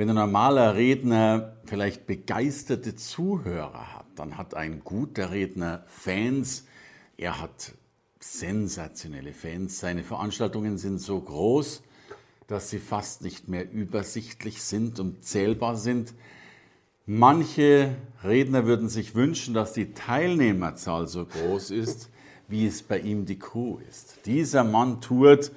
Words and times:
wenn 0.00 0.08
ein 0.08 0.16
normaler 0.16 0.76
Redner 0.76 1.56
vielleicht 1.66 2.06
begeisterte 2.06 2.96
Zuhörer 2.96 3.98
hat, 3.98 4.06
dann 4.16 4.38
hat 4.38 4.54
ein 4.54 4.80
guter 4.82 5.30
Redner 5.30 5.84
Fans. 5.88 6.64
Er 7.18 7.38
hat 7.38 7.74
sensationelle 8.18 9.34
Fans. 9.34 9.78
Seine 9.78 10.02
Veranstaltungen 10.02 10.78
sind 10.78 11.00
so 11.00 11.20
groß, 11.20 11.82
dass 12.46 12.70
sie 12.70 12.78
fast 12.78 13.20
nicht 13.20 13.48
mehr 13.48 13.70
übersichtlich 13.70 14.62
sind 14.62 15.00
und 15.00 15.22
zählbar 15.22 15.76
sind. 15.76 16.14
Manche 17.04 17.94
Redner 18.24 18.64
würden 18.64 18.88
sich 18.88 19.14
wünschen, 19.14 19.52
dass 19.52 19.74
die 19.74 19.92
Teilnehmerzahl 19.92 21.08
so 21.08 21.26
groß 21.26 21.72
ist, 21.72 22.08
wie 22.48 22.66
es 22.66 22.82
bei 22.82 23.00
ihm 23.00 23.26
die 23.26 23.38
Crew 23.38 23.76
ist. 23.86 24.24
Dieser 24.24 24.64
Mann 24.64 25.02
tourt 25.02 25.52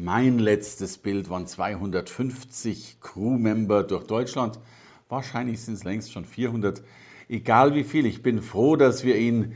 mein 0.00 0.38
letztes 0.38 0.96
Bild 0.96 1.28
waren 1.28 1.46
250 1.46 2.98
Crewmember 3.00 3.82
durch 3.82 4.06
Deutschland. 4.06 4.60
Wahrscheinlich 5.08 5.60
sind 5.60 5.74
es 5.74 5.84
längst 5.84 6.12
schon 6.12 6.24
400. 6.24 6.82
Egal 7.28 7.74
wie 7.74 7.82
viel, 7.82 8.06
ich 8.06 8.22
bin 8.22 8.40
froh, 8.40 8.76
dass 8.76 9.02
wir 9.02 9.16
ihn 9.16 9.54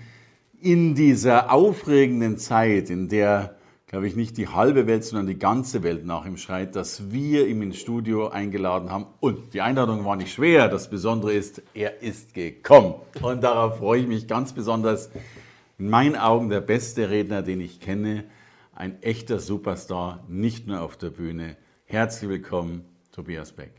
in 0.60 0.96
dieser 0.96 1.52
aufregenden 1.52 2.38
Zeit, 2.38 2.90
in 2.90 3.08
der, 3.08 3.56
glaube 3.86 4.08
ich, 4.08 4.16
nicht 4.16 4.36
die 4.36 4.48
halbe 4.48 4.88
Welt, 4.88 5.04
sondern 5.04 5.28
die 5.28 5.38
ganze 5.38 5.84
Welt 5.84 6.04
nach 6.04 6.26
ihm 6.26 6.36
schreit, 6.36 6.74
dass 6.74 7.12
wir 7.12 7.46
ihn 7.46 7.62
ins 7.62 7.78
Studio 7.78 8.28
eingeladen 8.28 8.90
haben. 8.90 9.06
Und 9.20 9.54
die 9.54 9.60
Einladung 9.60 10.04
war 10.04 10.16
nicht 10.16 10.32
schwer. 10.32 10.68
Das 10.68 10.90
Besondere 10.90 11.32
ist, 11.32 11.62
er 11.72 12.02
ist 12.02 12.34
gekommen. 12.34 12.94
Und 13.22 13.44
darauf 13.44 13.78
freue 13.78 14.00
ich 14.00 14.08
mich 14.08 14.26
ganz 14.26 14.52
besonders. 14.52 15.08
In 15.78 15.88
meinen 15.88 16.16
Augen 16.16 16.48
der 16.48 16.60
beste 16.60 17.10
Redner, 17.10 17.42
den 17.42 17.60
ich 17.60 17.78
kenne 17.78 18.24
ein 18.72 19.02
echter 19.02 19.38
Superstar, 19.38 20.24
nicht 20.28 20.66
nur 20.66 20.80
auf 20.80 20.96
der 20.96 21.10
Bühne. 21.10 21.56
Herzlich 21.84 22.30
willkommen, 22.30 22.84
Tobias 23.12 23.52
Beck. 23.52 23.72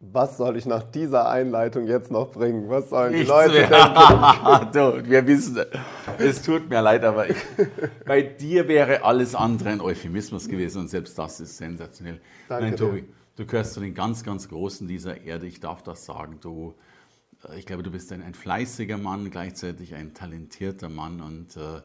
Was 0.00 0.36
soll 0.36 0.58
ich 0.58 0.66
nach 0.66 0.82
dieser 0.82 1.30
Einleitung 1.30 1.86
jetzt 1.86 2.10
noch 2.10 2.32
bringen? 2.32 2.68
Was 2.68 2.90
sollen 2.90 3.12
die 3.12 3.20
Nichts 3.20 3.30
Leute 3.30 3.52
mehr. 3.54 3.70
denken? 3.70 4.72
du, 5.04 5.10
wir 5.10 5.26
wissen, 5.26 5.64
es 6.18 6.42
tut 6.42 6.68
mir 6.68 6.82
leid, 6.82 7.04
aber 7.04 7.30
ich, 7.30 7.36
bei 8.04 8.20
dir 8.20 8.68
wäre 8.68 9.02
alles 9.02 9.34
andere 9.34 9.70
ein 9.70 9.80
Euphemismus 9.80 10.46
gewesen 10.46 10.82
und 10.82 10.88
selbst 10.88 11.18
das 11.18 11.40
ist 11.40 11.56
sensationell. 11.56 12.20
Danke 12.48 12.64
Nein, 12.64 12.72
dir. 12.72 12.76
Tobi, 12.76 13.04
du 13.36 13.46
gehörst 13.46 13.72
zu 13.72 13.80
den 13.80 13.94
ganz, 13.94 14.24
ganz 14.24 14.48
Großen 14.48 14.86
dieser 14.86 15.22
Erde. 15.22 15.46
Ich 15.46 15.60
darf 15.60 15.82
das 15.82 16.04
sagen. 16.04 16.38
Du, 16.42 16.74
äh, 17.48 17.58
ich 17.58 17.64
glaube, 17.64 17.82
du 17.82 17.90
bist 17.90 18.12
ein, 18.12 18.22
ein 18.22 18.34
fleißiger 18.34 18.98
Mann, 18.98 19.30
gleichzeitig 19.30 19.94
ein 19.94 20.12
talentierter 20.12 20.90
Mann 20.90 21.22
und 21.22 21.56
äh, 21.56 21.80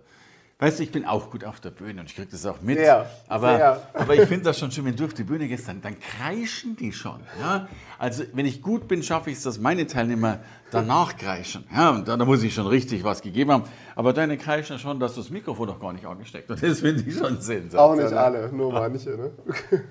Weißt 0.62 0.78
du, 0.80 0.84
ich 0.84 0.92
bin 0.92 1.06
auch 1.06 1.32
gut 1.32 1.46
auf 1.46 1.62
der 1.62 1.70
Bühne 1.70 2.02
und 2.02 2.10
ich 2.10 2.16
kriege 2.18 2.28
das 2.30 2.46
auch 2.46 2.62
mit. 2.62 2.78
Sehr, 2.78 3.10
aber, 3.30 3.56
sehr. 3.58 3.90
aber 3.94 4.16
ich 4.16 4.28
finde 4.28 4.44
das 4.44 4.60
schon 4.60 4.70
schön, 4.72 4.84
wenn 4.84 4.96
du 4.98 5.06
auf 5.06 5.14
die 5.14 5.24
Bühne 5.24 5.48
gehst, 5.48 5.70
dann, 5.70 5.82
dann 5.82 5.96
kreischen 5.98 6.76
die 6.76 6.92
schon. 6.92 7.22
Ja? 7.40 7.70
Also 7.98 8.24
wenn 8.34 8.46
ich 8.46 8.62
gut 8.62 8.90
bin, 8.90 9.02
schaffe 9.02 9.30
ich 9.32 9.38
es, 9.38 9.44
dass 9.44 9.58
meine 9.58 9.88
Teilnehmer 9.88 10.40
danach 10.70 11.16
kreischen. 11.16 11.64
Ja, 11.74 11.92
und 11.92 12.10
da, 12.10 12.18
da 12.18 12.26
muss 12.26 12.44
ich 12.44 12.54
schon 12.54 12.68
richtig 12.68 13.06
was 13.06 13.22
gegeben 13.22 13.52
haben. 13.52 13.64
Aber 13.96 14.12
deine 14.12 14.38
kreischen 14.38 14.80
schon, 14.80 15.00
dass 15.00 15.14
du 15.16 15.22
das 15.22 15.30
Mikrofon 15.30 15.68
noch 15.70 15.80
gar 15.80 15.94
nicht 15.94 16.06
angesteckt 16.06 16.50
hast. 16.50 16.62
Das 16.70 16.82
finde 16.82 17.04
ich 17.08 17.16
schon 17.18 17.40
sensationell. 17.40 17.78
Auch 17.80 17.96
nicht 17.96 18.14
alle, 18.14 18.50
nur 18.52 18.74
manche. 18.74 19.12
Ne? 19.12 19.32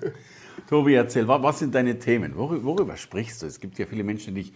Tobi, 0.69 0.93
erzähl, 0.93 1.27
wa- 1.27 1.41
was 1.41 1.57
sind 1.57 1.73
deine 1.73 1.97
Themen? 1.97 2.35
Worüber, 2.37 2.63
worüber 2.63 2.95
sprichst 2.95 3.41
du? 3.41 3.47
Es 3.47 3.59
gibt 3.59 3.79
ja 3.79 3.87
viele 3.87 4.03
Menschen, 4.03 4.35
die 4.35 4.43
dich, 4.43 4.53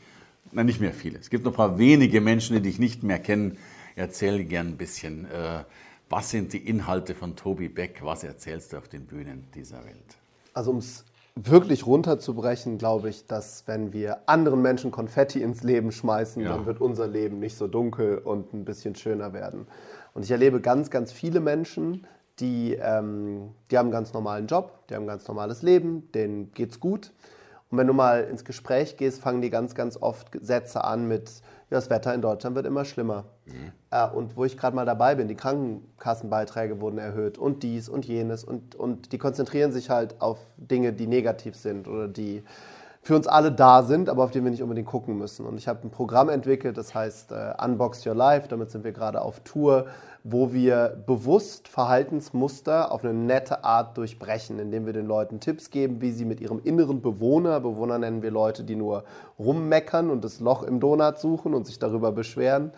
nein, 0.52 0.68
nicht 0.68 0.80
mehr 0.80 0.94
viele. 0.94 1.18
Es 1.18 1.32
gibt 1.32 1.44
noch 1.44 1.54
ein 1.54 1.58
paar 1.58 1.80
wenige 1.80 2.22
Menschen, 2.22 2.56
die 2.56 2.62
dich 2.62 2.78
nicht 2.78 3.02
mehr 3.02 3.18
kennen. 3.18 3.58
Erzähl 3.96 4.44
gern 4.44 4.68
ein 4.70 4.78
bisschen. 4.78 5.26
Äh, 5.26 5.64
was 6.16 6.30
sind 6.30 6.54
die 6.54 6.60
Inhalte 6.70 7.16
von 7.16 7.36
Tobi 7.36 7.70
Beck? 7.70 8.02
Was 8.04 8.24
erzählst 8.24 8.72
du 8.72 8.78
auf 8.78 8.88
den 8.88 9.08
Bühnen 9.08 9.48
dieser 9.56 9.84
Welt? 9.84 10.18
Also 10.54 10.70
um 10.70 10.78
es 10.78 11.06
wirklich 11.36 11.88
runterzubrechen, 11.88 12.78
glaube 12.78 13.10
ich, 13.10 13.26
dass 13.26 13.64
wenn 13.66 13.94
wir 13.94 14.20
anderen 14.28 14.62
Menschen 14.62 14.92
Konfetti 14.92 15.42
ins 15.42 15.64
Leben 15.64 15.92
schmeißen, 15.92 16.44
Ja. 16.44 16.50
dann 16.56 16.68
wird 16.68 16.82
unser 16.82 17.08
Leben 17.08 17.40
nicht 17.40 17.58
so 17.58 17.68
dunkel 17.68 18.20
und 18.20 18.54
ein 18.54 18.64
bisschen 18.64 18.94
schöner 18.94 19.34
werden. 19.34 19.66
Und 20.14 20.24
ich 20.24 20.30
erlebe 20.30 20.62
ganz, 20.62 20.92
ganz 20.92 21.12
viele 21.12 21.40
Menschen, 21.40 22.06
die, 22.40 22.76
ähm, 22.80 23.50
die 23.72 23.80
haben 23.80 23.88
einen 23.88 23.94
ganz 23.94 24.14
normalen 24.14 24.46
Job, 24.46 24.86
die 24.88 24.94
haben 24.94 25.06
ein 25.06 25.08
ganz 25.08 25.28
normales 25.28 25.64
Leben, 25.64 26.12
denen 26.12 26.52
geht's 26.54 26.80
gut. 26.80 27.12
Und 27.72 27.80
wenn 27.80 27.88
du 27.88 27.94
mal 27.94 28.26
ins 28.26 28.46
Gespräch 28.46 28.98
gehst, 28.98 29.20
fangen 29.20 29.42
die 29.42 29.50
ganz, 29.50 29.74
ganz 29.74 29.98
oft 29.98 30.28
Sätze 30.42 30.84
an 30.84 31.08
mit, 31.08 31.42
das 31.74 31.90
Wetter 31.90 32.14
in 32.14 32.22
Deutschland 32.22 32.56
wird 32.56 32.66
immer 32.66 32.86
schlimmer. 32.86 33.26
Äh, 33.92 34.08
und 34.08 34.38
wo 34.38 34.46
ich 34.46 34.58
gerade 34.58 34.76
mal 34.76 34.86
dabei 34.86 35.16
bin, 35.16 35.28
die 35.28 35.36
Krankenkassenbeiträge 35.36 36.80
wurden 36.80 36.98
erhöht 36.98 37.38
und 37.38 37.64
dies 37.64 37.90
und 37.90 38.06
jenes. 38.06 38.44
Und, 38.44 38.76
und 38.76 39.12
die 39.12 39.18
konzentrieren 39.18 39.72
sich 39.72 39.90
halt 39.90 40.22
auf 40.22 40.40
Dinge, 40.58 40.94
die 40.94 41.08
negativ 41.08 41.56
sind 41.56 41.88
oder 41.88 42.08
die 42.08 42.44
für 43.04 43.18
uns 43.18 43.28
alle 43.28 43.52
da 43.52 43.84
sind, 43.84 44.08
aber 44.08 44.24
auf 44.24 44.32
die 44.32 44.42
wir 44.42 44.50
nicht 44.50 44.64
unbedingt 44.64 44.88
gucken 44.88 45.18
müssen. 45.18 45.46
Und 45.46 45.58
ich 45.58 45.68
habe 45.68 45.86
ein 45.86 45.92
Programm 45.92 46.30
entwickelt, 46.30 46.78
das 46.78 46.96
heißt 46.96 47.34
äh, 47.34 47.54
Unbox 47.62 48.06
Your 48.08 48.16
Life. 48.16 48.48
Damit 48.48 48.72
sind 48.72 48.86
wir 48.86 48.94
gerade 48.94 49.22
auf 49.22 49.42
Tour, 49.42 49.88
wo 50.24 50.54
wir 50.54 51.04
bewusst 51.06 51.68
Verhaltensmuster 51.68 52.94
auf 52.94 53.04
eine 53.04 53.14
nette 53.14 53.66
Art 53.66 53.98
durchbrechen, 53.98 54.58
indem 54.58 54.86
wir 54.86 54.94
den 54.94 55.06
Leuten 55.06 55.42
Tipps 55.42 55.70
geben, 55.70 56.00
wie 56.00 56.12
sie 56.12 56.24
mit 56.24 56.40
ihrem 56.40 56.62
inneren 56.64 57.02
Bewohner, 57.02 57.60
Bewohner 57.60 58.00
nennen 58.00 58.22
wir 58.22 58.32
Leute, 58.32 58.64
die 58.64 58.78
nur 58.78 59.04
rummeckern 59.38 60.10
und 60.10 60.24
das 60.24 60.40
Loch 60.40 60.64
im 60.64 60.80
Donut 60.80 61.20
suchen 61.20 61.54
und 61.54 61.68
sich 61.68 61.80
darüber 61.80 62.14
beschweren, 62.14 62.72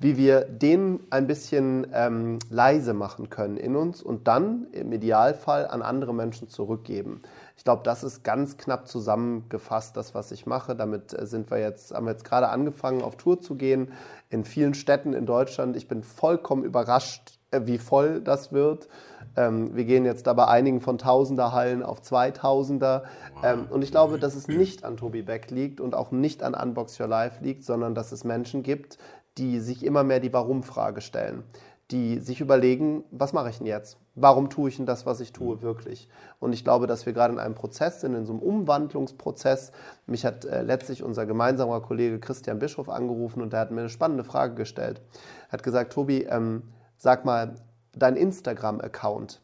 wie 0.00 0.16
wir 0.16 0.40
den 0.40 1.00
ein 1.10 1.28
bisschen 1.28 1.86
ähm, 1.92 2.38
leise 2.50 2.94
machen 2.94 3.30
können 3.30 3.56
in 3.56 3.76
uns 3.76 4.02
und 4.02 4.26
dann 4.26 4.66
im 4.72 4.92
Idealfall 4.92 5.68
an 5.68 5.82
andere 5.82 6.14
Menschen 6.14 6.48
zurückgeben. 6.48 7.22
Ich 7.58 7.64
glaube, 7.64 7.82
das 7.82 8.04
ist 8.04 8.22
ganz 8.22 8.56
knapp 8.56 8.86
zusammengefasst, 8.86 9.96
das, 9.96 10.14
was 10.14 10.30
ich 10.30 10.46
mache. 10.46 10.76
Damit 10.76 11.12
äh, 11.12 11.26
sind 11.26 11.50
wir 11.50 11.58
jetzt, 11.58 11.92
haben 11.92 12.06
wir 12.06 12.12
jetzt 12.12 12.24
gerade 12.24 12.50
angefangen, 12.50 13.02
auf 13.02 13.16
Tour 13.16 13.40
zu 13.40 13.56
gehen 13.56 13.90
in 14.30 14.44
vielen 14.44 14.74
Städten 14.74 15.12
in 15.12 15.26
Deutschland. 15.26 15.76
Ich 15.76 15.88
bin 15.88 16.04
vollkommen 16.04 16.62
überrascht, 16.62 17.40
äh, 17.50 17.62
wie 17.64 17.78
voll 17.78 18.20
das 18.20 18.52
wird. 18.52 18.88
Ähm, 19.36 19.74
wir 19.74 19.84
gehen 19.84 20.04
jetzt 20.04 20.28
da 20.28 20.34
bei 20.34 20.46
einigen 20.46 20.80
von 20.80 20.98
Tausender-Hallen 20.98 21.82
auf 21.82 22.00
Zweitausender. 22.00 23.02
Ähm, 23.42 23.66
und 23.68 23.82
ich 23.82 23.90
glaube, 23.90 24.20
dass 24.20 24.36
es 24.36 24.46
nicht 24.46 24.84
an 24.84 24.96
Tobi 24.96 25.22
Beck 25.22 25.50
liegt 25.50 25.80
und 25.80 25.96
auch 25.96 26.12
nicht 26.12 26.44
an 26.44 26.54
Unbox 26.54 27.00
Your 27.00 27.08
Life 27.08 27.42
liegt, 27.42 27.64
sondern 27.64 27.96
dass 27.96 28.12
es 28.12 28.22
Menschen 28.22 28.62
gibt, 28.62 28.98
die 29.36 29.58
sich 29.58 29.84
immer 29.84 30.04
mehr 30.04 30.20
die 30.20 30.32
Warum-Frage 30.32 31.00
stellen, 31.00 31.42
die 31.90 32.18
sich 32.18 32.40
überlegen, 32.42 33.04
was 33.10 33.32
mache 33.32 33.48
ich 33.48 33.58
denn 33.58 33.66
jetzt? 33.66 33.96
Warum 34.14 34.50
tue 34.50 34.68
ich 34.68 34.76
denn 34.76 34.84
das, 34.84 35.06
was 35.06 35.20
ich 35.20 35.32
tue, 35.32 35.62
wirklich? 35.62 36.08
Und 36.38 36.52
ich 36.52 36.62
glaube, 36.62 36.86
dass 36.86 37.06
wir 37.06 37.14
gerade 37.14 37.32
in 37.32 37.40
einem 37.40 37.54
Prozess 37.54 38.02
sind, 38.02 38.14
in 38.14 38.26
so 38.26 38.34
einem 38.34 38.42
Umwandlungsprozess. 38.42 39.72
Mich 40.06 40.26
hat 40.26 40.44
äh, 40.44 40.62
letztlich 40.62 41.02
unser 41.02 41.24
gemeinsamer 41.24 41.80
Kollege 41.80 42.18
Christian 42.18 42.58
Bischof 42.58 42.90
angerufen 42.90 43.40
und 43.40 43.54
der 43.54 43.60
hat 43.60 43.70
mir 43.70 43.80
eine 43.80 43.88
spannende 43.88 44.24
Frage 44.24 44.54
gestellt. 44.54 45.00
Er 45.48 45.52
hat 45.52 45.62
gesagt, 45.62 45.94
Tobi, 45.94 46.24
ähm, 46.24 46.62
sag 46.98 47.24
mal, 47.24 47.54
dein 47.92 48.16
Instagram-Account, 48.16 49.40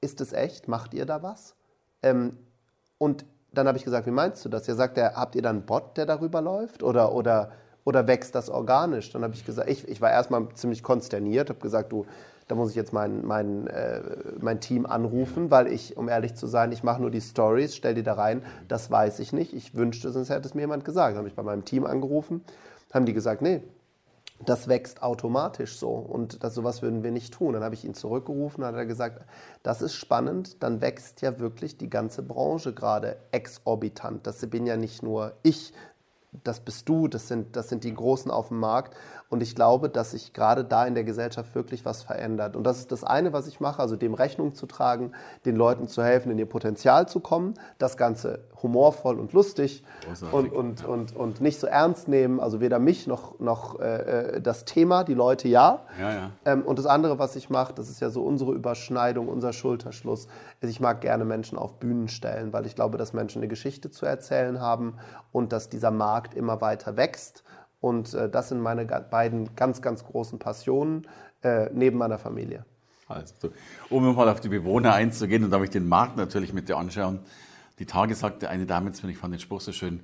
ist 0.00 0.20
es 0.22 0.32
echt? 0.32 0.68
Macht 0.68 0.94
ihr 0.94 1.04
da 1.04 1.22
was? 1.22 1.56
Ähm, 2.02 2.38
und 2.96 3.26
dann 3.52 3.68
habe 3.68 3.76
ich 3.76 3.84
gesagt, 3.84 4.06
wie 4.06 4.12
meinst 4.12 4.44
du 4.44 4.48
das? 4.48 4.66
Er 4.66 4.76
sagt, 4.76 4.98
habt 4.98 5.34
ihr 5.34 5.42
dann 5.42 5.56
einen 5.56 5.66
Bot, 5.66 5.96
der 5.96 6.06
darüber 6.06 6.40
läuft? 6.40 6.82
Oder, 6.82 7.12
oder, 7.12 7.52
oder 7.86 8.06
wächst 8.08 8.34
das 8.34 8.50
organisch? 8.50 9.10
Dann 9.12 9.22
habe 9.22 9.32
ich 9.32 9.46
gesagt, 9.46 9.70
ich, 9.70 9.88
ich 9.88 10.00
war 10.02 10.10
erstmal 10.10 10.46
ziemlich 10.54 10.82
konsterniert, 10.82 11.48
habe 11.48 11.60
gesagt, 11.60 11.92
du, 11.92 12.04
da 12.48 12.56
muss 12.56 12.70
ich 12.70 12.76
jetzt 12.76 12.92
mein, 12.92 13.24
mein, 13.24 13.68
äh, 13.68 14.02
mein 14.40 14.60
Team 14.60 14.86
anrufen, 14.86 15.50
weil 15.50 15.68
ich, 15.68 15.96
um 15.96 16.08
ehrlich 16.08 16.34
zu 16.34 16.48
sein, 16.48 16.72
ich 16.72 16.82
mache 16.82 17.00
nur 17.00 17.10
die 17.10 17.20
Stories, 17.20 17.76
stell 17.76 17.94
die 17.94 18.02
da 18.02 18.14
rein, 18.14 18.42
das 18.68 18.90
weiß 18.90 19.20
ich 19.20 19.32
nicht. 19.32 19.54
Ich 19.54 19.74
wünschte, 19.74 20.10
sonst 20.10 20.30
hätte 20.30 20.46
es 20.48 20.54
mir 20.54 20.62
jemand 20.62 20.84
gesagt. 20.84 21.16
Habe 21.16 21.28
ich 21.28 21.34
bei 21.34 21.44
meinem 21.44 21.64
Team 21.64 21.86
angerufen, 21.86 22.44
haben 22.92 23.06
die 23.06 23.14
gesagt, 23.14 23.40
nee, 23.40 23.62
das 24.44 24.68
wächst 24.68 25.02
automatisch 25.02 25.78
so 25.78 25.90
und 25.90 26.42
das, 26.44 26.54
sowas 26.54 26.82
würden 26.82 27.04
wir 27.04 27.12
nicht 27.12 27.34
tun. 27.34 27.52
Dann 27.52 27.62
habe 27.62 27.74
ich 27.76 27.84
ihn 27.84 27.94
zurückgerufen, 27.94 28.64
hat 28.64 28.74
er 28.74 28.84
gesagt, 28.84 29.24
das 29.62 29.80
ist 29.80 29.94
spannend, 29.94 30.62
dann 30.62 30.80
wächst 30.80 31.22
ja 31.22 31.38
wirklich 31.38 31.78
die 31.78 31.88
ganze 31.88 32.22
Branche 32.22 32.74
gerade 32.74 33.16
exorbitant. 33.30 34.26
Das 34.26 34.44
bin 34.50 34.66
ja 34.66 34.76
nicht 34.76 35.02
nur 35.02 35.34
ich, 35.42 35.72
das 36.44 36.60
bist 36.60 36.88
du, 36.88 37.08
das 37.08 37.28
sind, 37.28 37.56
das 37.56 37.68
sind 37.68 37.84
die 37.84 37.94
Großen 37.94 38.30
auf 38.30 38.48
dem 38.48 38.58
Markt. 38.58 38.96
Und 39.28 39.42
ich 39.42 39.54
glaube, 39.56 39.88
dass 39.88 40.12
sich 40.12 40.32
gerade 40.32 40.64
da 40.64 40.86
in 40.86 40.94
der 40.94 41.02
Gesellschaft 41.02 41.54
wirklich 41.54 41.84
was 41.84 42.02
verändert. 42.02 42.54
Und 42.54 42.64
das 42.64 42.78
ist 42.78 42.92
das 42.92 43.02
eine, 43.02 43.32
was 43.32 43.48
ich 43.48 43.58
mache, 43.58 43.80
also 43.80 43.96
dem 43.96 44.14
Rechnung 44.14 44.54
zu 44.54 44.66
tragen, 44.66 45.12
den 45.44 45.56
Leuten 45.56 45.88
zu 45.88 46.02
helfen, 46.02 46.30
in 46.30 46.38
ihr 46.38 46.48
Potenzial 46.48 47.08
zu 47.08 47.18
kommen, 47.18 47.54
das 47.78 47.96
Ganze 47.96 48.44
humorvoll 48.62 49.18
und 49.18 49.32
lustig 49.32 49.84
und, 50.30 50.52
und, 50.52 50.84
und, 50.84 51.16
und 51.16 51.40
nicht 51.40 51.58
so 51.58 51.66
ernst 51.66 52.06
nehmen, 52.08 52.38
also 52.38 52.60
weder 52.60 52.78
mich 52.78 53.06
noch, 53.06 53.38
noch 53.40 53.80
äh, 53.80 54.36
äh, 54.36 54.40
das 54.40 54.64
Thema, 54.64 55.02
die 55.02 55.14
Leute 55.14 55.48
ja. 55.48 55.82
ja, 56.00 56.12
ja. 56.12 56.30
Ähm, 56.44 56.62
und 56.62 56.78
das 56.78 56.86
andere, 56.86 57.18
was 57.18 57.34
ich 57.34 57.50
mache, 57.50 57.74
das 57.74 57.88
ist 57.88 58.00
ja 58.00 58.10
so 58.10 58.22
unsere 58.22 58.52
Überschneidung, 58.52 59.28
unser 59.28 59.52
Schulterschluss, 59.52 60.28
ist, 60.60 60.70
ich 60.70 60.80
mag 60.80 61.00
gerne 61.00 61.24
Menschen 61.24 61.58
auf 61.58 61.78
Bühnen 61.80 62.08
stellen, 62.08 62.52
weil 62.52 62.64
ich 62.64 62.76
glaube, 62.76 62.96
dass 62.96 63.12
Menschen 63.12 63.40
eine 63.40 63.48
Geschichte 63.48 63.90
zu 63.90 64.06
erzählen 64.06 64.60
haben 64.60 64.94
und 65.32 65.52
dass 65.52 65.68
dieser 65.68 65.90
Markt 65.90 66.34
immer 66.34 66.60
weiter 66.60 66.96
wächst 66.96 67.42
und 67.86 68.14
äh, 68.14 68.28
das 68.28 68.48
sind 68.48 68.60
meine 68.60 68.84
beiden 68.84 69.54
ganz, 69.54 69.80
ganz 69.80 70.04
großen 70.04 70.40
Passionen 70.40 71.06
äh, 71.42 71.70
neben 71.72 71.98
meiner 71.98 72.18
Familie. 72.18 72.64
Also, 73.06 73.50
um 73.88 74.14
mal 74.16 74.28
auf 74.28 74.40
die 74.40 74.48
Bewohner 74.48 74.92
einzugehen 74.92 75.44
und 75.44 75.50
da 75.50 75.62
ich 75.62 75.70
den 75.70 75.88
Markt 75.88 76.16
natürlich 76.16 76.52
mit 76.52 76.68
dir 76.68 76.76
anschauen. 76.76 77.20
Die 77.78 77.86
Tage 77.86 78.16
sagte 78.16 78.50
eine 78.50 78.66
Dame 78.66 78.90
zu 78.90 79.06
mir, 79.06 79.12
ich 79.12 79.18
fand 79.18 79.34
den 79.34 79.40
Spruch 79.40 79.60
so 79.60 79.70
schön, 79.70 80.00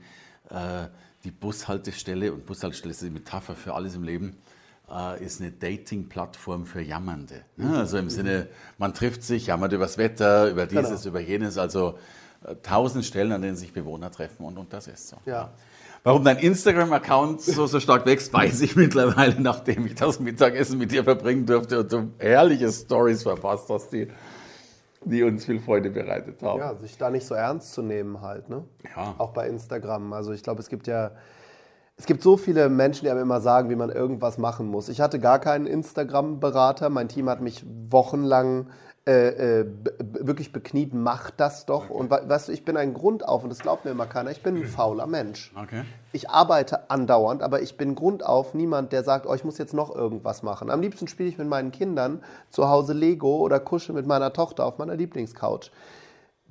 äh, 0.51 0.87
die 1.25 1.33
Bushaltestelle, 1.33 2.33
und 2.33 2.47
Bushaltestelle 2.47 2.93
ist 2.93 3.03
die 3.03 3.11
Metapher 3.11 3.57
für 3.57 3.75
alles 3.75 3.97
im 3.97 4.05
Leben, 4.05 4.37
äh, 4.89 5.25
ist 5.25 5.41
eine 5.41 5.51
Dating-Plattform 5.51 6.67
für 6.67 6.81
Jammernde. 6.81 7.43
Mhm. 7.57 7.73
Also 7.73 7.99
im 7.99 8.11
Sinne, 8.11 8.47
man 8.79 8.95
trifft 8.95 9.25
sich, 9.25 9.47
jammert 9.47 9.73
über 9.73 9.87
das 9.87 9.99
Wetter, 9.99 10.49
über 10.49 10.67
dieses, 10.67 11.03
genau. 11.03 11.09
über 11.09 11.21
jenes, 11.21 11.59
also 11.59 11.99
äh, 12.45 12.55
tausend 12.63 13.05
Stellen, 13.05 13.33
an 13.33 13.43
denen 13.43 13.57
sich 13.57 13.73
Bewohner 13.73 14.13
treffen 14.13 14.45
und, 14.45 14.57
und 14.59 14.73
das 14.73 14.87
ist 14.87 15.09
so. 15.09 15.17
Ja. 15.27 15.51
Warum 16.05 16.25
dein 16.25 16.39
Instagram-Account 16.39 17.41
so, 17.43 17.67
so 17.67 17.79
stark 17.79 18.07
wächst, 18.07 18.33
weiß 18.33 18.61
ich 18.63 18.75
mittlerweile, 18.75 19.41
nachdem 19.41 19.87
ich 19.87 19.95
das 19.95 20.19
Mittagessen 20.19 20.79
mit 20.79 20.91
dir 20.91 21.05
verbringen 21.05 21.47
durfte 21.47 21.81
und 21.81 21.93
du 21.93 22.11
herrliche 22.19 22.73
Stories 22.73 23.23
verpasst 23.23 23.69
hast, 23.69 23.93
die, 23.93 24.09
die 25.05 25.23
uns 25.23 25.45
viel 25.45 25.61
Freude 25.61 25.91
bereitet 25.91 26.43
haben. 26.43 26.59
Ja, 26.59 26.75
sich 26.75 26.99
da 26.99 27.09
nicht 27.09 27.25
so 27.25 27.35
ernst 27.35 27.73
zu 27.73 27.83
nehmen 27.83 28.21
halt, 28.21 28.49
ne? 28.49 28.65
Ja. 28.97 29.15
Auch 29.19 29.31
bei 29.31 29.49
Instagram. 29.49 30.13
Also 30.13 30.33
ich 30.33 30.43
glaube, 30.43 30.61
es 30.61 30.69
gibt 30.69 30.89
ja, 30.89 31.13
es 31.97 32.07
gibt 32.07 32.23
so 32.23 32.37
viele 32.37 32.69
Menschen, 32.69 33.05
die 33.05 33.11
einem 33.11 33.23
immer 33.23 33.41
sagen, 33.41 33.71
wie 33.71 33.77
man 33.77 33.91
irgendwas 33.91 34.39
machen 34.39 34.67
muss. 34.67 34.89
Ich 34.89 35.01
hatte 35.01 35.21
gar 35.21 35.39
keinen 35.39 35.67
Instagram-Berater. 35.67 36.91
Mein 36.91 37.09
Team 37.09 37.29
hat 37.29 37.41
mich 37.41 37.65
wochenlang 37.91 38.71
äh, 39.05 39.61
äh, 39.61 39.67
wirklich 39.99 40.53
bekniet, 40.53 40.95
mach 40.95 41.31
das 41.31 41.67
doch. 41.67 41.91
Okay. 41.91 41.93
Und 41.93 42.11
weißt 42.11 42.49
du, 42.49 42.53
ich 42.53 42.65
bin 42.65 42.77
ein 42.77 42.95
Grundauf, 42.95 43.43
und 43.43 43.51
das 43.51 43.59
glaubt 43.59 43.85
mir 43.85 43.91
immer 43.91 44.07
keiner, 44.07 44.31
ich 44.31 44.45
bin 44.45 44.57
ein 44.57 44.67
fauler 44.67 45.09
Mensch. 45.09 45.53
Okay. 45.61 45.83
Ich 46.13 46.31
arbeite 46.31 46.89
andauernd, 46.89 47.43
aber 47.43 47.63
ich 47.63 47.77
bin 47.77 47.97
Grundauf 47.97 48.55
niemand, 48.55 48.93
der 48.93 49.03
sagt, 49.03 49.27
oh, 49.27 49.35
ich 49.35 49.43
muss 49.43 49.59
jetzt 49.59 49.75
noch 49.75 49.93
irgendwas 49.93 50.45
machen. 50.45 50.71
Am 50.71 50.81
liebsten 50.81 51.09
spiele 51.09 51.29
ich 51.29 51.37
mit 51.37 51.49
meinen 51.49 51.73
Kindern 51.73 52.23
zu 52.49 52.69
Hause 52.69 52.93
Lego 52.93 53.39
oder 53.39 53.59
kusche 53.59 53.93
mit 53.93 54.07
meiner 54.07 54.33
Tochter 54.33 54.65
auf 54.65 54.79
meiner 54.79 54.95
Lieblingscouch 54.95 55.73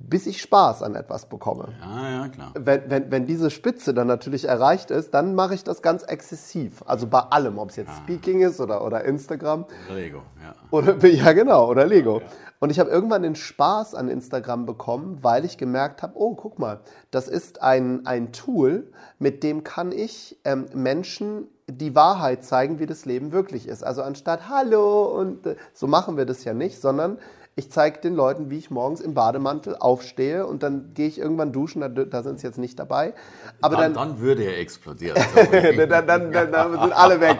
bis 0.08 0.26
ich 0.26 0.40
Spaß 0.42 0.82
an 0.82 0.94
etwas 0.94 1.26
bekomme. 1.26 1.68
Ja, 1.80 2.10
ja, 2.10 2.28
klar. 2.28 2.52
Wenn, 2.54 2.90
wenn, 2.90 3.10
wenn 3.10 3.26
diese 3.26 3.50
Spitze 3.50 3.94
dann 3.94 4.06
natürlich 4.06 4.46
erreicht 4.46 4.90
ist, 4.90 5.14
dann 5.14 5.34
mache 5.34 5.54
ich 5.54 5.64
das 5.64 5.82
ganz 5.82 6.02
exzessiv. 6.02 6.82
Also 6.86 7.06
bei 7.06 7.20
allem, 7.20 7.58
ob 7.58 7.70
es 7.70 7.76
jetzt 7.76 7.90
ah. 7.90 8.02
Speaking 8.02 8.40
ist 8.40 8.60
oder, 8.60 8.84
oder 8.84 9.04
Instagram. 9.04 9.66
Oder 9.86 9.94
Lego, 9.94 10.22
ja. 10.42 10.54
Oder, 10.70 11.06
ja, 11.06 11.32
genau, 11.32 11.68
oder 11.68 11.86
Lego. 11.86 12.20
Ja, 12.20 12.26
Und 12.60 12.70
ich 12.70 12.80
habe 12.80 12.90
irgendwann 12.90 13.22
den 13.22 13.36
Spaß 13.36 13.94
an 13.94 14.08
Instagram 14.08 14.66
bekommen, 14.66 15.18
weil 15.22 15.44
ich 15.44 15.58
gemerkt 15.58 16.02
habe, 16.02 16.14
oh, 16.16 16.34
guck 16.34 16.58
mal, 16.58 16.80
das 17.10 17.28
ist 17.28 17.62
ein, 17.62 18.06
ein 18.06 18.32
Tool, 18.32 18.92
mit 19.18 19.42
dem 19.42 19.64
kann 19.64 19.92
ich 19.92 20.38
ähm, 20.44 20.66
Menschen 20.74 21.48
die 21.68 21.94
Wahrheit 21.94 22.44
zeigen, 22.44 22.78
wie 22.80 22.86
das 22.86 23.04
Leben 23.04 23.32
wirklich 23.32 23.68
ist. 23.68 23.84
Also 23.84 24.02
anstatt 24.02 24.48
Hallo 24.48 25.04
und 25.04 25.46
äh, 25.46 25.56
so 25.72 25.86
machen 25.86 26.16
wir 26.16 26.26
das 26.26 26.44
ja 26.44 26.54
nicht, 26.54 26.80
sondern 26.80 27.18
ich 27.54 27.70
zeige 27.70 28.00
den 28.00 28.14
Leuten, 28.14 28.50
wie 28.50 28.56
ich 28.56 28.70
morgens 28.70 29.00
im 29.00 29.12
Bademantel 29.12 29.76
aufstehe 29.76 30.46
und 30.46 30.62
dann 30.62 30.94
gehe 30.94 31.06
ich 31.06 31.18
irgendwann 31.18 31.52
duschen, 31.52 31.80
da, 31.80 31.88
da 31.88 32.22
sind 32.22 32.40
sie 32.40 32.46
jetzt 32.46 32.58
nicht 32.58 32.78
dabei. 32.78 33.12
Aber 33.60 33.76
dann, 33.76 33.92
dann, 33.92 34.10
dann 34.10 34.20
würde 34.20 34.44
er 34.44 34.58
explodieren. 34.58 35.22
dann, 35.88 36.06
dann, 36.06 36.32
dann, 36.32 36.80
sind 36.80 36.92
alle 36.92 37.20
weg. 37.20 37.38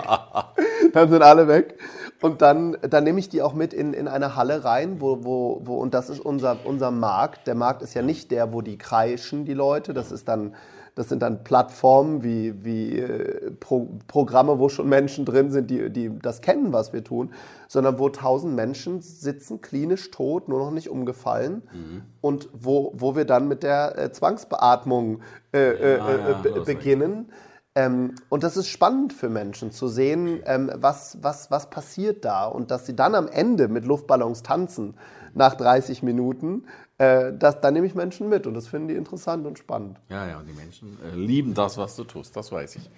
Dann 0.92 1.10
sind 1.10 1.22
alle 1.22 1.48
weg. 1.48 1.78
Und 2.20 2.42
dann, 2.42 2.76
dann 2.82 3.04
nehme 3.04 3.18
ich 3.18 3.30
die 3.30 3.42
auch 3.42 3.54
mit 3.54 3.72
in, 3.72 3.94
in 3.94 4.06
eine 4.06 4.36
Halle 4.36 4.64
rein, 4.64 5.00
wo, 5.00 5.24
wo, 5.24 5.60
wo, 5.64 5.76
und 5.76 5.94
das 5.94 6.10
ist 6.10 6.20
unser, 6.20 6.58
unser 6.64 6.90
Markt. 6.90 7.46
Der 7.46 7.54
Markt 7.54 7.82
ist 7.82 7.94
ja 7.94 8.02
nicht 8.02 8.30
der, 8.30 8.52
wo 8.52 8.60
die 8.60 8.76
kreischen, 8.76 9.44
die 9.46 9.54
Leute. 9.54 9.94
Das 9.94 10.12
ist 10.12 10.28
dann 10.28 10.54
das 10.94 11.08
sind 11.08 11.22
dann 11.22 11.42
Plattformen 11.42 12.22
wie, 12.22 12.64
wie 12.64 12.98
äh, 12.98 13.50
Pro 13.52 13.88
Programme, 14.08 14.58
wo 14.58 14.68
schon 14.68 14.88
Menschen 14.88 15.24
drin 15.24 15.50
sind, 15.50 15.70
die, 15.70 15.90
die 15.90 16.10
das 16.20 16.40
kennen, 16.42 16.72
was 16.72 16.92
wir 16.92 17.02
tun, 17.02 17.32
sondern 17.68 17.98
wo 17.98 18.08
tausend 18.10 18.54
Menschen 18.54 19.00
sitzen, 19.00 19.60
klinisch 19.60 20.10
tot, 20.10 20.48
nur 20.48 20.58
noch 20.58 20.70
nicht 20.70 20.90
umgefallen 20.90 21.62
mhm. 21.72 22.02
und 22.20 22.48
wo, 22.52 22.92
wo 22.94 23.16
wir 23.16 23.24
dann 23.24 23.48
mit 23.48 23.62
der 23.62 23.98
äh, 23.98 24.12
Zwangsbeatmung 24.12 25.20
äh, 25.52 25.58
äh 25.58 25.98
ja, 25.98 26.10
ja, 26.10 26.32
be 26.42 26.60
beginnen. 26.62 27.30
Ähm, 27.74 28.16
und 28.28 28.42
das 28.42 28.58
ist 28.58 28.68
spannend 28.68 29.14
für 29.14 29.30
Menschen 29.30 29.70
zu 29.70 29.88
sehen, 29.88 30.42
ähm, 30.44 30.70
was, 30.74 31.18
was, 31.22 31.50
was 31.50 31.70
passiert 31.70 32.24
da 32.24 32.44
und 32.44 32.70
dass 32.70 32.84
sie 32.84 32.94
dann 32.94 33.14
am 33.14 33.28
Ende 33.28 33.68
mit 33.68 33.86
Luftballons 33.86 34.42
tanzen 34.42 34.94
nach 35.32 35.54
30 35.54 36.02
Minuten 36.02 36.64
äh, 37.02 37.32
das, 37.36 37.60
da 37.60 37.70
nehme 37.70 37.86
ich 37.86 37.94
Menschen 37.94 38.28
mit 38.28 38.46
und 38.46 38.54
das 38.54 38.68
finden 38.68 38.88
die 38.88 38.94
interessant 38.94 39.44
und 39.44 39.58
spannend. 39.58 39.98
Ja, 40.08 40.26
ja, 40.26 40.38
und 40.38 40.46
die 40.46 40.52
Menschen 40.52 40.98
äh, 41.02 41.16
lieben 41.16 41.52
das, 41.52 41.76
was 41.76 41.96
du 41.96 42.04
tust, 42.04 42.36
das 42.36 42.52
weiß 42.52 42.76
ich. 42.76 42.90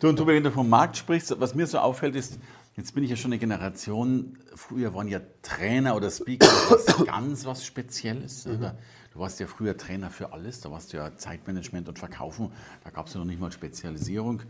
du 0.00 0.08
und 0.08 0.16
Tobi, 0.16 0.34
wenn 0.34 0.44
du 0.44 0.52
vom 0.52 0.68
Markt 0.68 0.96
sprichst, 0.96 1.34
was 1.40 1.54
mir 1.54 1.66
so 1.66 1.78
auffällt, 1.78 2.14
ist, 2.14 2.38
jetzt 2.76 2.94
bin 2.94 3.02
ich 3.02 3.10
ja 3.10 3.16
schon 3.16 3.32
eine 3.32 3.40
Generation, 3.40 4.38
früher 4.54 4.94
waren 4.94 5.08
ja 5.08 5.20
Trainer 5.42 5.96
oder 5.96 6.10
Speaker 6.10 6.46
was 6.70 7.04
ganz 7.04 7.44
was 7.44 7.64
Spezielles. 7.64 8.46
Mhm. 8.46 8.70
Du 9.12 9.18
warst 9.18 9.40
ja 9.40 9.46
früher 9.48 9.76
Trainer 9.76 10.10
für 10.10 10.32
alles, 10.32 10.60
da 10.60 10.70
warst 10.70 10.92
du 10.92 10.98
ja 10.98 11.16
Zeitmanagement 11.16 11.88
und 11.88 11.98
Verkaufen, 11.98 12.52
da 12.84 12.90
gab 12.90 13.08
es 13.08 13.14
ja 13.14 13.18
noch 13.18 13.26
nicht 13.26 13.40
mal 13.40 13.50
Spezialisierung. 13.50 14.42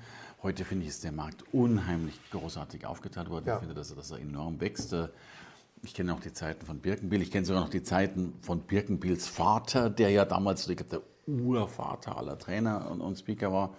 Heute 0.43 0.65
finde 0.67 0.85
ich, 0.85 0.91
ist 0.91 1.03
der 1.03 1.13
Markt 1.13 1.45
unheimlich 1.53 2.19
großartig 2.31 2.85
aufgeteilt 2.85 3.31
worden. 3.31 3.45
Ja. 3.47 3.55
Ich 3.55 3.61
finde, 3.61 3.75
dass 3.75 3.95
dass 3.95 4.11
er 4.11 4.19
enorm 4.19 4.61
wächst. 4.61 4.95
Ich 5.85 5.95
kenne 5.95 6.15
auch 6.15 6.21
die 6.21 6.33
Zeiten 6.33 6.65
von 6.65 6.79
Birkenbiel. 6.79 7.23
Ich 7.23 7.33
kenne 7.33 7.45
sogar 7.45 7.63
noch 7.63 7.71
die 7.71 7.83
Zeiten 7.83 8.35
von 8.41 8.61
Birkenbiels 8.61 9.27
Vater, 9.27 9.91
der 9.91 10.11
ja 10.11 10.25
damals 10.25 10.69
ich 10.69 10.77
glaube, 10.77 10.91
der 10.91 11.03
Urvater 11.27 12.17
aller 12.17 12.39
Trainer 12.39 12.89
und, 12.91 13.01
und, 13.01 13.19
Speaker 13.19 13.53
war. 13.53 13.75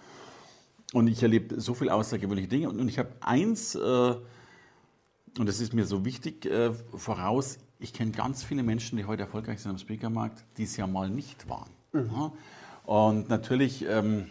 Und 0.92 1.08
ich 1.08 1.22
erlebe 1.22 1.58
so 1.60 1.72
viele 1.72 1.94
außergewöhnliche 1.94 2.48
Dinge. 2.48 2.68
Und, 2.68 2.78
und 2.78 2.88
ich 2.88 2.98
habe 2.98 3.10
eins, 3.20 3.74
äh, 3.74 3.78
und 3.78 5.48
das 5.48 5.60
ist 5.60 5.72
mir 5.72 5.86
so 5.86 6.04
wichtig, 6.04 6.44
äh, 6.44 6.72
voraus, 6.94 7.58
ich 7.78 7.94
kenne 7.94 8.10
ganz 8.12 8.44
viele 8.44 8.62
Menschen, 8.62 8.98
die 8.98 9.06
heute 9.06 9.22
erfolgreich 9.22 9.60
sind 9.60 9.70
am 9.70 9.78
Speakermarkt, 9.78 10.44
die 10.58 10.64
es 10.64 10.76
ja 10.76 10.86
mal 10.86 11.08
nicht 11.08 11.48
waren. 11.48 11.70
Mhm. 11.92 12.32
Und 12.84 13.30
natürlich 13.30 13.84
ähm, 13.88 14.30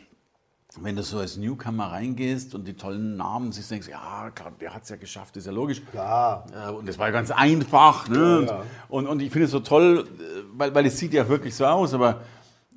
wenn 0.81 0.95
du 0.95 1.03
so 1.03 1.19
als 1.19 1.37
Newcomer 1.37 1.91
reingehst 1.91 2.55
und 2.55 2.67
die 2.67 2.73
tollen 2.73 3.15
Namen 3.15 3.51
siehst, 3.51 3.69
denkst 3.69 3.87
ja, 3.89 4.31
klar, 4.33 4.51
der 4.59 4.73
hat 4.73 4.83
es 4.83 4.89
ja 4.89 4.95
geschafft, 4.95 5.37
ist 5.37 5.45
ja 5.45 5.51
logisch. 5.51 5.83
Klar. 5.91 6.45
Und 6.75 6.87
das 6.87 6.97
war 6.97 7.07
ja 7.07 7.11
ganz 7.11 7.29
einfach. 7.29 8.09
Ne? 8.09 8.45
Ja, 8.47 8.55
ja. 8.55 8.63
Und, 8.89 9.05
und 9.05 9.21
ich 9.21 9.31
finde 9.31 9.45
es 9.45 9.51
so 9.51 9.59
toll, 9.59 10.07
weil, 10.53 10.73
weil 10.73 10.85
es 10.87 10.97
sieht 10.97 11.13
ja 11.13 11.29
wirklich 11.29 11.55
so 11.55 11.65
aus, 11.65 11.93
aber 11.93 12.21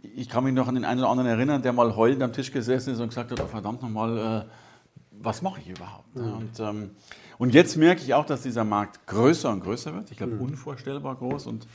ich 0.03 0.29
kann 0.29 0.45
mich 0.45 0.53
noch 0.53 0.69
an 0.69 0.75
den 0.75 0.85
einen 0.85 1.01
oder 1.01 1.09
anderen 1.09 1.31
erinnern, 1.31 1.63
der 1.63 1.73
mal 1.73 1.97
heulend 1.97 2.23
am 2.23 2.33
Tisch 2.33 2.53
gesessen 2.53 2.93
ist 2.93 3.01
und 3.01 3.09
gesagt 3.09 3.31
hat, 3.31 3.41
oh, 3.41 3.47
verdammt 3.47 3.83
nochmal, 3.83 4.45
äh, 4.45 4.51
was 5.13 5.43
mache 5.43 5.61
ich 5.61 5.69
überhaupt? 5.71 6.15
Mhm. 6.15 6.33
Und, 6.33 6.61
ähm, 6.61 6.91
und 7.39 7.55
jetzt 7.55 7.77
merke 7.77 8.03
ich 8.03 8.15
auch, 8.15 8.27
dass 8.27 8.43
dieser 8.43 8.65
Markt 8.65 9.07
größer 9.07 9.51
und 9.51 9.63
größer 9.63 9.95
wird. 9.95 10.11
Ich 10.11 10.19
glaube, 10.19 10.35
mhm. 10.35 10.43
unvorstellbar 10.43 11.17
groß 11.17 11.47
und 11.47 11.67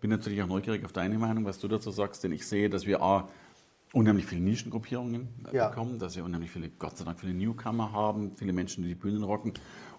bin 0.00 0.10
natürlich 0.10 0.42
auch 0.42 0.46
neugierig 0.46 0.84
auf 0.84 0.92
deine 0.92 1.18
Meinung, 1.18 1.44
was 1.44 1.58
du 1.58 1.68
dazu 1.68 1.90
sagst, 1.90 2.24
denn 2.24 2.32
ich 2.32 2.46
sehe, 2.46 2.70
dass 2.70 2.86
wir 2.86 3.02
A, 3.02 3.28
unheimlich 3.92 4.26
viele 4.26 4.40
Nischengruppierungen 4.42 5.28
ja. 5.52 5.68
bekommen, 5.68 5.98
dass 5.98 6.16
wir 6.16 6.24
unheimlich 6.24 6.50
viele, 6.50 6.68
Gott 6.68 6.96
sei 6.96 7.04
Dank, 7.04 7.20
viele 7.20 7.34
Newcomer 7.34 7.92
haben, 7.92 8.32
viele 8.36 8.52
Menschen, 8.52 8.82
die 8.82 8.88
die 8.90 8.94
Bühnen 8.94 9.22
rocken. 9.22 9.54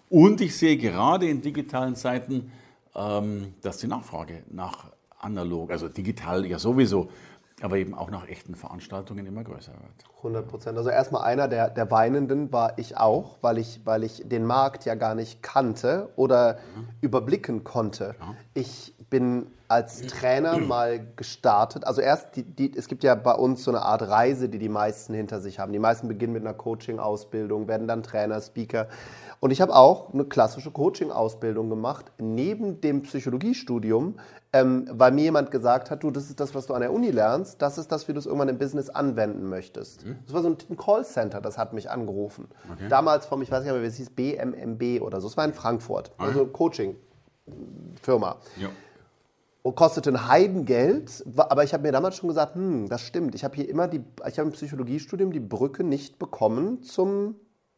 Und 0.08 0.40
ich 0.40 0.56
sehe 0.56 0.76
gerade 0.76 1.28
in 1.28 1.42
digitalen 1.42 1.94
Zeiten, 1.94 2.52
ähm, 2.94 3.54
dass 3.62 3.78
die 3.78 3.86
Nachfrage 3.86 4.44
nach 4.50 4.90
analog, 5.18 5.70
also 5.70 5.88
digital 5.88 6.44
ja 6.46 6.58
sowieso, 6.58 7.10
aber 7.60 7.76
eben 7.76 7.94
auch 7.94 8.10
nach 8.10 8.26
echten 8.28 8.54
Veranstaltungen 8.54 9.24
immer 9.24 9.44
größer 9.44 9.72
wird. 9.72 10.10
100 10.18 10.48
Prozent. 10.48 10.78
Also 10.78 10.90
erstmal 10.90 11.22
einer 11.22 11.48
der, 11.48 11.70
der 11.70 11.90
Weinenden 11.90 12.52
war 12.52 12.78
ich 12.78 12.96
auch, 12.96 13.38
weil 13.40 13.58
ich, 13.58 13.80
weil 13.84 14.04
ich 14.04 14.22
den 14.24 14.44
Markt 14.44 14.84
ja 14.84 14.94
gar 14.94 15.14
nicht 15.14 15.42
kannte 15.42 16.10
oder 16.16 16.58
mhm. 16.76 16.88
überblicken 17.00 17.62
konnte. 17.62 18.16
Ja. 18.18 18.34
Ich 18.54 18.94
bin 19.10 19.46
als 19.72 20.02
Trainer 20.02 20.58
mal 20.58 21.00
gestartet. 21.16 21.84
Also 21.86 22.00
erst, 22.00 22.36
die, 22.36 22.44
die, 22.44 22.76
es 22.76 22.88
gibt 22.88 23.02
ja 23.02 23.14
bei 23.14 23.32
uns 23.32 23.64
so 23.64 23.70
eine 23.70 23.82
Art 23.82 24.02
Reise, 24.02 24.48
die 24.48 24.58
die 24.58 24.68
meisten 24.68 25.14
hinter 25.14 25.40
sich 25.40 25.58
haben. 25.58 25.72
Die 25.72 25.78
meisten 25.78 26.08
beginnen 26.08 26.34
mit 26.34 26.42
einer 26.42 26.54
Coaching-Ausbildung, 26.54 27.68
werden 27.68 27.88
dann 27.88 28.02
Trainer, 28.02 28.40
Speaker. 28.40 28.88
Und 29.40 29.50
ich 29.50 29.60
habe 29.60 29.74
auch 29.74 30.12
eine 30.12 30.24
klassische 30.24 30.70
Coaching-Ausbildung 30.70 31.70
gemacht, 31.70 32.12
neben 32.18 32.80
dem 32.80 33.02
Psychologiestudium, 33.02 34.16
ähm, 34.52 34.86
weil 34.92 35.10
mir 35.12 35.22
jemand 35.22 35.50
gesagt 35.50 35.90
hat, 35.90 36.02
du, 36.02 36.10
das 36.10 36.28
ist 36.28 36.38
das, 36.38 36.54
was 36.54 36.66
du 36.66 36.74
an 36.74 36.82
der 36.82 36.92
Uni 36.92 37.10
lernst, 37.10 37.60
das 37.62 37.78
ist 37.78 37.90
das, 37.90 38.06
wie 38.06 38.12
du 38.12 38.18
es 38.18 38.26
irgendwann 38.26 38.50
im 38.50 38.58
Business 38.58 38.90
anwenden 38.90 39.48
möchtest. 39.48 40.04
Mhm. 40.06 40.18
Das 40.26 40.34
war 40.34 40.42
so 40.42 40.50
ein 40.50 40.76
Callcenter, 40.76 41.40
das 41.40 41.56
hat 41.58 41.72
mich 41.72 41.90
angerufen. 41.90 42.48
Okay. 42.72 42.88
Damals 42.88 43.26
vom, 43.26 43.40
ich 43.42 43.50
weiß 43.50 43.64
nicht 43.64 43.72
mehr, 43.72 43.82
wie 43.82 43.86
es 43.86 43.96
hieß, 43.96 44.10
BMMB 44.10 45.00
oder 45.02 45.20
so. 45.20 45.26
Es 45.26 45.36
war 45.36 45.46
in 45.46 45.54
Frankfurt, 45.54 46.12
okay. 46.18 46.28
also 46.28 46.46
Coaching-Firma. 46.46 48.36
Ja 48.60 48.68
kostete 49.70 50.10
ein 50.10 50.26
Heidengeld, 50.26 51.24
aber 51.36 51.62
ich 51.62 51.72
habe 51.72 51.84
mir 51.84 51.92
damals 51.92 52.16
schon 52.16 52.28
gesagt, 52.28 52.56
hm, 52.56 52.88
das 52.88 53.02
stimmt. 53.02 53.34
Ich 53.36 53.44
habe 53.44 53.54
hier 53.54 53.68
immer 53.68 53.86
die, 53.86 54.02
ich 54.28 54.38
habe 54.38 54.48
im 54.48 54.52
Psychologiestudium 54.52 55.30
die 55.32 55.40
Brücke 55.40 55.84
nicht 55.84 56.18
bekommen 56.18 56.82
zum 56.82 57.36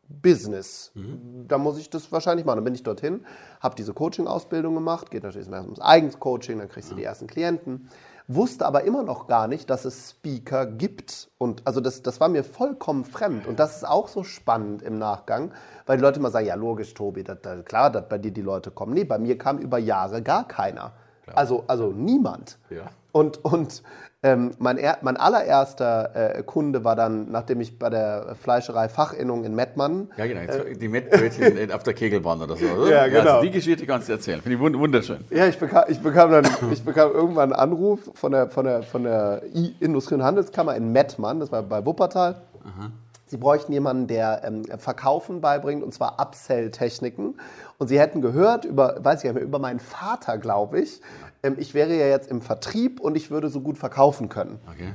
Business. 0.09 0.93
Mhm. 0.95 1.47
Da 1.49 1.59
muss 1.59 1.79
ich 1.79 1.91
das 1.91 2.11
wahrscheinlich 2.13 2.47
machen. 2.47 2.59
Dann 2.59 2.65
bin 2.65 2.75
ich 2.75 2.83
dorthin, 2.83 3.25
habe 3.61 3.75
diese 3.75 3.93
Coaching-Ausbildung 3.93 4.75
gemacht, 4.75 5.11
geht 5.11 5.23
natürlich 5.23 5.49
erst 5.49 5.65
ums 5.65 5.81
Eigenscoaching, 5.81 6.59
dann 6.59 6.69
kriegst 6.69 6.91
du 6.91 6.95
ja. 6.95 6.99
die 6.99 7.05
ersten 7.05 7.27
Klienten. 7.27 7.89
Wusste 8.27 8.65
aber 8.65 8.85
immer 8.85 9.03
noch 9.03 9.27
gar 9.27 9.49
nicht, 9.49 9.69
dass 9.69 9.85
es 9.85 10.11
Speaker 10.11 10.65
gibt. 10.65 11.29
Und 11.37 11.67
also 11.67 11.83
das, 11.83 12.01
das 12.01 12.21
war 12.21 12.31
mir 12.31 12.43
vollkommen 12.43 13.05
fremd. 13.05 13.47
Und 13.47 13.59
das 13.59 13.77
ist 13.77 13.85
auch 13.85 14.09
so 14.09 14.25
spannend 14.25 14.81
im 14.81 14.99
Nachgang, 14.99 15.53
weil 15.85 15.99
die 15.99 16.03
Leute 16.03 16.21
immer 16.21 16.31
sagen, 16.31 16.47
ja 16.47 16.55
logisch, 16.55 16.95
Tobi, 16.95 17.23
das, 17.23 17.39
das, 17.43 17.63
klar, 17.67 17.91
dass 17.91 18.09
bei 18.09 18.17
dir 18.17 18.31
die 18.31 18.41
Leute 18.41 18.71
kommen. 18.71 18.95
Nee, 18.95 19.05
bei 19.05 19.19
mir 19.19 19.37
kam 19.37 19.59
über 19.59 19.77
Jahre 19.77 20.23
gar 20.23 20.49
keiner. 20.49 20.95
Also, 21.33 21.65
also 21.67 21.93
niemand. 21.93 22.59
Ja. 22.71 22.83
Und, 23.13 23.45
und 23.45 23.83
ähm, 24.25 24.53
mein, 24.59 24.79
er, 24.79 24.99
mein 25.03 25.19
allererster 25.19 26.39
äh, 26.39 26.43
Kunde 26.43 26.83
war 26.83 26.97
dann, 26.97 27.31
nachdem 27.31 27.61
ich 27.61 27.79
bei 27.79 27.91
der 27.91 28.35
Fleischerei 28.41 28.89
Fachinnung 28.89 29.45
in 29.45 29.55
Mettmann. 29.55 30.09
Ja, 30.17 30.27
genau, 30.27 30.41
äh, 30.41 30.75
die 30.75 30.89
Mettbrötchen 30.89 31.71
auf 31.71 31.83
der 31.83 31.93
Kegelbahn 31.93 32.41
oder 32.41 32.57
so, 32.57 32.65
oder? 32.65 32.91
Ja, 32.91 33.07
genau. 33.07 33.25
Ja, 33.25 33.31
also 33.35 33.43
die 33.43 33.51
Geschichte 33.51 33.87
kannst 33.87 34.09
du 34.09 34.13
erzählen. 34.15 34.41
Finde 34.41 34.57
ich 34.57 34.79
wunderschön. 34.81 35.19
Ja, 35.31 35.47
ich 35.47 35.59
bekam, 35.59 35.85
ich 35.89 36.01
bekam 36.01 36.31
dann 36.31 36.47
ich 36.73 36.83
bekam 36.83 37.13
irgendwann 37.13 37.53
einen 37.53 37.61
Anruf 37.61 38.11
von 38.15 38.33
der, 38.33 38.49
von 38.49 38.65
der, 38.65 38.83
von 38.83 39.05
der 39.05 39.43
Industrie- 39.81 40.15
und 40.15 40.25
Handelskammer 40.25 40.75
in 40.75 40.91
Mettmann, 40.91 41.41
das 41.41 41.53
war 41.53 41.63
bei 41.63 41.85
Wuppertal. 41.85 42.37
Aha. 42.65 42.91
Sie 43.27 43.37
bräuchten 43.37 43.73
jemanden, 43.73 44.07
der 44.07 44.43
ähm, 44.45 44.65
Verkaufen 44.79 45.41
beibringt, 45.41 45.83
und 45.83 45.93
zwar 45.93 46.21
Upsell-Techniken. 46.21 47.35
Und 47.79 47.89
Sie 47.89 47.99
hätten 47.99 48.21
gehört, 48.21 48.65
über, 48.65 48.97
weiß 49.03 49.25
ich 49.25 49.33
nicht 49.33 49.43
über 49.43 49.59
meinen 49.59 49.81
Vater, 49.81 50.39
glaube 50.39 50.81
ich, 50.81 51.01
ähm, 51.43 51.57
ich 51.59 51.75
wäre 51.75 51.95
ja 51.95 52.07
jetzt 52.07 52.31
im 52.31 52.41
Vertrieb 52.41 53.01
und 53.01 53.17
ich 53.17 53.31
würde 53.31 53.49
so 53.49 53.61
gut 53.61 53.79
verkaufen 53.79 54.29
können. 54.29 54.61
Okay. 54.71 54.95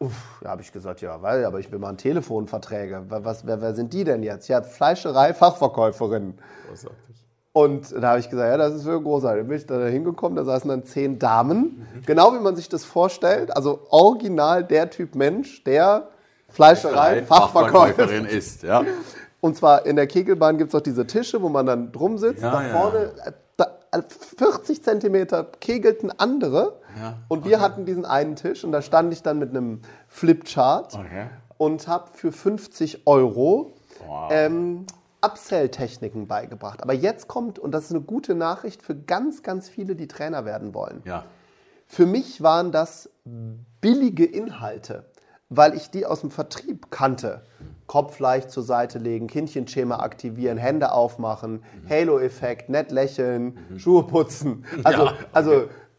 Uff, 0.00 0.38
da 0.42 0.50
habe 0.50 0.62
ich 0.62 0.72
gesagt, 0.72 1.00
ja, 1.00 1.20
weil, 1.22 1.44
aber 1.44 1.58
ich 1.58 1.72
will 1.72 1.80
mal 1.80 1.88
ein 1.88 1.96
Telefonverträge. 1.96 3.06
Was, 3.08 3.46
wer, 3.46 3.60
wer 3.60 3.74
sind 3.74 3.92
die 3.92 4.04
denn 4.04 4.22
jetzt? 4.22 4.46
Ja, 4.46 4.62
Fleischerei, 4.62 5.34
Fachverkäuferin. 5.34 6.34
Großartig. 6.68 6.98
Und 7.52 7.92
da 7.92 8.10
habe 8.10 8.20
ich 8.20 8.30
gesagt, 8.30 8.48
ja, 8.48 8.56
das 8.56 8.74
ist 8.74 8.84
wirklich 8.84 9.04
großartig. 9.04 9.40
Dann 9.40 9.48
bin 9.48 9.56
ich 9.56 9.66
da 9.66 9.86
hingekommen, 9.86 10.36
da 10.36 10.44
saßen 10.44 10.68
dann 10.70 10.84
zehn 10.84 11.18
Damen. 11.18 11.86
Mhm. 11.94 12.02
Genau 12.06 12.32
wie 12.32 12.38
man 12.38 12.54
sich 12.54 12.68
das 12.68 12.84
vorstellt. 12.84 13.56
Also 13.56 13.80
original 13.90 14.62
der 14.62 14.90
Typ 14.90 15.16
Mensch, 15.16 15.64
der 15.64 16.08
Fleischerei, 16.48 17.22
Fachverkäuferin 17.22 18.24
ist. 18.24 18.62
Ja. 18.62 18.84
Und 19.40 19.56
zwar 19.56 19.86
in 19.86 19.96
der 19.96 20.06
Kegelbahn 20.06 20.58
gibt 20.58 20.70
es 20.70 20.74
auch 20.74 20.82
diese 20.82 21.06
Tische, 21.06 21.42
wo 21.42 21.48
man 21.48 21.66
dann 21.66 21.92
drum 21.92 22.18
sitzt. 22.18 22.42
Ja, 22.42 22.50
da 22.50 22.60
vorne, 22.70 23.12
ja. 23.16 23.32
da, 23.56 24.02
40 24.36 24.82
Zentimeter 24.82 25.44
kegelten 25.60 26.10
andere. 26.18 26.80
Ja, 26.98 27.18
und 27.28 27.44
wir 27.44 27.56
okay. 27.56 27.64
hatten 27.64 27.84
diesen 27.84 28.04
einen 28.04 28.36
Tisch 28.36 28.64
und 28.64 28.72
da 28.72 28.82
stand 28.82 29.12
ich 29.12 29.22
dann 29.22 29.38
mit 29.38 29.50
einem 29.50 29.82
Flipchart 30.08 30.94
okay. 30.94 31.26
und 31.58 31.86
habe 31.86 32.08
für 32.12 32.32
50 32.32 33.06
Euro 33.06 33.72
wow. 34.06 34.30
ähm, 34.32 34.86
Upsell-Techniken 35.20 36.26
beigebracht. 36.26 36.82
Aber 36.82 36.92
jetzt 36.92 37.28
kommt, 37.28 37.58
und 37.58 37.72
das 37.72 37.84
ist 37.84 37.90
eine 37.92 38.00
gute 38.00 38.34
Nachricht 38.34 38.82
für 38.82 38.94
ganz, 38.94 39.42
ganz 39.42 39.68
viele, 39.68 39.94
die 39.94 40.08
Trainer 40.08 40.44
werden 40.44 40.74
wollen. 40.74 41.02
Für 41.86 42.06
mich 42.06 42.42
waren 42.42 42.70
das 42.70 43.08
billige 43.80 44.24
Inhalte 44.24 45.04
weil 45.48 45.74
ich 45.74 45.90
die 45.90 46.06
aus 46.06 46.20
dem 46.20 46.30
Vertrieb 46.30 46.90
kannte. 46.90 47.42
Kopf 47.86 48.18
leicht 48.18 48.50
zur 48.50 48.62
Seite 48.62 48.98
legen, 48.98 49.28
Kindchenschema 49.28 50.00
aktivieren, 50.00 50.58
Hände 50.58 50.92
aufmachen, 50.92 51.52
mhm. 51.52 51.88
Halo-Effekt, 51.88 52.68
nett 52.68 52.90
lächeln, 52.92 53.58
mhm. 53.70 53.78
Schuhe 53.78 54.02
putzen. 54.04 54.64
Also, 54.84 55.04
ja. 55.06 55.14
also 55.32 55.52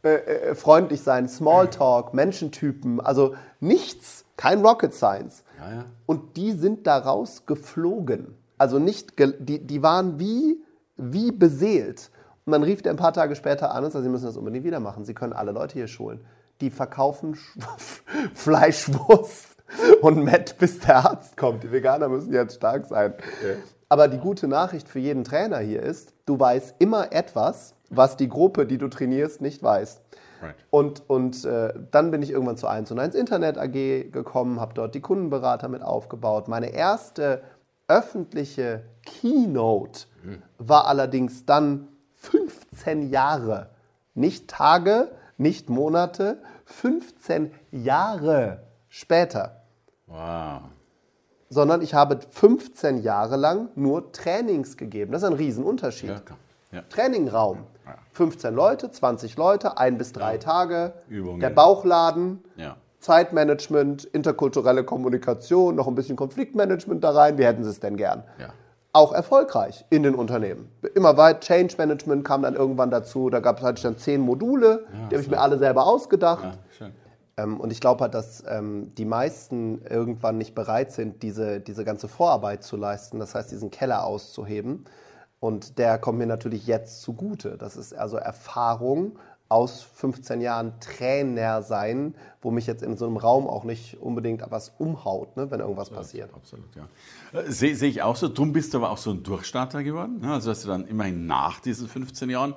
äh, 0.04 0.10
äh, 0.10 0.56
freundlich 0.56 1.02
sein, 1.02 1.28
Smalltalk, 1.28 2.14
Menschentypen, 2.14 3.02
also 3.02 3.34
nichts, 3.60 4.24
kein 4.38 4.62
Rocket 4.64 4.94
Science. 4.94 5.44
Ja, 5.60 5.74
ja. 5.74 5.86
Und 6.06 6.38
die 6.38 6.52
sind 6.52 6.86
daraus 6.86 7.48
geflogen. 7.48 8.38
Also 8.58 8.78
nicht, 8.78 9.14
die, 9.18 9.66
die 9.66 9.82
waren 9.82 10.20
wie, 10.20 10.64
wie 10.96 11.32
beseelt. 11.32 12.12
Und 12.46 12.54
dann 12.54 12.64
rief 12.64 12.82
der 12.82 12.94
ein 12.94 12.98
paar 12.98 13.14
Tage 13.14 13.36
später 13.36 13.74
an 13.74 13.84
und 13.84 13.92
sagte, 13.92 14.04
Sie 14.04 14.10
müssen 14.10 14.26
das 14.26 14.38
unbedingt 14.38 14.64
wieder 14.64 14.80
machen. 14.80 15.06
Sie 15.06 15.14
können 15.14 15.34
alle 15.34 15.52
Leute 15.52 15.74
hier 15.74 15.88
schulen 15.88 16.22
die 16.62 16.70
verkaufen 16.70 17.38
Fleischwurst 18.34 19.56
und 20.02 20.24
Matt, 20.24 20.58
bis 20.58 20.80
der 20.80 20.98
Arzt 20.98 21.38
kommt. 21.38 21.64
Die 21.64 21.72
Veganer 21.72 22.10
müssen 22.10 22.34
jetzt 22.34 22.56
stark 22.56 22.86
sein. 22.86 23.14
Okay. 23.14 23.58
Aber 23.88 24.08
die 24.08 24.20
gute 24.20 24.48
Nachricht 24.48 24.88
für 24.88 25.00
jeden 25.00 25.24
Trainer 25.24 25.60
hier 25.60 25.82
ist, 25.82 26.14
du 26.26 26.40
weißt 26.40 26.76
immer 26.80 27.12
etwas, 27.12 27.76
was 27.90 28.18
die 28.18 28.30
Gruppe, 28.30 28.66
die 28.66 28.78
du 28.78 28.88
trainierst, 28.88 29.42
nicht 29.42 29.64
weiß. 29.64 30.02
Right. 30.42 30.56
Und, 30.70 31.10
und 31.10 31.44
äh, 31.44 31.74
dann 31.92 32.12
bin 32.12 32.22
ich 32.22 32.30
irgendwann 32.32 32.58
zu 32.58 32.68
1 32.68 32.92
und 32.92 33.00
1 33.00 33.16
Internet 33.16 33.58
AG 33.58 34.12
gekommen, 34.12 34.60
habe 34.60 34.74
dort 34.74 34.96
die 34.96 35.02
Kundenberater 35.02 35.68
mit 35.68 35.82
aufgebaut. 35.82 36.48
Meine 36.48 36.70
erste 36.70 37.42
öffentliche 37.88 38.84
Keynote 39.04 40.06
mhm. 40.24 40.42
war 40.60 40.88
allerdings 40.88 41.46
dann 41.46 41.88
15 42.16 43.10
Jahre, 43.10 43.70
nicht 44.14 44.48
Tage, 44.48 45.10
nicht 45.40 45.70
Monate, 45.70 46.42
15 46.66 47.52
Jahre 47.72 48.64
später. 48.88 49.64
Wow. 50.08 50.62
Sondern 51.50 51.82
ich 51.82 51.94
habe 51.94 52.20
15 52.30 53.02
Jahre 53.02 53.38
lang 53.38 53.70
nur 53.76 54.12
Trainings 54.12 54.78
gegeben. 54.78 55.12
Das 55.12 55.24
ist 55.24 55.28
ein 55.28 55.34
Riesenunterschied. 55.34 56.10
Ja, 56.10 56.22
ja. 56.72 56.82
Trainingraum. 56.90 57.66
15 58.12 58.54
Leute, 58.54 58.92
20 58.92 59.36
Leute, 59.38 59.78
ein 59.80 59.98
bis 59.98 60.12
drei 60.12 60.34
ja. 60.34 60.40
Tage. 60.40 60.94
Übungen. 61.08 61.40
Der 61.40 61.50
Bauchladen. 61.50 62.44
Zeitmanagement, 63.00 64.04
interkulturelle 64.04 64.84
Kommunikation, 64.84 65.74
noch 65.74 65.88
ein 65.88 65.96
bisschen 65.96 66.18
Konfliktmanagement 66.18 67.02
da 67.02 67.12
rein. 67.12 67.38
Wie 67.38 67.46
hätten 67.46 67.64
Sie 67.64 67.70
es 67.70 67.80
denn 67.80 67.96
gern? 67.96 68.26
Ja 68.38 68.50
auch 68.92 69.14
erfolgreich 69.14 69.86
in 69.90 70.04
den 70.04 70.16
Unternehmen. 70.16 70.70
Immer 70.96 71.16
weit, 71.18 71.42
Change 71.42 71.76
Management 71.78 72.26
kam 72.26 72.42
dann 72.42 72.56
irgendwann 72.56 72.90
dazu, 72.90 73.30
da 73.30 73.40
gab 73.40 73.58
es 73.58 73.64
halt 73.64 73.84
dann 73.86 73.98
zehn 73.98 74.22
Module, 74.22 74.86
ja, 74.92 75.08
die 75.08 75.16
habe 75.16 75.24
ich 75.24 75.30
mir 75.30 75.40
alle 75.40 75.58
selber 75.58 75.86
ausgedacht. 75.86 76.60
Ja, 76.80 76.88
ähm, 77.40 77.60
und 77.60 77.72
ich 77.72 77.80
glaube 77.80 78.02
halt, 78.02 78.14
dass 78.14 78.44
ähm, 78.48 78.94
die 78.98 79.06
meisten 79.06 79.82
irgendwann 79.86 80.38
nicht 80.38 80.56
bereit 80.56 80.92
sind, 80.92 81.24
diese, 81.24 81.60
diese 81.60 81.86
ganze 81.86 82.08
Vorarbeit 82.08 82.64
zu 82.64 82.76
leisten, 82.76 83.20
das 83.20 83.36
heißt, 83.36 83.52
diesen 83.52 83.72
Keller 83.72 84.04
auszuheben. 84.06 84.86
Und 85.40 85.78
der 85.78 85.98
kommt 86.00 86.18
mir 86.18 86.28
natürlich 86.28 86.68
jetzt 86.68 87.02
zugute. 87.02 87.58
Das 87.58 87.78
ist 87.78 87.94
also 87.94 88.18
Erfahrung 88.18 89.18
aus 89.50 89.82
15 89.82 90.42
Jahren 90.42 90.80
Trainer 90.80 91.64
sein, 91.64 92.14
wo 92.42 92.52
mich 92.52 92.68
jetzt 92.68 92.84
in 92.84 92.96
so 92.96 93.08
einem 93.08 93.18
Raum 93.18 93.48
auch 93.48 93.64
nicht 93.64 93.98
unbedingt 94.00 94.44
was 94.50 94.72
umhaut, 94.78 95.36
ne, 95.36 95.50
wenn 95.50 95.60
irgendwas 95.60 95.90
passiert. 95.90 96.34
Absolut, 96.34 96.68
ja. 96.76 96.88
Äh, 97.38 97.52
Sehe 97.52 97.76
seh 97.76 97.88
ich 97.88 98.04
auch 98.04 98.16
so. 98.16 98.30
Drum 98.30 98.54
bist 98.54 98.74
du 98.74 98.78
aber 98.78 98.92
auch 98.92 99.00
so 99.00 99.10
ein 99.10 99.24
Durchstarter 99.24 99.84
geworden. 99.84 100.20
Ne? 100.22 100.32
Also 100.32 100.52
hast 100.52 100.64
du 100.64 100.70
dann 100.70 100.88
immerhin 100.88 101.26
nach 101.26 101.60
diesen 101.60 101.88
15 101.88 102.30
Jahren 102.30 102.54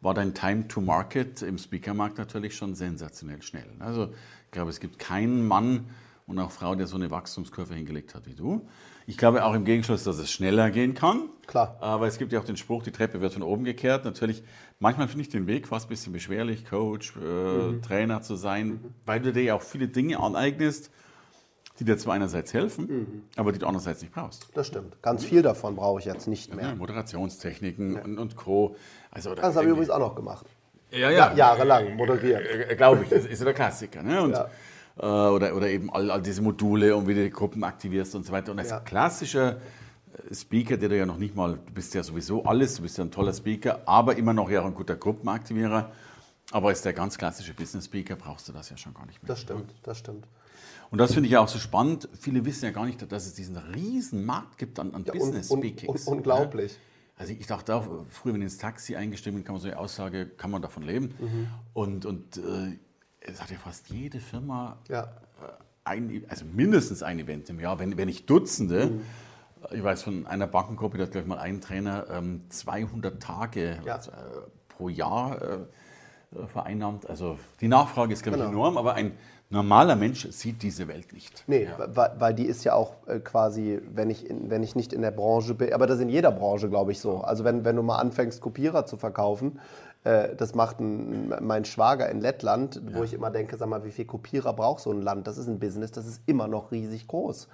war 0.00 0.14
dein 0.14 0.34
Time 0.34 0.66
to 0.66 0.80
Market 0.80 1.42
im 1.42 1.58
Speakermarkt 1.58 2.18
natürlich 2.18 2.56
schon 2.56 2.74
sensationell 2.74 3.40
schnell. 3.40 3.68
Also 3.78 4.08
ich 4.46 4.50
glaube, 4.50 4.70
es 4.70 4.80
gibt 4.80 4.98
keinen 4.98 5.46
Mann 5.46 5.86
und 6.26 6.40
auch 6.40 6.50
Frau, 6.50 6.74
der 6.74 6.88
so 6.88 6.96
eine 6.96 7.10
Wachstumskurve 7.12 7.74
hingelegt 7.74 8.16
hat 8.16 8.26
wie 8.26 8.34
du. 8.34 8.66
Ich 9.06 9.16
glaube 9.16 9.44
auch 9.44 9.54
im 9.54 9.64
Gegenschluss, 9.64 10.04
dass 10.04 10.18
es 10.18 10.30
schneller 10.30 10.70
gehen 10.70 10.94
kann. 10.94 11.28
Klar. 11.46 11.76
Aber 11.80 12.06
es 12.06 12.18
gibt 12.18 12.32
ja 12.32 12.40
auch 12.40 12.44
den 12.44 12.56
Spruch, 12.56 12.82
die 12.82 12.92
Treppe 12.92 13.20
wird 13.20 13.32
von 13.32 13.42
oben 13.42 13.64
gekehrt. 13.64 14.04
Natürlich, 14.04 14.42
manchmal 14.78 15.08
finde 15.08 15.22
ich 15.22 15.28
den 15.28 15.46
Weg 15.46 15.68
fast 15.68 15.86
ein 15.86 15.88
bisschen 15.90 16.12
beschwerlich, 16.12 16.64
Coach, 16.64 17.14
äh, 17.16 17.20
mhm. 17.20 17.82
Trainer 17.82 18.22
zu 18.22 18.36
sein, 18.36 18.66
mhm. 18.68 18.94
weil 19.04 19.20
du 19.20 19.32
dir 19.32 19.42
ja 19.42 19.54
auch 19.54 19.62
viele 19.62 19.88
Dinge 19.88 20.20
aneignest, 20.20 20.90
die 21.78 21.84
dir 21.84 21.98
zwar 21.98 22.14
einerseits 22.14 22.54
helfen, 22.54 22.86
mhm. 22.86 23.22
aber 23.36 23.52
die 23.52 23.58
du 23.58 23.66
andererseits 23.66 24.02
nicht 24.02 24.14
brauchst. 24.14 24.48
Das 24.54 24.68
stimmt. 24.68 25.02
Ganz 25.02 25.24
viel 25.24 25.42
davon 25.42 25.74
brauche 25.74 25.98
ich 25.98 26.04
jetzt 26.04 26.28
nicht 26.28 26.54
mehr. 26.54 26.68
Ja, 26.68 26.74
Moderationstechniken 26.74 27.96
ja. 27.96 28.02
und, 28.02 28.18
und 28.18 28.36
Co. 28.36 28.76
Also, 29.10 29.34
das 29.34 29.56
habe 29.56 29.64
ich 29.64 29.70
übrigens 29.70 29.90
auch 29.90 29.98
noch 29.98 30.14
gemacht. 30.14 30.46
Ja, 30.90 31.10
ja. 31.10 31.10
ja 31.10 31.34
jahrelang 31.34 31.96
moderiert. 31.96 32.70
Äh, 32.70 32.76
Glaube 32.76 33.02
ich, 33.02 33.08
das 33.08 33.24
ist 33.24 33.38
ja 33.38 33.46
der 33.46 33.54
Klassiker. 33.54 34.02
Ne? 34.02 34.22
Und, 34.22 34.32
ja. 34.32 34.48
Äh, 34.98 35.06
oder, 35.06 35.56
oder 35.56 35.68
eben 35.68 35.92
all, 35.92 36.10
all 36.10 36.22
diese 36.22 36.42
Module 36.42 36.94
und 36.96 37.06
wie 37.08 37.14
du 37.14 37.22
die 37.24 37.30
Gruppen 37.30 37.64
aktivierst 37.64 38.14
und 38.14 38.24
so 38.26 38.32
weiter. 38.32 38.52
Und 38.52 38.58
als 38.58 38.70
ja. 38.70 38.80
klassischer 38.80 39.56
äh, 40.28 40.34
Speaker, 40.34 40.76
der 40.76 40.88
du 40.88 40.96
ja 40.98 41.06
noch 41.06 41.18
nicht 41.18 41.34
mal, 41.34 41.58
du 41.64 41.72
bist 41.72 41.94
ja 41.94 42.02
sowieso 42.02 42.44
alles, 42.44 42.76
du 42.76 42.82
bist 42.82 42.98
ja 42.98 43.04
ein 43.04 43.10
toller 43.10 43.32
Speaker, 43.32 43.80
aber 43.86 44.16
immer 44.16 44.32
noch 44.32 44.50
ja 44.50 44.64
ein 44.64 44.74
guter 44.74 44.96
Gruppenaktivierer, 44.96 45.90
Aber 46.50 46.68
als 46.68 46.82
der 46.82 46.92
ganz 46.92 47.16
klassische 47.16 47.54
Business 47.54 47.86
Speaker 47.86 48.16
brauchst 48.16 48.48
du 48.48 48.52
das 48.52 48.68
ja 48.68 48.76
schon 48.76 48.92
gar 48.92 49.06
nicht 49.06 49.22
mehr. 49.22 49.28
Das 49.28 49.40
stimmt, 49.40 49.74
das 49.82 49.98
stimmt. 49.98 50.26
Und 50.90 50.98
das 50.98 51.14
finde 51.14 51.26
ich 51.26 51.32
ja 51.32 51.40
auch 51.40 51.48
so 51.48 51.58
spannend. 51.58 52.06
Viele 52.12 52.44
wissen 52.44 52.66
ja 52.66 52.70
gar 52.70 52.84
nicht, 52.84 53.10
dass 53.10 53.26
es 53.26 53.32
diesen 53.32 53.56
riesen 53.56 54.26
Markt 54.26 54.58
gibt 54.58 54.78
an, 54.78 54.94
an 54.94 55.04
Ja, 55.06 55.14
Business 55.14 55.50
un, 55.50 55.58
un, 55.58 55.64
Speakings. 55.64 56.06
un, 56.06 56.18
unglaublich. 56.18 56.78
Also 57.16 57.32
ich 57.32 57.46
dachte 57.46 57.74
auch, 57.74 57.86
früher, 58.10 58.34
wenn 58.34 58.42
ich 58.42 58.46
ins 58.46 58.58
Taxi 58.58 58.96
eingestiegen 58.96 59.36
bin, 59.36 59.44
kann 59.44 59.54
man 59.54 59.62
so 59.62 59.68
eine 59.68 59.78
Aussage, 59.78 60.26
kann 60.26 60.50
man 60.50 60.60
davon 60.60 60.82
leben. 60.82 61.14
Mhm. 61.18 61.48
Und, 61.72 62.04
und 62.04 62.36
äh, 62.36 62.78
es 63.26 63.40
hat 63.40 63.50
ja 63.50 63.56
fast 63.58 63.88
jede 63.90 64.20
Firma 64.20 64.76
Ja. 64.88 65.02
äh, 65.02 65.06
ein, 65.84 66.24
also 66.28 66.44
mindestens 66.44 67.02
ein 67.02 67.18
Event 67.18 67.48
im 67.50 67.60
Jahr, 67.60 67.78
wenn, 67.78 67.96
wenn 67.96 68.06
nicht 68.08 68.28
Dutzende. 68.28 68.86
Mhm. 68.86 69.00
Ich 69.72 69.82
weiß 69.82 70.02
von 70.02 70.26
einer 70.26 70.46
Bankengruppe, 70.48 70.98
da 70.98 71.04
hat 71.04 71.12
gleich 71.12 71.26
mal 71.26 71.38
ein 71.38 71.60
Trainer 71.60 72.06
ähm, 72.10 72.42
200 72.48 73.22
Tage 73.22 73.78
Ja. 73.84 73.96
also, 73.96 74.10
äh, 74.10 74.14
pro 74.68 74.88
Jahr 74.88 75.40
äh, 75.40 76.46
vereinnahmt. 76.46 77.08
Also 77.08 77.38
die 77.60 77.68
Nachfrage 77.68 78.12
ist, 78.12 78.22
glaube 78.22 78.38
ich, 78.38 78.42
Genau. 78.44 78.52
enorm, 78.52 78.76
aber 78.78 78.94
ein 78.94 79.12
normaler 79.50 79.96
Mensch 79.96 80.26
sieht 80.30 80.62
diese 80.62 80.88
Welt 80.88 81.12
nicht. 81.12 81.44
Nee, 81.46 81.64
Ja. 81.64 81.88
weil, 81.94 82.12
weil 82.18 82.34
die 82.34 82.46
ist 82.46 82.64
ja 82.64 82.74
auch 82.74 83.06
äh, 83.06 83.20
quasi, 83.20 83.80
wenn 83.94 84.08
ich, 84.10 84.28
in, 84.28 84.50
wenn 84.50 84.62
ich 84.62 84.74
nicht 84.74 84.92
in 84.92 85.02
der 85.02 85.10
Branche 85.10 85.54
bin, 85.54 85.72
aber 85.74 85.86
das 85.86 85.96
ist 85.98 86.02
in 86.02 86.08
jeder 86.08 86.32
Branche, 86.32 86.68
glaube 86.70 86.90
ich, 86.92 87.00
so. 87.00 87.20
Also 87.20 87.44
wenn, 87.44 87.64
wenn 87.64 87.76
du 87.76 87.82
mal 87.82 87.98
anfängst, 87.98 88.40
Kopierer 88.40 88.86
zu 88.86 88.96
verkaufen, 88.96 89.60
das 90.04 90.54
macht 90.54 90.80
ein, 90.80 91.32
mein 91.40 91.64
Schwager 91.64 92.08
in 92.08 92.20
Lettland, 92.20 92.82
wo 92.92 93.04
ich 93.04 93.14
immer 93.14 93.30
denke, 93.30 93.56
sag 93.56 93.68
mal, 93.68 93.84
wie 93.84 93.92
viel 93.92 94.04
Kopierer 94.04 94.52
braucht 94.52 94.82
so 94.82 94.90
ein 94.90 95.00
Land? 95.00 95.28
Das 95.28 95.38
ist 95.38 95.46
ein 95.46 95.60
Business, 95.60 95.92
das 95.92 96.06
ist 96.06 96.22
immer 96.26 96.48
noch 96.48 96.72
riesig 96.72 97.06
groß. 97.06 97.46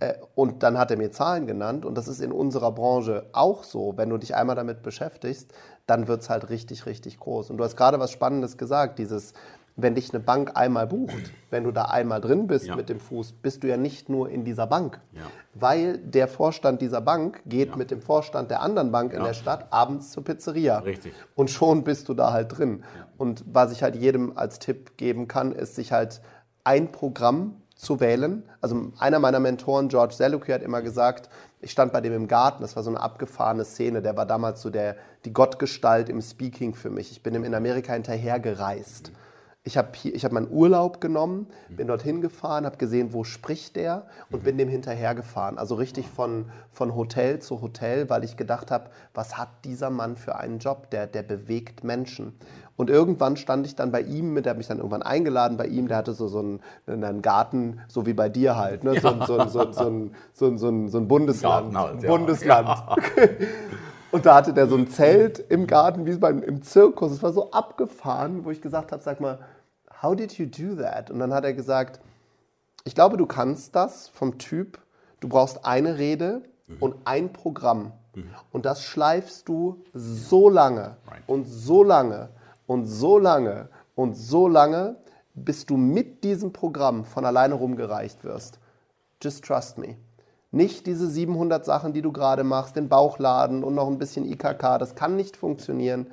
Äh, 0.00 0.14
und 0.34 0.64
dann 0.64 0.78
hat 0.78 0.90
er 0.90 0.96
mir 0.96 1.12
Zahlen 1.12 1.46
genannt 1.46 1.84
und 1.84 1.96
das 1.96 2.08
ist 2.08 2.20
in 2.20 2.32
unserer 2.32 2.72
Branche 2.72 3.26
auch 3.32 3.62
so. 3.62 3.96
Wenn 3.96 4.10
du 4.10 4.18
dich 4.18 4.34
einmal 4.34 4.56
damit 4.56 4.82
beschäftigst, 4.82 5.52
dann 5.86 6.08
wird 6.08 6.22
es 6.22 6.30
halt 6.30 6.50
richtig, 6.50 6.86
richtig 6.86 7.20
groß. 7.20 7.50
Und 7.50 7.58
du 7.58 7.64
hast 7.64 7.76
gerade 7.76 8.00
was 8.00 8.10
Spannendes 8.10 8.56
gesagt, 8.56 8.98
dieses, 8.98 9.32
wenn 9.76 9.94
dich 9.94 10.12
eine 10.12 10.22
Bank 10.22 10.52
einmal 10.54 10.86
bucht, 10.86 11.32
wenn 11.50 11.64
du 11.64 11.70
da 11.72 11.84
einmal 11.86 12.20
drin 12.20 12.46
bist 12.46 12.66
Ja. 12.66 12.76
mit 12.76 12.88
dem 12.88 13.00
Fuß, 13.00 13.32
bist 13.32 13.62
du 13.62 13.68
ja 13.68 13.76
nicht 13.76 14.08
nur 14.08 14.28
in 14.28 14.44
dieser 14.44 14.66
Bank. 14.66 15.00
Ja. 15.12 15.22
Weil 15.54 15.98
der 15.98 16.28
Vorstand 16.28 16.82
dieser 16.82 17.00
Bank 17.00 17.40
geht 17.46 17.76
mit 17.76 17.90
dem 17.90 18.02
Vorstand 18.02 18.50
der 18.50 18.60
anderen 18.60 18.92
Bank 18.92 19.12
in 19.12 19.20
Ja. 19.20 19.26
der 19.28 19.34
Stadt 19.34 19.66
abends 19.72 20.10
zur 20.10 20.24
Pizzeria. 20.24 20.78
Richtig. 20.80 21.14
Und 21.34 21.50
schon 21.50 21.84
bist 21.84 22.08
du 22.08 22.14
da 22.14 22.32
halt 22.32 22.56
drin. 22.56 22.84
Und 23.16 23.44
was 23.50 23.72
ich 23.72 23.82
halt 23.82 23.96
jedem 23.96 24.36
als 24.36 24.58
Tipp 24.58 24.96
geben 24.96 25.26
kann, 25.28 25.52
ist 25.52 25.74
sich 25.74 25.92
halt 25.92 26.20
ein 26.64 26.92
Programm 26.92 27.56
zu 27.74 27.98
wählen. 27.98 28.44
Also 28.60 28.92
einer 28.98 29.18
meiner 29.18 29.40
Mentoren, 29.40 29.88
George 29.88 30.14
Seluki, 30.14 30.52
hat 30.52 30.62
immer 30.62 30.82
gesagt, 30.82 31.28
ich 31.60 31.70
stand 31.72 31.92
bei 31.92 32.00
dem 32.00 32.12
im 32.12 32.28
Garten, 32.28 32.62
das 32.62 32.76
war 32.76 32.82
so 32.82 32.90
eine 32.90 33.00
abgefahrene 33.00 33.64
Szene, 33.64 34.02
der 34.02 34.16
war 34.16 34.26
damals 34.26 34.62
so 34.62 34.70
der, 34.70 34.96
die 35.24 35.32
Gottgestalt 35.32 36.08
im 36.08 36.20
Speaking 36.20 36.74
für 36.74 36.90
mich. 36.90 37.10
Ich 37.10 37.22
bin 37.22 37.34
ihm 37.34 37.44
in 37.44 37.54
Amerika 37.54 37.92
hinterhergereist. 37.94 39.12
Ich 39.64 39.78
habe 39.78 39.90
hab 39.96 40.32
meinen 40.32 40.50
Urlaub 40.50 41.00
genommen, 41.00 41.46
bin 41.68 41.86
dorthin 41.86 42.20
gefahren, 42.20 42.64
habe 42.66 42.78
gesehen, 42.78 43.12
wo 43.12 43.22
spricht 43.22 43.76
der 43.76 44.06
und 44.32 44.42
bin 44.42 44.58
dem 44.58 44.68
hinterhergefahren. 44.68 45.56
Also 45.56 45.76
richtig 45.76 46.08
von, 46.08 46.46
von 46.72 46.96
Hotel 46.96 47.38
zu 47.38 47.60
Hotel, 47.60 48.10
weil 48.10 48.24
ich 48.24 48.36
gedacht 48.36 48.72
habe, 48.72 48.90
was 49.14 49.38
hat 49.38 49.50
dieser 49.64 49.88
Mann 49.90 50.16
für 50.16 50.34
einen 50.34 50.58
Job? 50.58 50.90
Der, 50.90 51.06
der 51.06 51.22
bewegt 51.22 51.84
Menschen. 51.84 52.32
Und 52.76 52.90
irgendwann 52.90 53.36
stand 53.36 53.64
ich 53.64 53.76
dann 53.76 53.92
bei 53.92 54.00
ihm, 54.00 54.32
mit, 54.34 54.46
der 54.46 54.50
hat 54.50 54.58
mich 54.58 54.66
dann 54.66 54.78
irgendwann 54.78 55.02
eingeladen 55.04 55.56
bei 55.56 55.66
ihm, 55.68 55.86
der 55.86 55.98
hatte 55.98 56.12
so, 56.14 56.26
so 56.26 56.40
einen, 56.40 56.60
einen 56.88 57.22
Garten, 57.22 57.78
so 57.86 58.04
wie 58.04 58.14
bei 58.14 58.28
dir 58.28 58.56
halt, 58.56 58.82
ne? 58.82 58.98
so, 59.00 59.08
ein- 59.10 59.22
so, 59.24 59.46
so, 59.46 59.70
so, 59.70 60.10
so, 60.32 60.56
so, 60.56 60.68
ein- 60.70 60.88
so 60.88 60.98
ein 60.98 61.06
Bundesland. 61.06 61.72
Garten 61.72 61.78
halt, 61.78 62.02
ja. 62.02 62.08
Bundesland. 62.08 62.82
Und 64.12 64.26
da 64.26 64.34
hatte 64.36 64.52
der 64.52 64.66
so 64.68 64.76
ein 64.76 64.88
Zelt 64.88 65.38
im 65.38 65.66
Garten, 65.66 66.04
wie 66.06 66.14
beim, 66.16 66.42
im 66.42 66.62
Zirkus. 66.62 67.12
Es 67.12 67.22
war 67.22 67.32
so 67.32 67.50
abgefahren, 67.50 68.44
wo 68.44 68.50
ich 68.50 68.60
gesagt 68.60 68.92
habe, 68.92 69.02
sag 69.02 69.20
mal, 69.20 69.38
how 70.02 70.14
did 70.14 70.32
you 70.34 70.46
do 70.46 70.80
that? 70.80 71.10
Und 71.10 71.18
dann 71.18 71.32
hat 71.32 71.44
er 71.44 71.54
gesagt, 71.54 71.98
ich 72.84 72.94
glaube, 72.94 73.16
du 73.16 73.26
kannst 73.26 73.74
das 73.74 74.08
vom 74.08 74.38
Typ, 74.38 74.78
du 75.20 75.28
brauchst 75.28 75.64
eine 75.64 75.98
Rede 75.98 76.42
und 76.80 76.94
ein 77.04 77.32
Programm. 77.32 77.92
Und 78.50 78.66
das 78.66 78.82
schleifst 78.82 79.48
du 79.48 79.82
so 79.94 80.50
lange 80.50 80.96
Right. 81.08 81.22
und 81.26 81.44
so 81.46 81.82
lange 81.82 82.28
und 82.66 82.84
so 82.84 83.18
lange 83.18 83.68
und 83.94 84.14
so 84.14 84.46
lange, 84.48 84.96
bis 85.34 85.64
du 85.64 85.78
mit 85.78 86.22
diesem 86.22 86.52
Programm 86.52 87.04
von 87.04 87.24
alleine 87.24 87.54
rumgereicht 87.54 88.22
wirst. 88.24 88.58
Just 89.22 89.44
trust 89.44 89.78
me. 89.78 89.96
Nicht 90.52 90.86
diese 90.86 91.08
700 91.08 91.64
Sachen, 91.64 91.94
die 91.94 92.02
du 92.02 92.12
gerade 92.12 92.44
machst, 92.44 92.76
den 92.76 92.88
Bauchladen 92.88 93.64
und 93.64 93.74
noch 93.74 93.88
ein 93.88 93.98
bisschen 93.98 94.24
IKK, 94.24 94.78
das 94.78 94.94
kann 94.94 95.16
nicht 95.16 95.36
funktionieren. 95.36 96.08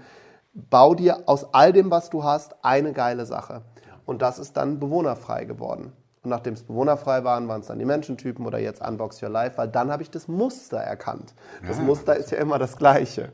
Bau 0.54 0.96
dir 0.96 1.24
aus 1.28 1.54
all 1.54 1.74
dem, 1.74 1.92
was 1.92 2.10
du 2.10 2.24
hast, 2.24 2.56
eine 2.64 2.94
geile 2.94 3.26
Sache. 3.26 3.62
Und 4.06 4.22
das 4.22 4.40
ist 4.40 4.58
dann 4.58 4.80
bewohnerfrei 4.80 5.44
geworden. 5.46 5.92
Und 6.24 6.30
nachdem 6.32 6.54
es 6.54 6.64
bewohnerfrei 6.64 7.24
waren, 7.24 7.48
waren 7.48 7.62
es 7.62 7.68
dann 7.68 7.80
die 7.80 7.86
Menschentypen 7.86 8.46
oder 8.46 8.60
jetzt 8.60 8.82
Unbox 8.82 9.22
Your 9.22 9.30
Life, 9.30 9.58
weil 9.58 9.68
dann 9.68 9.92
habe 9.92 10.04
ich 10.04 10.10
das 10.10 10.28
Muster 10.28 10.78
erkannt. 10.78 11.34
Das 11.68 11.78
Ja. 11.78 11.84
Muster 11.84 12.16
ist 12.16 12.32
ja 12.32 12.38
immer 12.40 12.58
das 12.60 12.78
gleiche. 12.78 13.32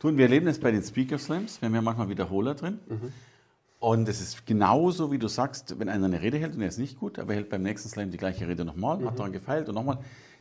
Du, 0.00 0.08
und 0.08 0.16
wir 0.16 0.24
erleben 0.24 0.48
es 0.48 0.58
bei 0.58 0.70
den 0.70 0.82
Speaker 0.82 1.18
Slams. 1.18 1.60
Wir 1.60 1.66
haben 1.66 1.74
ja 1.74 1.82
manchmal 1.82 2.08
Wiederholer 2.08 2.54
drin. 2.54 2.80
Und 3.80 4.10
es 4.10 4.20
ist 4.20 4.44
genauso, 4.46 5.10
wie 5.10 5.18
du 5.18 5.26
sagst, 5.26 5.78
wenn 5.78 5.88
einer 5.88 6.04
eine 6.04 6.20
Rede 6.20 6.36
hält 6.36 6.54
und 6.54 6.60
er 6.60 6.68
ist 6.68 6.78
nicht 6.78 7.00
gut, 7.00 7.18
aber 7.18 7.32
er 7.32 7.36
hält 7.36 7.48
beim 7.48 7.62
nächsten 7.62 7.88
Slam 7.88 8.10
die 8.10 8.18
gleiche 8.18 8.46
Rede 8.46 8.66
nochmal, 8.66 9.02
hat 9.06 9.18
daran 9.18 9.32
gefeilt 9.32 9.68
und 9.70 9.74
nochmal. 9.74 9.98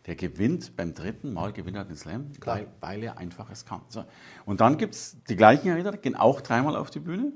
Der 0.08 0.16
gewinnt 0.16 0.76
beim 0.76 0.94
dritten 0.94 1.34
Mal, 1.34 1.54
gewinnt 1.54 1.78
er 1.78 1.86
den 1.86 1.96
Slam, 1.96 2.32
weil, 2.44 2.68
weil 2.82 3.02
er 3.04 3.18
einfach 3.18 3.50
es 3.50 3.66
kann. 3.66 3.80
So. 3.88 4.04
Und 4.46 4.60
dann 4.60 4.78
gibt 4.78 4.94
es 4.94 5.16
die 5.30 5.38
gleichen 5.38 5.72
Redner, 5.72 5.94
gehen 5.94 6.18
auch 6.18 6.42
dreimal 6.42 6.76
auf 6.76 6.90
die 6.90 7.00
Bühne, 7.00 7.32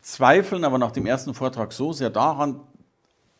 zweifeln 0.00 0.64
aber 0.64 0.78
nach 0.78 0.92
dem 0.92 1.04
ersten 1.04 1.34
Vortrag 1.34 1.74
so 1.74 1.92
sehr 1.92 2.10
daran, 2.10 2.60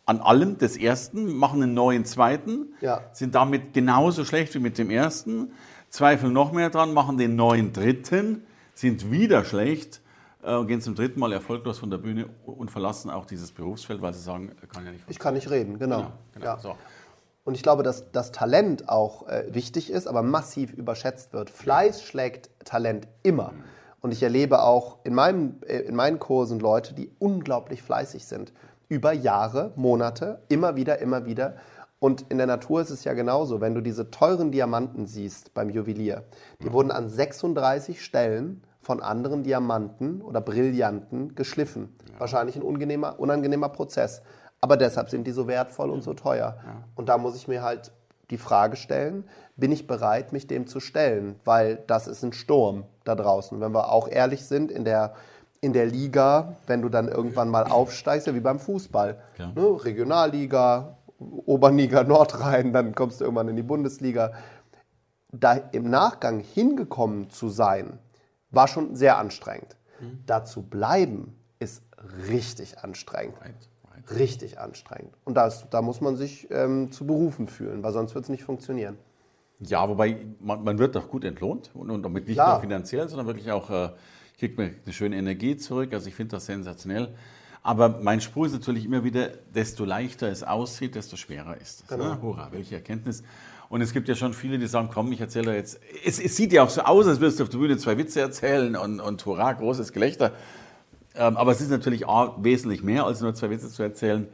an 0.05 0.21
allem 0.21 0.59
des 0.59 0.77
ersten, 0.77 1.33
machen 1.35 1.63
einen 1.63 1.73
neuen 1.73 2.05
zweiten, 2.05 2.75
Ja. 2.83 3.01
sind 3.13 3.35
damit 3.35 3.73
genauso 3.73 4.27
schlecht 4.27 4.55
wie 4.55 4.59
mit 4.59 4.77
dem 4.77 4.91
ersten, 4.91 5.53
zweifeln 5.89 6.35
noch 6.35 6.53
mehr 6.53 6.69
dran, 6.69 6.93
machen 6.93 7.17
den 7.17 7.37
neuen 7.37 7.73
dritten, 7.73 8.43
sind 8.75 9.11
wieder 9.11 9.45
schlecht 9.47 10.02
und 10.43 10.67
gehen 10.67 10.81
zum 10.81 10.95
dritten 10.95 11.21
Mal 11.21 11.33
erfolglos 11.33 11.79
von 11.79 11.91
der 11.91 11.99
Bühne 11.99 12.29
und 12.45 12.71
verlassen 12.71 13.11
auch 13.11 13.27
dieses 13.27 13.53
Berufsfeld, 13.53 14.03
weil 14.03 14.13
sie 14.13 14.21
sagen, 14.21 14.53
kann 14.73 14.85
ja 14.85 14.91
nicht 14.91 15.05
Ich 15.09 15.19
kann 15.19 15.35
nicht 15.35 15.51
reden, 15.51 15.79
genau. 15.79 15.99
Genau, 15.99 16.13
genau. 16.35 16.45
Ja. 16.47 16.59
So. 16.59 16.77
Und 17.45 17.55
ich 17.55 17.63
glaube, 17.63 17.83
dass 17.83 18.11
das 18.13 18.31
Talent 18.33 18.89
auch 18.89 19.27
äh, 19.29 19.47
wichtig 19.53 19.91
ist, 19.91 20.07
aber 20.07 20.23
massiv 20.23 20.73
überschätzt 20.73 21.33
wird. 21.33 21.51
Fleiß 21.51 22.03
schlägt 22.03 22.51
Talent 22.65 23.09
immer. 23.23 23.53
Und 24.01 24.13
ich 24.13 24.23
erlebe 24.23 24.63
auch 24.63 24.99
in, 25.05 25.15
meinem, 25.15 25.57
äh, 25.67 25.79
in 25.79 25.97
meinen 25.97 26.19
Kursen 26.19 26.61
Leute, 26.61 26.95
die 26.95 27.11
unglaublich 27.19 27.83
fleißig 27.83 28.27
sind. 28.27 28.53
Über 28.89 29.13
Jahre, 29.13 29.73
Monate, 29.77 30.43
immer 30.49 30.77
wieder, 30.77 30.99
immer 30.99 31.25
wieder. 31.25 31.57
Und 31.99 32.31
in 32.31 32.39
der 32.39 32.49
Natur 32.49 32.81
ist 32.81 32.91
es 32.91 33.05
ja 33.05 33.13
genauso. 33.13 33.61
Wenn 33.61 33.75
du 33.75 33.81
diese 33.81 34.11
teuren 34.11 34.51
Diamanten 34.51 35.07
siehst 35.07 35.55
beim 35.55 35.71
Juwelier, 35.71 36.25
die 36.63 36.73
wurden 36.73 36.91
an 36.91 37.09
36 37.09 38.05
Stellen 38.05 38.63
von 38.83 39.01
anderen 39.01 39.45
Diamanten 39.45 40.21
oder 40.21 40.41
Brillanten 40.41 41.35
geschliffen. 41.35 41.95
Wahrscheinlich 42.19 42.57
ein 42.57 42.63
unangenehmer, 42.63 43.19
unangenehmer 43.19 43.69
Prozess. 43.69 44.23
Aber 44.61 44.77
deshalb 44.77 45.09
sind 45.09 45.27
die 45.27 45.33
so 45.33 45.47
wertvoll 45.47 45.91
und 45.91 46.03
so 46.03 46.15
teuer. 46.15 46.59
Und 46.95 47.09
da 47.09 47.17
muss 47.17 47.37
ich 47.37 47.49
mir 47.49 47.63
halt 47.63 47.93
die 48.31 48.39
Frage 48.39 48.77
stellen, 48.77 49.25
bin 49.57 49.73
ich 49.73 49.87
bereit, 49.87 50.33
mich 50.33 50.47
dem 50.47 50.67
zu 50.67 50.81
stellen? 50.81 51.37
Weil 51.45 51.83
das 51.87 52.09
ist 52.09 52.23
ein 52.23 52.33
Sturm 52.33 52.85
da 53.05 53.15
draußen. 53.15 53.61
Wenn 53.61 53.73
wir 53.73 53.93
auch 53.93 54.09
ehrlich 54.09 54.45
sind, 54.45 54.73
in 54.73 54.85
der, 54.85 55.15
in 55.61 55.73
der 55.73 55.87
Liga, 55.87 56.57
wenn 56.67 56.83
du 56.83 56.89
dann 56.89 57.09
irgendwann 57.09 57.49
mal 57.49 57.65
aufsteigst, 57.65 58.27
ja 58.27 58.35
wie 58.35 58.41
beim 58.41 58.59
Fußball. 58.59 59.21
Klar. 59.35 59.53
Ne? 59.55 59.85
Regionalliga, 59.85 60.97
Oberliga 61.19 62.03
Nordrhein, 62.05 62.73
dann 62.73 62.95
kommst 62.95 63.21
du 63.21 63.25
irgendwann 63.25 63.49
in 63.49 63.57
die 63.57 63.63
Bundesliga. 63.63 64.33
Da 65.31 65.53
im 65.73 65.89
Nachgang 65.89 66.41
hingekommen 66.41 67.31
zu 67.31 67.49
sein, 67.49 67.99
war 68.53 68.69
schon 68.69 68.95
sehr 68.95 69.19
anstrengend. 69.19 69.77
Da 70.27 70.45
zu 70.45 70.63
bleiben, 70.63 71.37
ist 71.61 71.83
richtig 72.29 72.81
anstrengend. 72.81 73.41
Right, 73.41 73.55
right. 73.95 74.19
Richtig 74.19 74.59
anstrengend. 74.59 75.15
Und 75.25 75.35
das, 75.35 75.69
da 75.71 75.81
muss 75.81 76.01
man 76.01 76.17
sich 76.17 76.49
ähm, 76.51 76.91
zu 76.91 77.07
berufen 77.07 77.47
fühlen, 77.47 77.83
weil 77.83 77.93
sonst 77.93 78.15
wird 78.15 78.25
es 78.25 78.29
nicht 78.29 78.43
funktionieren. 78.43 78.99
Ja, 79.61 79.89
wobei 79.89 80.17
man, 80.41 80.65
man 80.65 80.79
wird 80.79 80.97
doch 80.97 81.09
gut 81.09 81.25
entlohnt 81.25 81.71
und, 81.75 81.91
und 81.91 82.03
damit 82.03 82.27
nicht 82.27 82.35
Klar. 82.35 82.55
nur 82.55 82.61
finanziell, 82.61 83.09
sondern 83.09 83.29
wirklich 83.29 83.53
auch, 83.53 83.71
äh, 83.71 83.91
kriegt 84.39 84.59
man 84.59 84.75
eine 84.85 84.93
schöne 84.93 85.17
Energie 85.17 85.57
zurück. 85.57 85.93
Also 85.93 86.09
ich 86.09 86.17
finde 86.17 86.33
das 86.37 86.47
sensationell. 86.47 87.15
Aber 87.63 88.01
mein 88.03 88.21
Spruch 88.21 88.47
ist 88.47 88.53
natürlich 88.55 88.85
immer 88.85 89.05
wieder, 89.05 89.29
desto 89.55 89.85
leichter 89.85 90.29
es 90.29 90.43
aussieht, 90.43 90.97
desto 90.97 91.17
schwerer 91.17 91.57
ist 91.59 91.83
es. 91.83 91.87
Genau. 91.87 92.15
Ne? 92.15 92.23
Hurra, 92.23 92.49
welche 92.51 92.75
Erkenntnis. 92.75 93.23
Und 93.73 93.81
es 93.81 93.95
gibt 93.95 94.07
ja 94.07 94.15
schon 94.15 94.35
viele, 94.35 94.59
die 94.59 94.67
sagen, 94.67 94.91
komm, 94.93 95.11
ich 95.13 95.21
erzähle 95.23 95.53
dir 95.53 95.57
jetzt. 95.57 95.81
Es, 96.05 96.21
es 96.21 96.37
sieht 96.37 96.53
ja 96.53 96.63
auch 96.63 96.69
so 96.69 96.83
aus, 96.83 97.07
als 97.07 97.21
würdest 97.21 97.39
du 97.39 97.45
auf 97.45 97.49
der 97.49 97.57
Bühne 97.57 97.79
zwei 97.79 97.97
Witze 97.97 98.21
erzählen 98.21 98.77
und, 98.77 99.01
und 99.01 99.25
hurra, 99.25 99.51
großes 99.51 99.95
Gelächter. 99.95 100.33
Ähm, 101.15 101.39
aber 101.39 101.53
es 101.53 101.63
ist 101.63 101.71
natürlich 101.71 102.07
A, 102.07 102.37
wesentlich 102.39 102.83
mehr, 102.83 103.07
als 103.07 103.23
nur 103.23 103.35
zwei 103.35 103.49
Witze 103.49 103.71
zu 103.71 103.83
erzählen. 103.83 104.29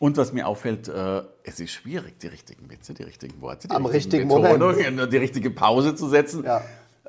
Und 0.00 0.16
was 0.16 0.32
mir 0.32 0.48
auffällt, 0.48 0.88
äh, 0.88 1.22
es 1.44 1.60
ist 1.60 1.70
schwierig, 1.70 2.18
die 2.18 2.26
richtigen 2.26 2.68
Witze, 2.68 2.92
die 2.92 3.04
richtigen 3.04 3.40
Worte, 3.40 3.68
die 3.68 3.72
Am 3.72 3.86
richtigen 3.86 4.26
Betonungen 4.26 4.96
Moment. 4.96 5.12
die 5.12 5.16
richtige 5.16 5.52
Pause 5.52 5.94
zu 5.94 6.08
setzen. 6.08 6.42
Ja. 6.42 6.60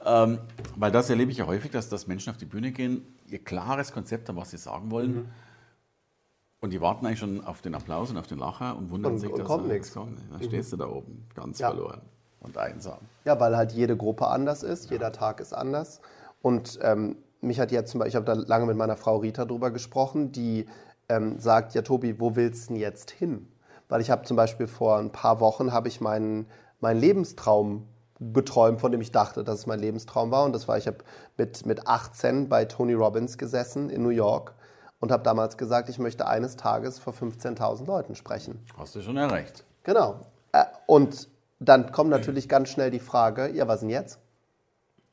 Ähm, 0.05 0.37
weil 0.75 0.91
das 0.91 1.09
erlebe 1.09 1.31
ich 1.31 1.39
ja 1.39 1.47
häufig, 1.47 1.71
dass, 1.71 1.89
dass 1.89 2.05
Menschen 2.05 2.29
auf 2.29 2.37
die 2.37 2.45
Bühne 2.45 2.71
gehen, 2.71 3.01
ihr 3.25 3.43
klares 3.43 3.91
Konzept 3.91 4.29
haben, 4.29 4.35
was 4.35 4.51
sie 4.51 4.57
sagen 4.57 4.91
wollen. 4.91 5.11
Mhm. 5.11 5.25
Und 6.59 6.71
die 6.71 6.81
warten 6.81 7.05
eigentlich 7.05 7.19
schon 7.19 7.43
auf 7.45 7.61
den 7.61 7.75
Applaus 7.75 8.09
und 8.09 8.17
auf 8.17 8.27
den 8.27 8.39
Lacher 8.39 8.75
und 8.77 8.89
wundern 8.89 9.13
und, 9.13 9.19
sich, 9.19 9.29
und 9.31 9.39
dass 9.39 9.47
kommt 9.47 9.67
nichts. 9.67 9.93
kommt. 9.93 10.19
Dann 10.31 10.41
stehst 10.41 10.71
du 10.73 10.77
da 10.77 10.87
oben, 10.87 11.27
ganz 11.35 11.59
Ja. 11.59 11.69
verloren 11.69 12.01
und 12.41 12.57
einsam. 12.57 12.97
Ja, 13.25 13.39
weil 13.39 13.55
halt 13.55 13.71
jede 13.73 13.95
Gruppe 13.95 14.27
anders 14.27 14.63
ist, 14.63 14.89
jeder 14.89 15.11
Tag 15.11 15.39
ist 15.39 15.53
anders. 15.53 16.01
Und 16.41 16.79
ähm, 16.81 17.17
mich 17.41 17.59
hat 17.59 17.71
jetzt 17.71 17.91
zum 17.91 17.99
Beispiel, 17.99 18.09
ich 18.09 18.15
habe 18.15 18.25
da 18.25 18.33
lange 18.33 18.65
mit 18.65 18.77
meiner 18.77 18.95
Frau 18.97 19.17
Rita 19.17 19.45
drüber 19.45 19.69
gesprochen, 19.69 20.31
die 20.31 20.65
ähm, 21.09 21.39
sagt, 21.39 21.75
ja 21.75 21.83
Tobi, 21.83 22.19
wo 22.19 22.35
willst 22.35 22.69
du 22.69 22.73
denn 22.73 22.81
jetzt 22.81 23.11
hin? 23.11 23.47
Weil 23.87 24.01
ich 24.01 24.09
habe 24.09 24.23
zum 24.23 24.35
Beispiel 24.35 24.67
vor 24.67 24.97
ein 24.97 25.11
paar 25.11 25.39
Wochen 25.39 25.71
habe 25.71 25.87
ich 25.87 26.01
meinen, 26.01 26.47
meinen 26.79 26.99
Lebenstraum 26.99 27.87
geträumt, 28.19 28.81
von 28.81 28.91
dem 28.91 28.99
ich 29.01 29.11
dachte, 29.11 29.43
dass 29.43 29.59
es 29.59 29.67
mein 29.67 29.79
Lebenstraum 29.79 30.31
war. 30.31 30.43
Und 30.43 30.53
das 30.53 30.67
war, 30.67 30.77
ich 30.77 30.87
habe 30.87 30.97
mit, 31.37 31.65
mit 31.67 31.87
18 31.87 32.49
bei 32.49 32.65
Tony 32.65 32.93
Robbins 32.93 33.37
gesessen 33.37 33.89
in 33.91 34.01
New 34.01 34.09
York 34.09 34.55
und 34.99 35.11
habe 35.11 35.23
damals 35.23 35.57
gesagt, 35.57 35.89
ich 35.89 35.99
möchte 35.99 36.27
eines 36.27 36.55
Tages 36.55 36.99
vor 36.99 37.13
15.000 37.13 37.85
Leuten 37.85 38.15
sprechen. 38.15 38.59
Hast 38.77 38.95
du 38.95 39.01
schon 39.01 39.17
erreicht. 39.17 39.63
Genau. 39.83 40.21
Äh, 40.51 40.65
Und 40.85 41.29
dann 41.59 41.91
kommt 41.91 42.09
natürlich 42.09 42.49
ganz 42.49 42.69
schnell 42.69 42.91
die 42.91 42.99
Frage, 42.99 43.49
ja, 43.49 43.67
was 43.67 43.81
denn 43.81 43.89
jetzt? 43.89 44.19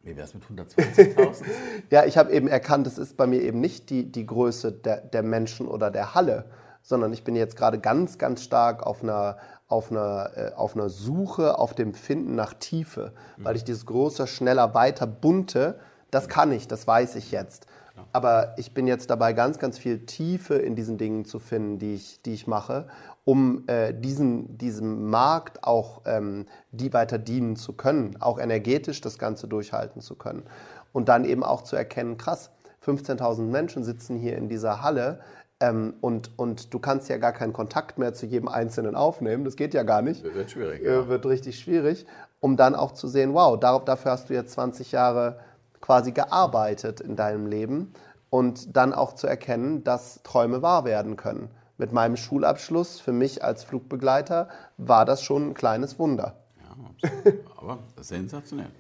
Wie 0.03 0.17
wäre 0.17 0.27
es 0.27 0.35
mit 0.35 0.45
120.000? 0.45 1.45
Ja, 1.91 2.05
ich 2.05 2.19
habe 2.19 2.33
eben 2.33 2.49
erkannt, 2.49 2.87
es 2.87 2.99
ist 2.99 3.17
bei 3.17 3.27
mir 3.27 3.41
eben 3.41 3.61
nicht 3.61 3.89
die, 3.91 4.11
die 4.11 4.27
Größe 4.27 4.73
der, 4.73 5.01
der 5.01 5.23
Menschen 5.23 5.67
oder 5.67 5.91
der 5.91 6.15
Halle, 6.15 6.45
sondern 6.83 7.13
ich 7.15 7.25
bin 7.25 7.37
jetzt 7.37 7.57
gerade 7.57 7.79
ganz, 7.79 8.19
ganz 8.19 8.43
stark 8.43 8.83
auf 8.83 9.03
einer, 9.03 9.39
auf, 9.67 9.91
einer, 9.91 10.31
äh, 10.37 10.53
auf 10.55 10.75
einer 10.77 10.91
Suche, 10.91 11.59
auf 11.59 11.75
dem 11.75 11.95
Finden 11.95 12.35
nach 12.35 12.53
Tiefe, 12.55 13.13
weil 13.39 13.57
ich 13.57 13.65
dieses 13.65 13.87
größer, 13.87 14.27
schneller, 14.27 14.75
weiter, 14.75 15.07
bunte, 15.07 15.79
das 16.11 16.29
kann 16.29 16.53
ich, 16.53 16.69
das 16.69 16.87
weiß 16.87 17.17
ich 17.17 17.31
jetzt. 17.31 17.67
Aber 18.13 18.55
ich 18.59 18.75
bin 18.75 18.87
jetzt 18.87 19.11
dabei, 19.11 19.33
ganz, 19.33 19.59
ganz 19.59 19.79
viel 19.79 20.07
Tiefe 20.07 20.55
in 20.55 20.75
diesen 20.75 20.99
Dingen 20.99 21.25
zu 21.25 21.39
finden, 21.39 21.79
die 21.79 21.95
ich, 21.95 22.21
die 22.23 22.35
ich 22.35 22.47
mache, 22.47 22.87
um 23.25 23.65
äh, 23.67 23.93
diesen, 23.95 24.59
diesem 24.59 25.11
Markt 25.11 25.65
auch 25.65 26.03
ähm, 26.05 26.47
die 26.73 26.93
weiter 26.93 27.19
dienen 27.19 27.57
zu 27.57 27.73
können, 27.73 28.17
auch 28.21 28.39
energetisch 28.39 29.01
das 29.01 29.19
Ganze 29.19 29.49
durchhalten 29.49 30.01
zu 30.01 30.17
können. 30.17 30.45
Und 30.93 31.09
dann 31.09 31.25
eben 31.25 31.43
auch 31.43 31.63
zu 31.63 31.77
erkennen, 31.77 32.17
krass, 32.19 32.51
15.000 32.85 33.43
Menschen 33.43 33.85
sitzen 33.85 34.17
hier 34.17 34.37
in 34.37 34.49
dieser 34.49 34.83
Halle 34.83 35.21
ähm, 35.61 35.95
und, 36.01 36.39
und 36.39 36.75
du 36.75 36.79
kannst 36.79 37.09
ja 37.09 37.17
gar 37.17 37.33
keinen 37.33 37.53
Kontakt 37.53 37.99
mehr 37.99 38.13
zu 38.13 38.27
jedem 38.27 38.49
Einzelnen 38.49 38.95
aufnehmen, 38.95 39.45
das 39.45 39.57
geht 39.57 39.73
ja 39.73 39.83
gar 39.83 40.03
nicht 40.03 40.23
Wird 40.23 40.51
schwierig. 40.51 40.85
äh, 40.85 41.09
wird 41.09 41.27
richtig 41.27 41.59
schwierig, 41.59 42.07
um 42.41 42.57
dann 42.57 42.75
auch 42.75 42.93
zu 42.93 43.09
sehen, 43.09 43.35
wow, 43.35 43.59
darauf, 43.59 43.85
dafür 43.85 44.13
hast 44.13 44.29
du 44.29 44.35
jetzt 44.35 44.53
20 44.53 44.93
Jahre 44.93 45.39
quasi 45.85 46.13
gearbeitet 46.13 47.03
in 47.03 47.15
deinem 47.15 47.45
Leben 47.45 47.93
und 48.31 48.75
dann 48.75 48.95
auch 48.95 49.15
zu 49.15 49.27
erkennen, 49.27 49.85
dass 49.85 50.23
Träume 50.23 50.63
wahr 50.63 50.87
werden 50.87 51.17
können. 51.17 51.51
Mit 51.77 51.93
meinem 51.93 52.17
Schulabschluss 52.17 53.01
für 53.01 53.13
mich 53.13 53.45
als 53.45 53.65
Flugbegleiter 53.65 54.49
war 54.79 55.05
das 55.05 55.23
schon 55.23 55.51
ein 55.51 55.55
kleines 55.55 55.99
Wunder. 55.99 56.39
Ja, 56.57 57.33
aber 57.59 57.81
sensationell. 58.01 58.71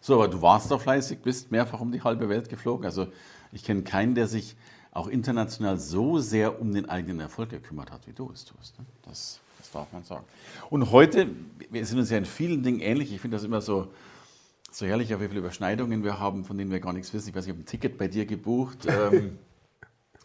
So, 0.00 0.14
aber 0.14 0.28
du 0.28 0.40
warst 0.40 0.70
doch 0.70 0.80
fleißig, 0.80 1.20
bist 1.20 1.50
mehrfach 1.50 1.78
um 1.78 1.92
die 1.92 2.02
halbe 2.02 2.30
Welt 2.30 2.48
geflogen. 2.48 2.86
Also 2.86 3.08
ich 3.52 3.62
kenne 3.62 3.82
keinen, 3.82 4.14
der 4.14 4.26
sich 4.26 4.56
auch 4.92 5.08
international 5.08 5.76
so 5.76 6.20
sehr 6.20 6.58
um 6.58 6.72
den 6.72 6.88
eigenen 6.88 7.20
Erfolg 7.20 7.50
gekümmert 7.50 7.92
hat, 7.92 8.06
wie 8.06 8.14
du 8.14 8.30
es 8.32 8.46
tust. 8.46 8.78
ne? 8.78 8.86
Das, 9.02 9.40
das 9.58 9.70
darf 9.72 9.92
man 9.92 10.04
sagen. 10.04 10.24
Und 10.70 10.90
heute, 10.90 11.28
wir 11.68 11.84
sind 11.84 11.98
uns 11.98 12.08
ja 12.08 12.16
in 12.16 12.24
vielen 12.24 12.62
Dingen 12.62 12.80
ähnlich. 12.80 13.12
Ich 13.12 13.20
finde 13.20 13.36
das 13.36 13.44
immer 13.44 13.60
so, 13.60 13.88
so 14.70 14.86
herrlich, 14.86 15.10
wie 15.10 15.28
viele 15.28 15.40
Überschneidungen 15.40 16.04
wir 16.04 16.18
haben, 16.18 16.44
von 16.44 16.56
denen 16.56 16.70
wir 16.70 16.80
gar 16.80 16.92
nichts 16.92 17.12
wissen. 17.12 17.30
Ich 17.30 17.34
weiß, 17.34 17.44
ich 17.44 17.50
habe 17.50 17.60
ein 17.60 17.66
Ticket 17.66 17.98
bei 17.98 18.08
dir 18.08 18.26
gebucht 18.26 18.86
ähm, 18.88 19.38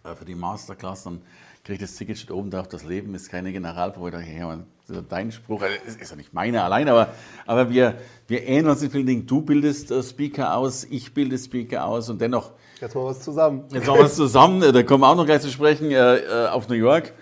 äh, 0.03 0.15
für 0.15 0.25
die 0.25 0.35
Masterclass. 0.35 1.03
Dann 1.03 1.21
kriege 1.63 1.75
ich 1.75 1.89
das 1.89 1.95
Ticket, 1.95 2.17
steht 2.17 2.31
oben 2.31 2.51
drauf, 2.51 2.67
das 2.67 2.83
Leben 2.83 3.15
ist 3.15 3.29
keine 3.29 3.51
Generalprobe. 3.51 4.11
Ja, 4.11 4.57
das 4.87 4.97
ist 4.97 5.05
dein 5.09 5.31
Spruch, 5.31 5.63
Also, 5.63 5.75
das 5.83 5.95
ist 5.95 6.09
ja 6.11 6.15
nicht 6.15 6.33
meiner 6.33 6.63
allein, 6.63 6.87
aber, 6.89 7.09
aber 7.47 7.71
wir, 7.71 7.97
wir 8.27 8.43
ähneln 8.43 8.69
uns 8.69 8.83
in 8.83 8.91
vielen 8.91 9.07
Dingen. 9.07 9.25
Du 9.25 9.41
bildest 9.41 9.89
äh, 9.89 10.03
Speaker 10.03 10.55
aus, 10.55 10.83
ich 10.83 11.13
bilde 11.13 11.37
Speaker 11.37 11.85
aus 11.85 12.09
und 12.09 12.21
dennoch 12.21 12.51
Jetzt 12.81 12.93
mal 12.93 13.05
was 13.05 13.21
zusammen. 13.21 13.63
Jetzt 13.71 13.87
machen 13.87 13.99
wir 13.99 14.05
es 14.05 14.15
zusammen, 14.15 14.61
äh, 14.61 14.71
da 14.71 14.83
kommen 14.83 15.01
wir 15.01 15.09
auch 15.09 15.15
noch 15.15 15.25
gleich 15.25 15.41
zu 15.41 15.49
sprechen, 15.49 15.91
äh, 15.91 16.49
auf 16.51 16.67
New 16.67 16.75
York. 16.75 17.13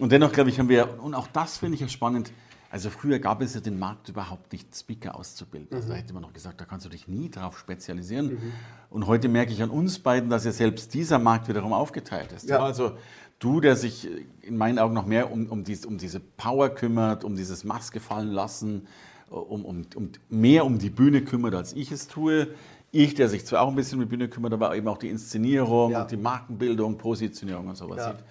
Und 0.00 0.12
dennoch, 0.12 0.32
glaube 0.32 0.50
ich, 0.50 0.58
haben 0.58 0.68
wir, 0.68 1.02
und 1.02 1.14
auch 1.14 1.28
das 1.28 1.56
finde 1.58 1.76
ich 1.76 1.80
ja 1.80 1.88
spannend, 1.88 2.30
also 2.70 2.90
früher 2.90 3.18
gab 3.18 3.40
es 3.40 3.54
ja 3.54 3.60
den 3.60 3.78
Markt 3.78 4.08
überhaupt 4.08 4.52
nicht, 4.52 4.74
Speaker 4.76 5.14
auszubilden. 5.16 5.74
Also 5.74 5.88
da 5.88 5.94
hätte 5.94 6.12
man 6.12 6.22
noch 6.22 6.32
gesagt, 6.32 6.60
da 6.60 6.64
kannst 6.64 6.84
du 6.84 6.90
dich 6.90 7.08
nie 7.08 7.30
drauf 7.30 7.58
spezialisieren. 7.58 8.38
Und 8.90 9.06
heute 9.06 9.28
merke 9.28 9.52
ich 9.52 9.62
an 9.62 9.70
uns 9.70 9.98
beiden, 9.98 10.28
dass 10.28 10.44
ja 10.44 10.52
selbst 10.52 10.92
dieser 10.92 11.18
Markt 11.18 11.48
wiederum 11.48 11.72
aufgeteilt 11.72 12.32
ist. 12.32 12.48
Ja. 12.48 12.60
Also 12.62 12.92
du, 13.38 13.60
der 13.60 13.76
sich 13.76 14.08
in 14.42 14.56
meinen 14.56 14.78
Augen 14.78 14.94
noch 14.94 15.06
mehr 15.06 15.32
um, 15.32 15.46
um, 15.46 15.64
dies, 15.64 15.86
um 15.86 15.96
diese 15.96 16.20
Power 16.20 16.68
kümmert, 16.70 17.24
um 17.24 17.36
dieses 17.36 17.64
Maske 17.64 18.00
fallen 18.00 18.32
lassen, 18.32 18.86
um, 19.30 19.64
um, 19.64 19.86
um 19.94 20.10
mehr 20.28 20.64
um 20.66 20.78
die 20.78 20.90
Bühne 20.90 21.22
kümmert, 21.22 21.54
als 21.54 21.72
ich 21.72 21.90
es 21.90 22.06
tue. 22.06 22.48
Ich, 22.90 23.14
der 23.14 23.28
sich 23.28 23.44
zwar 23.44 23.60
auch 23.62 23.68
ein 23.68 23.74
bisschen 23.76 23.98
um 23.98 24.04
die 24.04 24.08
Bühne 24.10 24.28
kümmert, 24.28 24.52
aber 24.54 24.74
eben 24.74 24.88
auch 24.88 24.96
die 24.98 25.08
Inszenierung 25.08 25.90
Ja. 25.92 26.04
die 26.04 26.16
Markenbildung, 26.16 26.96
Positionierung 26.96 27.68
und 27.68 27.76
sowas 27.76 27.98
Ja. 27.98 28.10
sieht. 28.12 28.24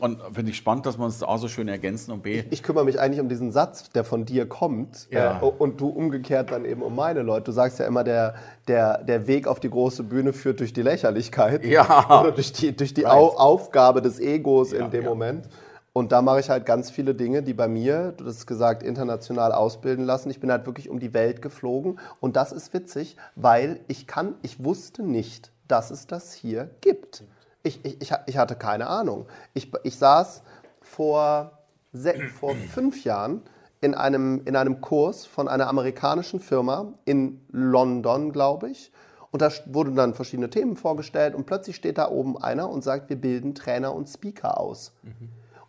Und 0.00 0.20
finde 0.32 0.50
ich 0.50 0.56
spannend, 0.56 0.86
dass 0.86 0.98
wir 0.98 1.04
uns 1.04 1.18
da 1.18 1.26
auch 1.26 1.36
so 1.36 1.48
schön 1.48 1.68
ergänzen 1.68 2.10
und 2.10 2.22
B. 2.22 2.42
Ich 2.50 2.62
kümmere 2.62 2.84
mich 2.84 2.98
eigentlich 2.98 3.20
um 3.20 3.28
diesen 3.28 3.52
Satz, 3.52 3.90
der 3.90 4.02
von 4.02 4.24
dir 4.24 4.48
kommt. 4.48 5.08
Ja. 5.10 5.40
Äh, 5.40 5.44
und 5.44 5.80
du 5.80 5.88
umgekehrt 5.88 6.50
dann 6.50 6.64
eben 6.64 6.82
um 6.82 6.96
meine 6.96 7.22
Leute. 7.22 7.44
Du 7.44 7.52
sagst 7.52 7.78
ja 7.78 7.86
immer, 7.86 8.02
der, 8.02 8.34
der, 8.66 9.04
der 9.04 9.26
Weg 9.26 9.46
auf 9.46 9.60
die 9.60 9.70
große 9.70 10.02
Bühne 10.02 10.32
führt 10.32 10.60
durch 10.60 10.72
die 10.72 10.82
Lächerlichkeit. 10.82 11.64
Ja. 11.64 12.20
Oder 12.20 12.32
durch 12.32 12.52
die, 12.52 12.74
durch 12.74 12.94
die 12.94 13.02
Right. 13.02 13.14
Au 13.14 13.36
Aufgabe 13.36 14.00
des 14.00 14.18
Egos 14.18 14.72
Ja, 14.72 14.84
in 14.84 14.90
dem. 14.90 15.04
Moment. 15.04 15.48
Und 15.92 16.12
da 16.12 16.22
mache 16.22 16.40
ich 16.40 16.50
halt 16.50 16.66
ganz 16.66 16.90
viele 16.90 17.14
Dinge, 17.14 17.42
die 17.42 17.52
bei 17.52 17.66
mir, 17.66 18.14
du 18.16 18.24
hast 18.24 18.46
gesagt, 18.46 18.82
international 18.82 19.52
ausbilden 19.52 20.04
lassen. 20.04 20.30
Ich 20.30 20.38
bin 20.38 20.50
halt 20.50 20.64
wirklich 20.66 20.88
um 20.88 21.00
die 21.00 21.12
Welt 21.12 21.42
geflogen. 21.42 21.98
Und 22.20 22.36
das 22.36 22.52
ist 22.52 22.72
witzig, 22.72 23.16
weil 23.34 23.80
ich 23.88 24.06
kann, 24.06 24.34
ich 24.42 24.62
wusste 24.62 25.02
nicht, 25.02 25.50
dass 25.66 25.90
es 25.90 26.06
das 26.06 26.32
hier 26.32 26.70
gibt. 26.80 27.24
Ich, 27.62 27.84
ich, 27.84 28.00
ich, 28.00 28.12
ich 28.26 28.36
hatte 28.38 28.56
keine 28.56 28.86
Ahnung. 28.86 29.26
Ich, 29.54 29.70
ich 29.82 29.96
saß 29.96 30.42
vor, 30.80 31.58
se- 31.92 32.28
vor 32.38 32.54
fünf 32.74 33.04
Jahren 33.04 33.42
in 33.80 33.94
einem, 33.94 34.42
in 34.44 34.56
einem 34.56 34.80
Kurs 34.80 35.26
von 35.26 35.48
einer 35.48 35.68
amerikanischen 35.68 36.40
Firma 36.40 36.92
in 37.04 37.40
London, 37.50 38.32
glaube 38.32 38.70
ich. 38.70 38.92
Und 39.30 39.42
da 39.42 39.50
wurden 39.66 39.94
dann 39.94 40.14
verschiedene 40.14 40.50
Themen 40.50 40.76
vorgestellt 40.76 41.34
und 41.36 41.46
plötzlich 41.46 41.76
steht 41.76 41.98
da 41.98 42.10
oben 42.10 42.36
einer 42.36 42.68
und 42.68 42.82
sagt, 42.82 43.08
wir 43.10 43.16
bilden 43.20 43.54
Trainer 43.54 43.94
und 43.94 44.08
Speaker 44.08 44.58
aus. 44.58 44.92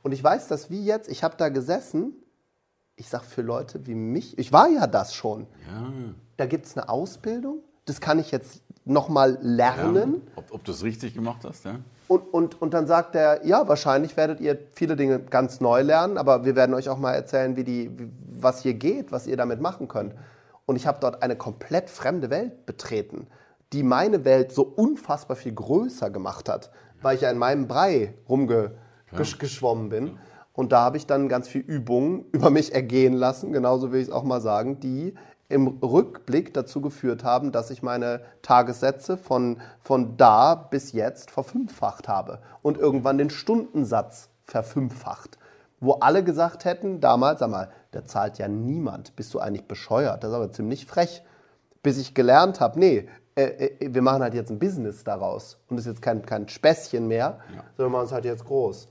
Und 0.01 0.13
ich 0.13 0.23
weiß 0.23 0.47
das 0.47 0.71
wie 0.71 0.83
jetzt, 0.83 1.09
ich 1.11 1.23
habe 1.23 1.35
da 1.37 1.49
gesessen, 1.49 2.13
ich 2.95 3.07
sag 3.07 3.23
für 3.23 3.43
Leute 3.43 3.85
wie 3.85 3.93
mich, 3.93 4.37
ich 4.39 4.51
war 4.51 4.67
ja 4.67 4.87
das 4.87 5.13
schon. 5.13 5.45
Ja, 5.67 5.91
Da 6.37 6.47
gibt 6.47 6.65
es 6.65 6.75
eine 6.75 6.89
Ausbildung, 6.89 7.59
das 7.85 8.01
kann 8.01 8.17
ich 8.17 8.31
jetzt 8.31 8.63
nochmal 8.85 9.37
lernen. 9.41 10.21
Ob, 10.35 10.53
ob 10.53 10.63
du 10.63 10.71
es 10.71 10.83
richtig 10.83 11.13
gemacht 11.13 11.41
hast, 11.43 11.65
ja? 11.65 11.75
Und, 12.07 12.33
und, 12.33 12.61
und 12.61 12.73
dann 12.73 12.87
sagt 12.87 13.15
er, 13.15 13.45
ja, 13.45 13.69
wahrscheinlich 13.69 14.17
werdet 14.17 14.41
ihr 14.41 14.59
viele 14.73 14.97
Dinge 14.97 15.19
ganz 15.19 15.61
neu 15.61 15.81
lernen, 15.81 16.17
aber 16.17 16.43
wir 16.43 16.57
werden 16.57 16.75
euch 16.75 16.89
auch 16.89 16.97
mal 16.97 17.13
erzählen, 17.13 17.55
wie 17.55 17.63
die, 17.63 17.89
wie, 17.97 18.11
was 18.37 18.61
hier 18.61 18.73
geht, 18.73 19.13
was 19.13 19.27
ihr 19.27 19.37
damit 19.37 19.61
machen 19.61 19.87
könnt. 19.87 20.13
Und 20.65 20.75
ich 20.75 20.87
habe 20.87 20.97
dort 20.99 21.23
eine 21.23 21.37
komplett 21.37 21.89
fremde 21.89 22.29
Welt 22.29 22.65
betreten, 22.65 23.27
die 23.71 23.83
meine 23.83 24.25
Welt 24.25 24.51
so 24.51 24.63
unfassbar 24.63 25.37
viel 25.37 25.53
größer 25.53 26.09
gemacht 26.09 26.49
hat, 26.49 26.71
weil 27.01 27.15
ich 27.15 27.21
ja 27.21 27.31
in 27.31 27.37
meinem 27.37 27.67
Brei 27.69 28.13
rumgeschwommen 28.27 29.87
bin. 29.87 30.17
Und 30.51 30.73
da 30.73 30.81
habe 30.81 30.97
ich 30.97 31.05
dann 31.07 31.29
ganz 31.29 31.47
viel 31.47 31.61
Übungen 31.61 32.25
über 32.33 32.49
mich 32.49 32.75
ergehen 32.75 33.13
lassen, 33.13 33.53
genauso 33.53 33.93
will 33.93 34.01
ich 34.01 34.09
es 34.09 34.13
auch 34.13 34.23
mal 34.23 34.41
sagen, 34.41 34.81
die 34.81 35.13
im 35.51 35.67
Rückblick 35.67 36.53
dazu 36.53 36.81
geführt 36.81 37.23
haben, 37.23 37.51
dass 37.51 37.69
ich 37.69 37.83
meine 37.83 38.21
Tagessätze 38.41 39.17
von, 39.17 39.61
von 39.79 40.17
da 40.17 40.55
bis 40.55 40.91
jetzt 40.91 41.31
verfünffacht 41.31 42.07
habe 42.07 42.39
und 42.61 42.77
irgendwann 42.77 43.17
den 43.17 43.29
Stundensatz 43.29 44.29
verfünffacht. 44.43 45.37
Wo 45.79 45.93
alle 45.93 46.23
gesagt 46.23 46.65
hätten, 46.65 46.99
damals, 46.99 47.39
sag 47.39 47.49
mal, 47.49 47.71
da 47.91 48.05
zahlt 48.05 48.37
ja 48.37 48.47
niemand, 48.47 49.15
bist 49.15 49.33
du 49.33 49.39
eigentlich 49.39 49.67
bescheuert, 49.67 50.23
das 50.23 50.31
ist 50.31 50.35
aber 50.35 50.51
ziemlich 50.51 50.85
frech. 50.85 51.23
Bis 51.83 51.97
ich 51.97 52.13
gelernt 52.13 52.59
habe, 52.59 52.79
nee, 52.79 53.09
äh, 53.35 53.43
äh, 53.43 53.93
wir 53.93 54.01
machen 54.01 54.21
halt 54.21 54.33
jetzt 54.33 54.51
ein 54.51 54.59
Business 54.59 55.03
daraus 55.03 55.57
und 55.67 55.77
das 55.77 55.85
ist 55.85 55.93
jetzt 55.93 56.01
kein, 56.01 56.25
kein 56.25 56.47
Späßchen 56.47 57.07
mehr, 57.07 57.39
sondern 57.75 57.91
wir 57.93 57.97
machen 57.97 58.05
es 58.05 58.11
halt 58.11 58.25
jetzt 58.25 58.45
groß. 58.45 58.87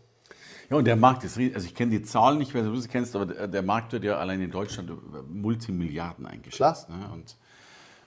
Ja, 0.71 0.77
und 0.77 0.85
der 0.85 0.97
Markt 0.97 1.25
ist 1.25 1.37
riesig. 1.37 1.57
Also 1.57 1.67
ich 1.67 1.75
kenne 1.75 1.91
die 1.91 2.03
Zahlen 2.03 2.39
nicht, 2.39 2.55
wer 2.55 2.63
du 2.63 2.77
sie 2.77 2.89
kennst, 2.89 3.17
aber 3.17 3.27
der, 3.27 3.49
der 3.49 3.63
Markt 3.63 3.93
wird 3.93 4.05
ja 4.05 4.19
allein 4.19 4.41
in 4.41 4.53
Deutschland 4.53 4.89
über 4.89 5.25
Multimilliarden 5.25 6.27
eingeschätzt. 6.27 6.89
Ne? 6.89 7.11
Und 7.13 7.37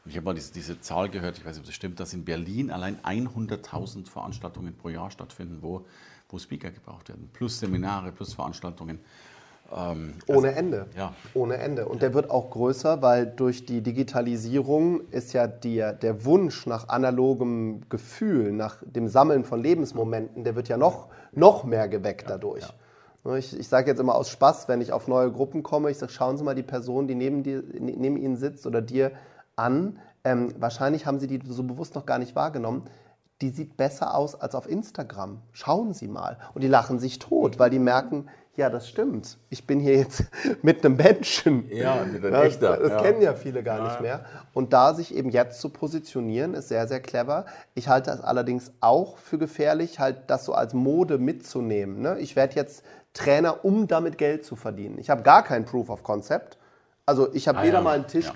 ich 0.06 0.16
habe 0.16 0.26
mal 0.26 0.34
diese, 0.34 0.54
diese 0.54 0.80
Zahl 0.80 1.10
gehört, 1.10 1.38
ich 1.38 1.46
weiß 1.46 1.56
nicht, 1.56 1.64
ob 1.64 1.66
das 1.66 1.76
stimmt, 1.76 2.00
dass 2.00 2.14
in 2.14 2.24
Berlin 2.24 2.72
allein 2.72 2.98
100.000 3.02 4.10
Veranstaltungen 4.10 4.76
pro 4.76 4.88
Jahr 4.88 5.12
stattfinden, 5.12 5.58
wo, 5.62 5.86
wo 6.30 6.40
Speaker 6.40 6.72
gebraucht 6.72 7.10
werden. 7.10 7.30
Plus 7.34 7.60
Seminare, 7.60 8.14
plus 8.14 8.34
Veranstaltungen. 8.34 9.00
Ähm, 9.76 10.14
Ohne 10.28 10.50
also, 10.50 10.60
Ende. 10.60 10.86
Ja. 10.96 11.14
Ohne 11.34 11.58
Ende. 11.58 11.88
Und 11.88 12.02
der 12.02 12.14
wird 12.14 12.30
auch 12.30 12.52
größer, 12.52 13.02
weil 13.02 13.26
durch 13.26 13.66
die 13.66 13.82
Digitalisierung 13.82 15.02
ist 15.10 15.34
ja 15.34 15.48
der, 15.48 15.94
der 15.94 16.26
Wunsch 16.26 16.66
nach 16.68 16.90
analogem 16.90 17.82
Gefühl, 17.90 18.52
nach 18.52 18.78
dem 18.86 19.08
Sammeln 19.08 19.44
von 19.44 19.62
Lebensmomenten, 19.62 20.44
der 20.44 20.56
wird 20.56 20.68
ja 20.68 20.78
noch, 20.78 21.08
noch 21.32 21.64
mehr 21.64 21.88
geweckt 21.88 22.30
dadurch. 22.30 22.66
Ne, 23.24 23.38
ich, 23.38 23.58
ich 23.58 23.68
sage 23.68 23.90
jetzt 23.90 24.00
immer 24.00 24.16
aus 24.16 24.30
Spaß, 24.30 24.68
wenn 24.68 24.82
ich 24.82 24.92
auf 24.92 25.08
neue 25.08 25.32
Gruppen 25.32 25.64
komme, 25.64 25.90
ich 25.90 25.98
sage, 25.98 26.12
schauen 26.12 26.38
Sie 26.38 26.44
mal 26.44 26.56
die 26.56 26.64
Person, 26.64 27.08
die 27.08 27.16
neben, 27.16 27.44
dir, 27.44 27.64
neben 27.80 28.18
Ihnen 28.18 28.36
sitzt 28.36 28.68
oder 28.68 28.82
dir 28.82 29.12
an. 29.56 30.00
Ähm, 30.24 30.54
wahrscheinlich 30.60 31.06
haben 31.06 31.20
Sie 31.20 31.28
die 31.28 31.40
so 31.48 31.64
bewusst 31.64 31.96
noch 31.96 32.06
gar 32.06 32.20
nicht 32.20 32.36
wahrgenommen. 32.36 32.84
Die 33.42 33.50
sieht 33.50 33.76
besser 33.76 34.16
aus 34.16 34.36
als 34.36 34.56
auf 34.56 34.70
Instagram. 34.70 35.42
Schauen 35.52 35.94
Sie 35.94 36.08
mal. 36.08 36.38
Und 36.54 36.64
die 36.64 36.68
lachen 36.68 37.00
sich 37.00 37.20
tot, 37.20 37.60
weil 37.60 37.70
die 37.70 37.80
merken, 37.80 38.28
ja, 38.56 38.70
das 38.70 38.88
stimmt. 38.88 39.38
Ich 39.50 39.66
bin 39.66 39.80
hier 39.80 39.98
jetzt 39.98 40.26
mit 40.62 40.86
einem 40.86 40.96
Menschen. 40.96 41.68
Ja, 41.72 42.06
mit 42.06 42.24
einem 42.24 42.36
echter. 42.36 42.78
Das, 42.78 42.80
das 42.80 42.90
ja. 42.92 43.02
kennen 43.02 43.22
ja 43.22 43.34
viele 43.34 43.64
gar 43.64 43.80
ja. 43.80 43.88
nicht 43.88 44.02
mehr. 44.02 44.26
Und 44.54 44.74
da 44.74 44.94
sich 44.94 45.16
eben 45.16 45.30
jetzt 45.30 45.60
zu 45.60 45.70
positionieren, 45.70 46.54
ist 46.54 46.68
sehr, 46.68 46.88
sehr 46.88 47.00
clever. 47.00 47.46
Ich 47.74 47.88
halte 47.88 48.12
es 48.12 48.22
allerdings 48.22 48.72
auch 48.80 49.18
für 49.18 49.40
gefährlich, 49.40 50.00
halt 50.00 50.18
das 50.28 50.46
so 50.46 50.54
als 50.54 50.76
Mode 50.76 51.18
mitzunehmen. 51.18 52.02
Ne? 52.02 52.20
Ich 52.20 52.36
werde 52.36 52.56
jetzt 52.56 52.84
Trainer, 53.14 53.66
um 53.66 53.88
damit 53.88 54.20
Geld 54.20 54.46
zu 54.46 54.56
verdienen. 54.56 55.00
Ich 55.00 55.10
habe 55.10 55.24
gar 55.24 55.44
kein 55.44 55.66
Proof 55.66 55.90
of 55.90 56.04
Concept. 56.04 56.58
Also 57.06 57.34
ich 57.34 57.48
habe 57.48 57.60
ah, 57.60 57.64
weder 57.64 57.80
ja. 57.80 57.82
mal 57.82 57.96
einen 57.96 58.08
Tisch 58.08 58.32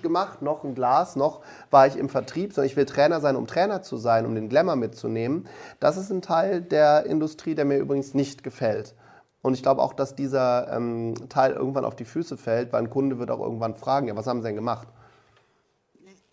gemacht, 0.00 0.42
noch 0.42 0.62
ein 0.62 0.76
Glas, 0.76 1.16
noch 1.16 1.40
war 1.70 1.88
ich 1.88 1.96
im 1.96 2.08
Vertrieb, 2.08 2.52
sondern 2.52 2.70
ich 2.70 2.76
will 2.76 2.86
Trainer 2.86 3.20
sein, 3.20 3.34
um 3.34 3.48
Trainer 3.48 3.82
zu 3.82 3.96
sein, 3.96 4.26
um 4.26 4.34
den 4.34 4.48
Glamour 4.48 4.76
mitzunehmen. 4.76 5.48
Das 5.80 5.96
ist 5.96 6.10
ein 6.10 6.22
Teil 6.22 6.60
der 6.60 7.06
Industrie, 7.06 7.56
der 7.56 7.64
mir 7.64 7.78
übrigens 7.78 8.14
nicht 8.14 8.44
gefällt. 8.44 8.94
Und 9.42 9.54
ich 9.54 9.62
glaube 9.62 9.82
auch, 9.82 9.92
dass 9.92 10.14
dieser 10.14 10.72
ähm, 10.72 11.14
Teil 11.28 11.52
irgendwann 11.52 11.84
auf 11.84 11.96
die 11.96 12.04
Füße 12.04 12.36
fällt, 12.36 12.72
weil 12.72 12.82
ein 12.82 12.90
Kunde 12.90 13.18
wird 13.18 13.30
auch 13.30 13.40
irgendwann 13.40 13.74
fragen, 13.74 14.06
ja, 14.08 14.16
was 14.16 14.26
haben 14.26 14.40
Sie 14.40 14.46
denn 14.46 14.56
gemacht? 14.56 14.88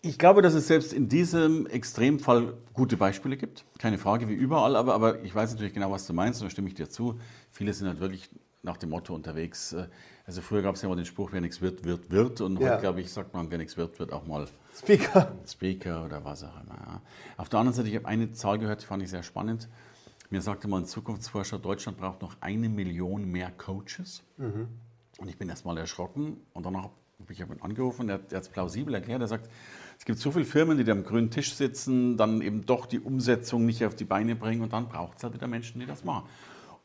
Ich 0.02 0.18
glaube, 0.18 0.40
dass 0.40 0.54
es 0.54 0.66
selbst 0.66 0.94
in 0.94 1.08
diesem 1.08 1.66
Extremfall 1.66 2.54
gute 2.72 2.96
Beispiele 2.96 3.36
gibt. 3.36 3.66
Keine 3.78 3.98
Frage, 3.98 4.28
wie 4.28 4.34
überall, 4.34 4.76
aber, 4.76 4.94
aber 4.94 5.22
ich 5.24 5.34
weiß 5.34 5.52
natürlich 5.52 5.74
genau, 5.74 5.90
was 5.90 6.06
du 6.06 6.14
meinst 6.14 6.40
und 6.40 6.46
da 6.46 6.50
stimme 6.50 6.68
ich 6.68 6.74
dir 6.74 6.88
zu. 6.88 7.18
Viele 7.50 7.74
sind 7.74 7.88
halt 7.88 8.00
wirklich 8.00 8.30
nach 8.62 8.76
dem 8.76 8.90
Motto 8.90 9.14
unterwegs. 9.14 9.72
Äh, 9.72 9.88
also 10.26 10.40
früher 10.42 10.62
gab 10.62 10.76
es 10.76 10.82
ja 10.82 10.86
immer 10.86 10.96
den 10.96 11.04
Spruch, 11.04 11.30
wer 11.32 11.40
nichts 11.40 11.60
wird, 11.60 11.84
wird, 11.84 12.10
wird. 12.10 12.40
Und 12.40 12.60
ja. 12.60 12.70
heute, 12.70 12.80
glaube 12.80 13.00
ich, 13.00 13.12
sagt 13.12 13.34
man, 13.34 13.50
wer 13.50 13.58
nichts 13.58 13.76
wird, 13.76 13.98
wird 13.98 14.12
auch 14.12 14.26
mal 14.26 14.46
Speaker. 14.74 15.32
Speaker 15.46 16.04
oder 16.04 16.24
was 16.24 16.44
auch 16.44 16.62
immer. 16.62 16.78
Ja. 16.78 17.02
Auf 17.36 17.48
der 17.48 17.58
anderen 17.58 17.74
Seite, 17.74 17.88
ich 17.88 17.96
habe 17.96 18.06
eine 18.06 18.32
Zahl 18.32 18.58
gehört, 18.58 18.82
die 18.82 18.86
fand 18.86 19.02
ich 19.02 19.10
sehr 19.10 19.22
spannend. 19.22 19.68
Mir 20.30 20.40
sagte 20.40 20.68
mal 20.68 20.78
ein 20.78 20.86
Zukunftsforscher, 20.86 21.58
Deutschland 21.58 21.98
braucht 21.98 22.22
noch 22.22 22.36
eine 22.40 22.68
Million 22.68 23.24
mehr 23.24 23.50
Coaches. 23.50 24.22
Mhm. 24.36 24.68
Und 25.18 25.28
ich 25.28 25.36
bin 25.36 25.48
erst 25.48 25.66
mal 25.66 25.76
erschrocken 25.76 26.36
und 26.54 26.64
danach 26.64 26.84
habe 26.84 27.32
ich 27.32 27.40
ihn 27.40 27.46
angerufen, 27.60 28.06
der, 28.06 28.18
der 28.18 28.38
hat 28.38 28.44
es 28.44 28.48
plausibel 28.48 28.94
erklärt. 28.94 29.20
Er 29.20 29.26
sagt, 29.26 29.50
es 29.98 30.04
gibt 30.04 30.18
so 30.18 30.30
viele 30.30 30.44
Firmen, 30.44 30.78
die 30.78 30.84
da 30.84 30.92
am 30.92 31.02
grünen 31.02 31.30
Tisch 31.30 31.52
sitzen, 31.54 32.16
dann 32.16 32.40
eben 32.40 32.64
doch 32.64 32.86
die 32.86 33.00
Umsetzung 33.00 33.66
nicht 33.66 33.84
auf 33.84 33.94
die 33.94 34.04
Beine 34.04 34.36
bringen 34.36 34.62
und 34.62 34.72
dann 34.72 34.88
braucht 34.88 35.18
es 35.18 35.24
halt 35.24 35.34
wieder 35.34 35.48
Menschen, 35.48 35.80
die 35.80 35.86
das 35.86 36.04
machen. 36.04 36.28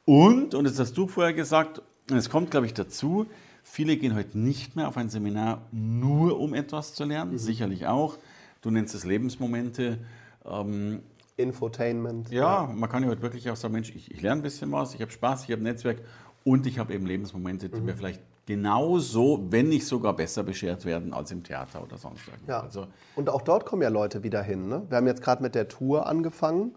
Und, 0.06 0.54
und 0.54 0.66
das 0.66 0.78
hast 0.80 0.98
du 0.98 1.08
vorher 1.08 1.34
gesagt, 1.34 1.82
es 2.12 2.30
kommt, 2.30 2.52
glaube 2.52 2.66
ich, 2.66 2.74
dazu, 2.74 3.28
viele 3.64 3.96
gehen 3.96 4.16
heute 4.16 4.38
nicht 4.38 4.76
mehr 4.76 4.88
auf 4.88 4.98
ein 4.98 5.10
Seminar 5.10 5.62
nur, 5.72 6.40
um 6.40 6.54
etwas 6.54 6.94
zu 6.94 7.06
lernen, 7.06 7.34
mhm. 7.34 7.38
sicherlich 7.38 7.88
auch. 7.88 8.18
Du 8.62 8.72
nennst 8.72 8.96
es 8.96 9.06
Lebensmomente. 9.06 10.00
Ähm, 10.44 11.02
Infotainment. 11.38 12.32
Ja, 12.32 12.66
ja, 12.66 12.74
man 12.74 12.90
kann 12.90 13.04
ja 13.04 13.10
heute 13.10 13.22
wirklich 13.22 13.50
auch 13.50 13.56
sagen, 13.56 13.74
Mensch, 13.74 13.94
ich, 13.94 14.12
ich 14.12 14.22
lerne 14.22 14.42
ein 14.42 14.44
bisschen 14.44 14.72
was, 14.72 14.94
ich 14.94 15.02
habe 15.02 15.12
Spaß, 15.12 15.44
ich 15.46 15.52
habe 15.52 15.62
ein 15.62 15.64
Netzwerk 15.64 16.00
und 16.44 16.66
ich 16.68 16.80
habe 16.80 16.94
eben 16.94 17.06
Lebensmomente, 17.06 17.70
die 17.70 17.80
mhm. 17.80 17.86
mir 17.86 17.96
vielleicht 17.96 18.22
genauso, 18.46 19.46
wenn 19.50 19.70
nicht 19.70 19.88
sogar 19.88 20.16
besser 20.16 20.44
beschert 20.44 20.86
werden 20.86 21.14
als 21.14 21.32
im 21.32 21.44
Theater 21.44 21.84
oder 21.84 21.98
sonst 21.98 22.28
irgendwas. 22.28 22.48
Ja. 22.48 22.62
Also, 22.62 22.88
und 23.16 23.30
auch 23.30 23.42
dort 23.42 23.66
kommen 23.66 23.82
ja 23.82 23.90
Leute 23.90 24.24
wieder 24.24 24.42
hin. 24.42 24.68
Ne? 24.70 24.84
Wir 24.88 24.98
haben 24.98 25.08
jetzt 25.08 25.22
gerade 25.22 25.42
mit 25.42 25.56
der 25.56 25.68
Tour 25.68 26.08
angefangen. 26.08 26.76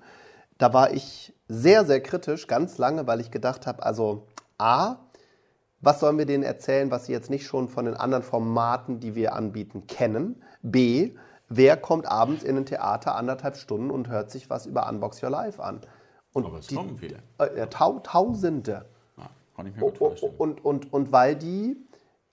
Da 0.57 0.73
war 0.73 0.93
ich 0.93 1.35
sehr, 1.47 1.85
sehr 1.85 2.03
kritisch, 2.03 2.47
ganz 2.47 2.79
lange, 2.79 3.07
weil 3.07 3.21
ich 3.21 3.31
gedacht 3.31 3.67
habe, 3.67 3.83
also 3.83 4.27
A, 4.57 4.97
was 5.81 6.01
sollen 6.01 6.19
wir 6.19 6.27
denen 6.27 6.43
erzählen, 6.43 6.91
was 6.91 7.07
sie 7.07 7.13
jetzt 7.13 7.31
nicht 7.31 7.47
schon 7.47 7.69
von 7.69 7.85
den 7.85 7.95
anderen 7.95 8.25
Formaten, 8.25 8.99
die 8.99 9.15
wir 9.15 9.35
anbieten, 9.35 9.87
kennen? 9.87 10.43
B, 10.63 11.13
wer 11.49 11.77
kommt 11.77 12.07
abends 12.07 12.45
in 12.45 12.57
ein 12.57 12.67
Theater 12.67 13.15
anderthalb 13.15 13.57
Stunden 13.57 13.91
und 13.91 14.09
hört 14.09 14.31
sich 14.31 14.51
was 14.51 14.67
über 14.67 14.89
Unbox 14.89 15.23
Your 15.23 15.31
Life 15.31 15.63
an? 15.63 15.81
Und 16.33 16.47
Aber 16.47 16.59
es 16.59 16.69
die, 16.69 16.75
kommen 16.75 16.97
viele. 16.99 17.19
Äh, 17.39 17.67
Tausende. 17.69 18.87
Kann 19.57 19.67
ich 19.67 19.75
mir 19.75 19.81
gut 19.81 19.99
vorstellen. 19.99 20.35
Und, 20.39 20.65
und, 20.65 20.93
und 20.93 21.11
weil 21.11 21.35
die 21.35 21.77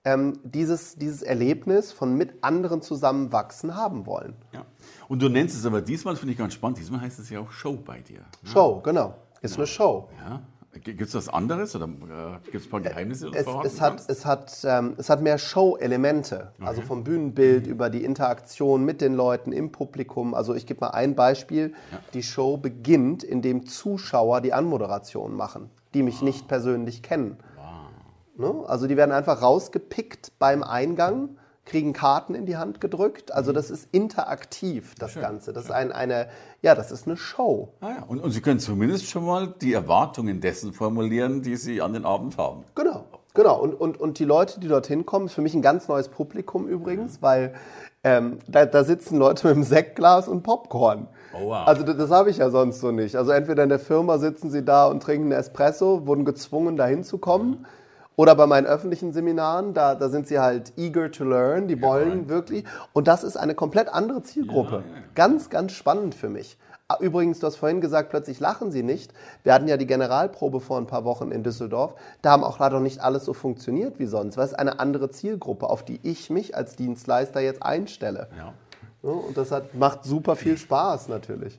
ähm, 0.04 0.38
dieses, 0.44 0.94
dieses 0.94 1.22
Erlebnis 1.22 1.90
von 1.90 2.16
mit 2.16 2.44
anderen 2.44 2.80
zusammenwachsen 2.80 3.74
haben 3.74 4.06
wollen. 4.06 4.36
Ja. 4.52 4.64
Und 5.08 5.20
du 5.20 5.28
nennst 5.28 5.56
es 5.56 5.66
aber 5.66 5.82
diesmal, 5.82 6.14
finde 6.14 6.32
ich 6.32 6.38
ganz 6.38 6.54
spannend, 6.54 6.78
diesmal 6.78 7.00
heißt 7.00 7.18
es 7.18 7.28
ja 7.28 7.40
auch 7.40 7.50
Show 7.50 7.76
bei 7.76 8.00
dir. 8.00 8.20
Ne? 8.20 8.24
Show, 8.44 8.80
genau. 8.80 9.14
Ist 9.42 9.54
ja. 9.54 9.58
eine 9.58 9.66
Show. 9.66 10.08
Ja. 10.20 10.42
Gibt 10.80 11.00
es 11.00 11.14
was 11.14 11.28
anderes 11.28 11.74
oder 11.76 11.86
äh, 11.86 12.38
gibt 12.44 12.56
es 12.56 12.66
ein 12.66 12.70
paar 12.70 12.80
Geheimnisse? 12.80 13.30
Es, 13.34 13.46
es, 13.64 13.80
hat, 13.80 14.02
es, 14.08 14.24
hat, 14.24 14.64
ähm, 14.64 14.94
es 14.98 15.10
hat 15.10 15.22
mehr 15.22 15.38
Show-Elemente, 15.38 16.52
okay. 16.56 16.68
also 16.68 16.82
vom 16.82 17.04
Bühnenbild 17.04 17.66
mhm. 17.66 17.72
über 17.72 17.90
die 17.90 18.04
Interaktion 18.04 18.84
mit 18.84 19.00
den 19.00 19.14
Leuten 19.14 19.52
im 19.52 19.72
Publikum. 19.72 20.34
Also 20.34 20.54
ich 20.54 20.66
gebe 20.66 20.80
mal 20.80 20.90
ein 20.90 21.14
Beispiel. 21.14 21.74
Ja. 21.92 21.98
Die 22.14 22.22
Show 22.22 22.56
beginnt, 22.56 23.24
indem 23.24 23.66
Zuschauer 23.66 24.40
die 24.40 24.52
Anmoderation 24.52 25.34
machen 25.34 25.70
die 25.96 26.02
mich 26.02 26.20
nicht 26.20 26.46
persönlich 26.46 27.02
kennen. 27.02 27.38
Ne? 28.36 28.52
Also 28.66 28.86
die 28.86 28.98
werden 28.98 29.12
einfach 29.12 29.40
rausgepickt 29.40 30.38
beim 30.38 30.62
Eingang, 30.62 31.38
kriegen 31.66 31.92
Karten 31.92 32.34
in 32.34 32.46
die 32.46 32.56
Hand 32.56 32.80
gedrückt. 32.80 33.32
Also 33.32 33.52
das 33.52 33.70
ist 33.70 33.88
interaktiv, 33.92 34.94
das 34.98 35.12
schön, 35.12 35.22
Ganze. 35.22 35.52
Das 35.52 35.64
schön. 35.64 35.72
ist 35.72 35.76
ein, 35.76 35.92
eine, 35.92 36.28
ja, 36.62 36.74
das 36.74 36.90
ist 36.90 37.06
eine 37.06 37.16
Show. 37.16 37.74
Ah 37.80 37.90
ja. 37.90 38.04
und, 38.08 38.20
und 38.20 38.30
Sie 38.30 38.40
können 38.40 38.60
zumindest 38.60 39.10
schon 39.10 39.26
mal 39.26 39.54
die 39.60 39.74
Erwartungen 39.74 40.40
dessen 40.40 40.72
formulieren, 40.72 41.42
die 41.42 41.56
Sie 41.56 41.82
an 41.82 41.92
den 41.92 42.06
Abend 42.06 42.38
haben. 42.38 42.64
Genau. 42.74 43.04
Genau, 43.34 43.60
und, 43.60 43.74
und, 43.74 44.00
und 44.00 44.18
die 44.18 44.24
Leute, 44.24 44.60
die 44.60 44.68
dorthin 44.68 45.04
kommen, 45.04 45.26
ist 45.26 45.34
für 45.34 45.42
mich 45.42 45.52
ein 45.52 45.60
ganz 45.60 45.88
neues 45.88 46.08
Publikum 46.08 46.66
übrigens, 46.66 47.20
weil 47.20 47.52
ähm, 48.02 48.38
da, 48.48 48.64
da, 48.64 48.82
sitzen 48.82 49.18
Leute 49.18 49.46
mit 49.46 49.56
einem 49.56 49.64
Sektglas 49.64 50.26
und 50.26 50.42
Popcorn. 50.42 51.06
Oh, 51.34 51.48
wow. 51.48 51.66
Also 51.66 51.82
das, 51.82 51.98
das 51.98 52.10
habe 52.10 52.30
ich 52.30 52.38
ja 52.38 52.48
sonst 52.48 52.80
so 52.80 52.92
nicht. 52.92 53.14
Also 53.14 53.32
entweder 53.32 53.62
in 53.62 53.68
der 53.68 53.78
Firma 53.78 54.16
sitzen 54.16 54.50
sie 54.50 54.64
da 54.64 54.86
und 54.86 55.02
trinken 55.02 55.24
einen 55.24 55.38
Espresso, 55.38 56.06
wurden 56.06 56.24
gezwungen, 56.24 56.78
dahin 56.78 57.04
zu 57.04 57.18
kommen. 57.18 57.50
Mhm. 57.50 57.66
Oder 58.16 58.34
bei 58.34 58.46
meinen 58.46 58.66
öffentlichen 58.66 59.12
Seminaren, 59.12 59.74
da, 59.74 59.94
da 59.94 60.08
sind 60.08 60.26
sie 60.26 60.38
halt 60.38 60.72
eager 60.76 61.10
to 61.10 61.24
learn, 61.24 61.68
die 61.68 61.80
wollen 61.82 62.20
right. 62.20 62.28
wirklich. 62.28 62.64
Und 62.94 63.08
das 63.08 63.22
ist 63.22 63.36
eine 63.36 63.54
komplett 63.54 63.90
andere 63.90 64.22
Zielgruppe. 64.22 64.76
Ja, 64.76 64.96
ja. 64.96 65.02
Ganz, 65.14 65.50
ganz 65.50 65.72
spannend 65.72 66.14
für 66.14 66.30
mich. 66.30 66.56
Ah, 66.88 66.98
übrigens, 67.00 67.40
du 67.40 67.48
hast 67.48 67.56
vorhin 67.56 67.80
gesagt, 67.80 68.10
plötzlich 68.10 68.38
lachen 68.38 68.70
sie 68.70 68.84
nicht. 68.84 69.12
Wir 69.42 69.52
hatten 69.52 69.66
ja 69.66 69.76
die 69.76 69.88
Generalprobe 69.88 70.60
vor 70.60 70.78
ein 70.78 70.86
paar 70.86 71.04
Wochen 71.04 71.32
in 71.32 71.42
Düsseldorf. 71.42 71.94
Da 72.22 72.30
haben 72.30 72.44
auch 72.44 72.60
leider 72.60 72.78
nicht 72.78 73.00
alles 73.00 73.24
so 73.24 73.34
funktioniert 73.34 73.98
wie 73.98 74.06
sonst. 74.06 74.36
Es 74.36 74.52
ist 74.52 74.58
eine 74.58 74.78
andere 74.78 75.10
Zielgruppe, 75.10 75.68
auf 75.68 75.84
die 75.84 75.98
ich 76.04 76.30
mich 76.30 76.56
als 76.56 76.76
Dienstleister 76.76 77.40
jetzt 77.40 77.62
einstelle. 77.62 78.28
Ja. 78.36 78.54
Und 79.02 79.36
das 79.36 79.50
hat, 79.50 79.74
macht 79.74 80.04
super 80.04 80.36
viel 80.36 80.56
Spaß 80.56 81.08
natürlich. 81.08 81.58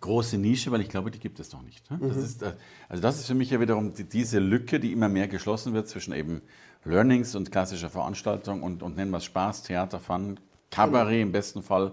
Große 0.00 0.38
Nische, 0.38 0.70
weil 0.70 0.80
ich 0.80 0.88
glaube, 0.88 1.10
die 1.10 1.18
gibt 1.18 1.40
es 1.40 1.52
noch 1.52 1.62
nicht. 1.62 1.90
Ne? 1.90 1.98
Das 2.00 2.16
mhm. 2.16 2.22
ist, 2.22 2.42
äh, 2.42 2.52
also 2.88 3.02
das 3.02 3.18
ist 3.18 3.26
für 3.26 3.34
mich 3.34 3.50
ja 3.50 3.60
wiederum 3.60 3.92
diese 3.94 4.38
Lücke, 4.38 4.80
die 4.80 4.92
immer 4.92 5.08
mehr 5.08 5.28
geschlossen 5.28 5.74
wird 5.74 5.88
zwischen 5.88 6.14
eben 6.14 6.40
Learnings 6.84 7.34
und 7.34 7.52
klassischer 7.52 7.90
Veranstaltung 7.90 8.62
und, 8.62 8.82
und 8.82 8.96
nennen 8.96 9.10
wir 9.10 9.18
es 9.18 9.24
Spaß, 9.24 9.62
Theater, 9.64 10.00
Fun, 10.00 10.40
Kabarett 10.70 11.10
genau. 11.10 11.22
im 11.22 11.32
besten 11.32 11.62
Fall. 11.62 11.92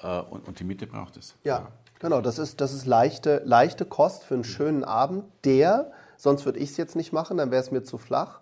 Äh, 0.00 0.20
und, 0.20 0.48
und 0.48 0.58
die 0.58 0.64
Mitte 0.64 0.86
braucht 0.86 1.16
es. 1.16 1.36
ja. 1.44 1.58
ja. 1.58 1.68
Genau, 2.00 2.20
das 2.20 2.38
ist, 2.38 2.60
das 2.60 2.74
ist 2.74 2.84
leichte, 2.84 3.40
leichte 3.46 3.86
Kost 3.86 4.24
für 4.24 4.34
einen 4.34 4.44
schönen 4.44 4.84
Abend, 4.84 5.24
der, 5.44 5.90
sonst 6.18 6.44
würde 6.44 6.58
ich 6.58 6.70
es 6.70 6.76
jetzt 6.76 6.96
nicht 6.96 7.14
machen, 7.14 7.38
dann 7.38 7.50
wäre 7.50 7.62
es 7.62 7.70
mir 7.70 7.82
zu 7.82 7.96
flach, 7.96 8.40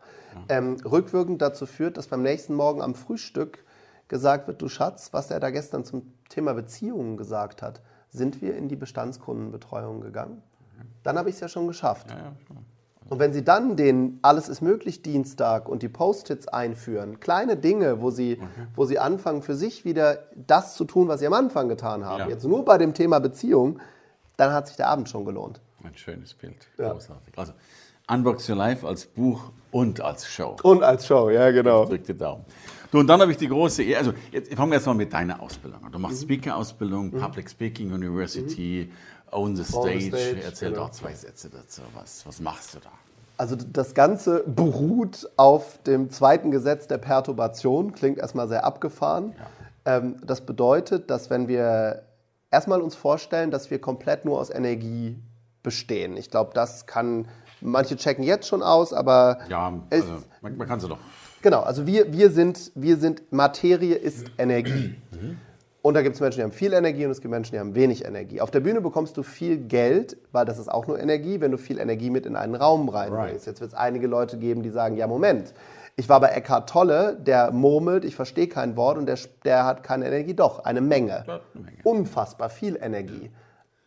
ähm, 0.49 0.79
rückwirkend 0.85 1.41
dazu 1.43 1.67
führt, 1.67 1.97
dass 1.97 2.09
beim 2.09 2.23
nächsten 2.23 2.55
Morgen 2.55 2.83
am 2.83 2.95
Frühstück 2.95 3.65
gesagt 4.09 4.49
wird, 4.49 4.61
du 4.63 4.69
Schatz, 4.69 5.13
was 5.13 5.31
er 5.31 5.39
da 5.39 5.51
gestern 5.51 5.85
zum 5.85 6.13
Thema 6.29 6.55
Beziehungen 6.55 7.17
gesagt 7.17 7.63
hat, 7.63 7.83
sind 8.13 8.43
wir 8.43 8.57
in 8.57 8.69
die 8.69 8.77
Bestandskundenbetreuung 8.77 10.01
gegangen? 10.01 10.43
Dann 11.03 11.19
habe 11.19 11.29
ich 11.31 11.37
es 11.37 11.41
ja 11.41 11.49
schon 11.49 11.67
geschafft. 11.67 12.11
Ja, 12.11 12.17
ja, 12.17 12.33
und 13.09 13.19
wenn 13.19 13.33
Sie 13.33 13.45
dann 13.45 13.77
den 13.77 14.19
Alles 14.23 14.49
ist 14.49 14.63
möglich 14.63 15.03
Dienstag 15.03 15.69
und 15.69 15.83
die 15.83 15.89
Post-its 15.89 16.49
einführen, 16.49 17.21
kleine 17.21 17.57
Dinge, 17.57 18.01
wo 18.01 18.11
Sie, 18.11 18.39
okay. 18.41 18.67
wo 18.75 18.85
Sie 18.85 18.99
anfangen, 18.99 19.43
für 19.43 19.55
sich 19.55 19.85
wieder 19.85 20.21
das 20.35 20.77
zu 20.77 20.85
tun, 20.85 21.09
was 21.09 21.21
Sie 21.21 21.27
am 21.27 21.35
Anfang 21.35 21.69
getan 21.69 22.07
haben, 22.07 22.21
ja. 22.21 22.29
jetzt 22.29 22.45
nur 22.45 22.65
bei 22.65 22.79
dem 22.79 22.95
Thema 22.95 23.19
Beziehung, 23.19 23.81
dann 24.37 24.53
hat 24.53 24.69
sich 24.69 24.77
der 24.77 24.89
Abend 24.89 25.09
schon 25.11 25.25
gelohnt. 25.25 25.61
Ein 25.85 25.95
schönes 25.95 26.33
Bild. 26.33 26.69
Großartig. 26.79 27.37
Also 27.37 27.53
Unbox 28.09 28.49
Your 28.49 28.57
Life 28.57 28.87
als 28.87 29.05
Buch 29.05 29.53
und 29.71 30.01
als 30.01 30.27
Show. 30.27 30.57
Und 30.63 30.83
als 30.83 31.07
Show, 31.07 31.29
ja, 31.29 31.51
genau. 31.51 31.83
Ich 31.83 31.89
drück 31.91 32.05
die 32.05 32.17
Daumen. 32.17 32.45
Du, 32.93 32.99
und 32.99 33.07
dann 33.07 33.23
habe 33.23 33.33
ich 33.33 33.39
die 33.39 33.49
große 33.49 33.83
Ehre, 33.83 34.01
also 34.01 34.13
jetzt 34.31 34.55
fangen 34.55 34.71
wir 34.71 34.77
jetzt 34.77 34.85
mal 34.87 34.93
mit 34.93 35.11
deiner 35.15 35.41
Ausbildung 35.41 35.83
an. 35.83 35.91
Du 35.91 35.99
machst 35.99 36.19
mhm. 36.19 36.25
Speaker-Ausbildung, 36.25 37.07
mhm. 37.07 37.21
Public 37.21 37.49
Speaking 37.49 37.91
University, 37.91 38.91
mhm. 38.91 39.29
Own 39.31 39.57
the 39.57 39.65
Stage. 39.65 40.01
The 40.01 40.09
Stage 40.09 40.43
Erzähl 40.45 40.71
genau. 40.71 40.85
doch 40.85 40.91
zwei 40.91 41.15
Sätze 41.15 41.49
dazu. 41.49 41.81
Was, 41.95 42.27
was 42.27 42.39
machst 42.41 42.75
du 42.75 42.81
da? 42.81 42.91
Also 43.39 43.57
das 43.57 43.95
Ganze 43.95 44.45
beruht 44.47 45.27
auf 45.39 45.83
dem 45.85 46.11
zweiten 46.11 46.51
Gesetz 46.51 46.87
der 46.87 46.99
Perturbation, 46.99 47.93
klingt 47.93 48.19
erstmal 48.19 48.47
sehr 48.47 48.67
abgefahren. 48.67 49.33
Ja. 49.87 49.97
Ähm, 49.97 50.17
das 50.23 50.43
bedeutet, 50.43 51.09
dass 51.09 51.31
wenn 51.31 51.49
wir 51.49 52.03
erstmal 52.51 52.83
uns 52.83 52.95
vorstellen, 52.95 53.51
dass 53.51 53.71
wir 53.71 53.81
komplett 53.81 54.27
nur 54.27 54.39
aus 54.39 54.51
Energie 54.51 55.19
bestehen. 55.63 56.19
Ich 56.19 56.29
glaube, 56.31 56.51
das 56.53 56.85
kann, 56.85 57.27
manche 57.63 57.97
checken 57.97 58.23
jetzt 58.23 58.49
schon 58.49 58.63
aus, 58.63 58.93
aber... 58.93 59.39
Ja, 59.49 59.73
also, 59.89 60.23
man, 60.43 60.59
man 60.59 60.69
kann 60.69 60.79
sie 60.79 60.89
doch. 60.89 60.99
Genau, 61.43 61.61
also 61.61 61.87
wir, 61.87 62.13
wir, 62.13 62.31
sind, 62.31 62.71
wir 62.75 62.97
sind, 62.97 63.33
Materie 63.33 63.97
ist 63.97 64.31
Energie. 64.39 64.95
Mhm. 65.11 65.39
Und 65.83 65.95
da 65.95 66.03
gibt 66.03 66.15
es 66.15 66.21
Menschen, 66.21 66.39
die 66.39 66.45
haben 66.45 66.53
viel 66.53 66.73
Energie 66.73 67.05
und 67.05 67.11
es 67.11 67.21
gibt 67.21 67.33
Menschen, 67.33 67.53
die 67.53 67.59
haben 67.59 67.75
wenig 67.75 68.05
Energie. 68.05 68.41
Auf 68.41 68.53
der 68.53 68.61
Bühne 68.61 68.81
bekommst 68.81 69.17
du 69.17 69.25
viel 69.25 69.57
Geld, 69.57 70.17
weil 70.31 70.45
das 70.45 70.61
ist 70.61 70.71
auch 70.71 70.87
nur 70.87 71.01
Energie, 71.01 71.41
wenn 71.41 71.51
du 71.51 71.59
viel 71.59 71.81
Energie 71.81 72.09
mit 72.09 72.25
in 72.25 72.37
einen 72.37 72.55
Raum 72.55 72.89
reinbringst. 72.89 73.33
Right. 73.33 73.47
Jetzt 73.47 73.61
wird 73.61 73.73
es 73.73 73.75
einige 73.77 74.07
Leute 74.07 74.39
geben, 74.39 74.63
die 74.63 74.71
sagen, 74.71 74.97
ja 74.97 75.09
Moment, 75.09 75.53
ich 75.97 76.09
war 76.09 76.21
bei 76.21 76.29
Eckhart 76.29 76.71
Tolle, 76.71 77.19
der 77.21 77.51
murmelt, 77.51 78.05
ich 78.05 78.15
verstehe 78.15 78.47
kein 78.47 78.77
Wort 78.77 78.97
und 78.97 79.07
der, 79.07 79.19
der 79.45 79.67
hat 79.67 79.83
keine 79.83 80.07
Energie. 80.07 80.35
Doch, 80.35 80.65
eine 80.65 80.81
Menge. 80.81 81.23
Eine 81.23 81.41
Menge. 81.55 81.79
Unfassbar 81.83 82.49
viel 82.49 82.79
Energie 82.81 83.31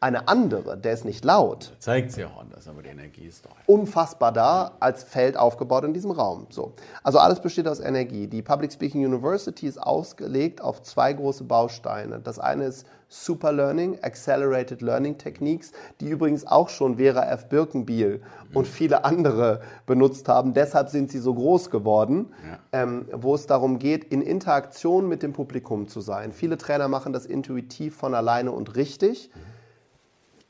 eine 0.06 0.28
andere, 0.28 0.78
der 0.78 0.94
ist 0.94 1.04
nicht 1.04 1.26
laut. 1.26 1.74
Zeigt 1.80 2.12
sich 2.12 2.24
auch 2.26 2.40
anders, 2.40 2.68
aber 2.68 2.84
die 2.84 2.90
Energie 2.90 3.26
ist 3.26 3.44
doch. 3.44 3.56
Unfassbar 3.66 4.32
da, 4.32 4.74
als 4.80 5.04
Feld 5.04 5.36
aufgebaut 5.36 5.84
in 5.84 5.96
diesem 5.96 6.12
Raum. 6.12 6.46
So. 6.52 6.74
Also 7.02 7.18
alles 7.18 7.40
besteht 7.40 7.68
aus 7.68 7.80
Energie. 7.80 8.28
Die 8.28 8.44
Public 8.44 8.72
Speaking 8.72 9.04
University 9.04 9.66
ist 9.66 9.82
ausgelegt 9.82 10.62
auf 10.62 10.84
zwei 10.84 11.12
große 11.12 11.44
Bausteine. 11.46 12.20
Das 12.20 12.38
eine 12.38 12.66
ist 12.66 12.86
Super 13.08 13.52
Learning, 13.52 13.98
Accelerated 14.04 14.84
Learning 14.84 15.18
Techniques, 15.18 15.72
die 16.00 16.10
übrigens 16.10 16.46
auch 16.46 16.70
schon 16.70 16.98
Vera 16.98 17.26
F. 17.32 17.50
Birkenbiel 17.50 18.22
mhm. 18.50 18.56
und 18.56 18.68
viele 18.68 19.06
andere 19.06 19.62
benutzt 19.88 20.28
haben. 20.28 20.54
Deshalb 20.54 20.90
sind 20.90 21.10
sie 21.10 21.20
so 21.20 21.34
groß 21.34 21.72
geworden, 21.72 22.32
ja. 22.48 22.84
ähm, 22.84 23.08
wo 23.12 23.34
es 23.34 23.48
darum 23.48 23.80
geht, 23.80 24.04
in 24.04 24.22
Interaktion 24.22 25.08
mit 25.08 25.24
dem 25.24 25.34
Publikum 25.34 25.88
zu 25.88 26.00
sein. 26.00 26.32
Viele 26.32 26.60
Trainer 26.60 26.90
machen 26.90 27.12
das 27.12 27.26
intuitiv 27.26 27.96
von 27.96 28.14
alleine 28.14 28.52
und 28.52 28.76
richtig. 28.76 29.32
Mhm 29.34 29.56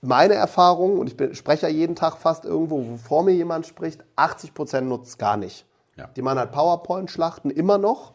meine 0.06 0.36
Erfahrung, 0.36 1.00
und 1.00 1.20
ich 1.22 1.38
spreche 1.38 1.68
ja 1.68 1.74
jeden 1.74 1.96
Tag 1.96 2.18
fast 2.18 2.46
irgendwo, 2.46 2.86
wo 2.86 2.98
vor 2.98 3.24
mir 3.24 3.34
jemand 3.34 3.66
spricht, 3.66 4.04
80 4.16 4.54
Prozent 4.54 4.88
nutzt 4.88 5.08
es 5.08 5.18
gar 5.18 5.38
nicht. 5.38 5.66
Ja. 5.96 6.08
Die 6.16 6.22
machen 6.22 6.40
halt 6.40 6.52
PowerPoint-Schlachten 6.52 7.50
immer 7.50 7.78
noch. 7.78 8.14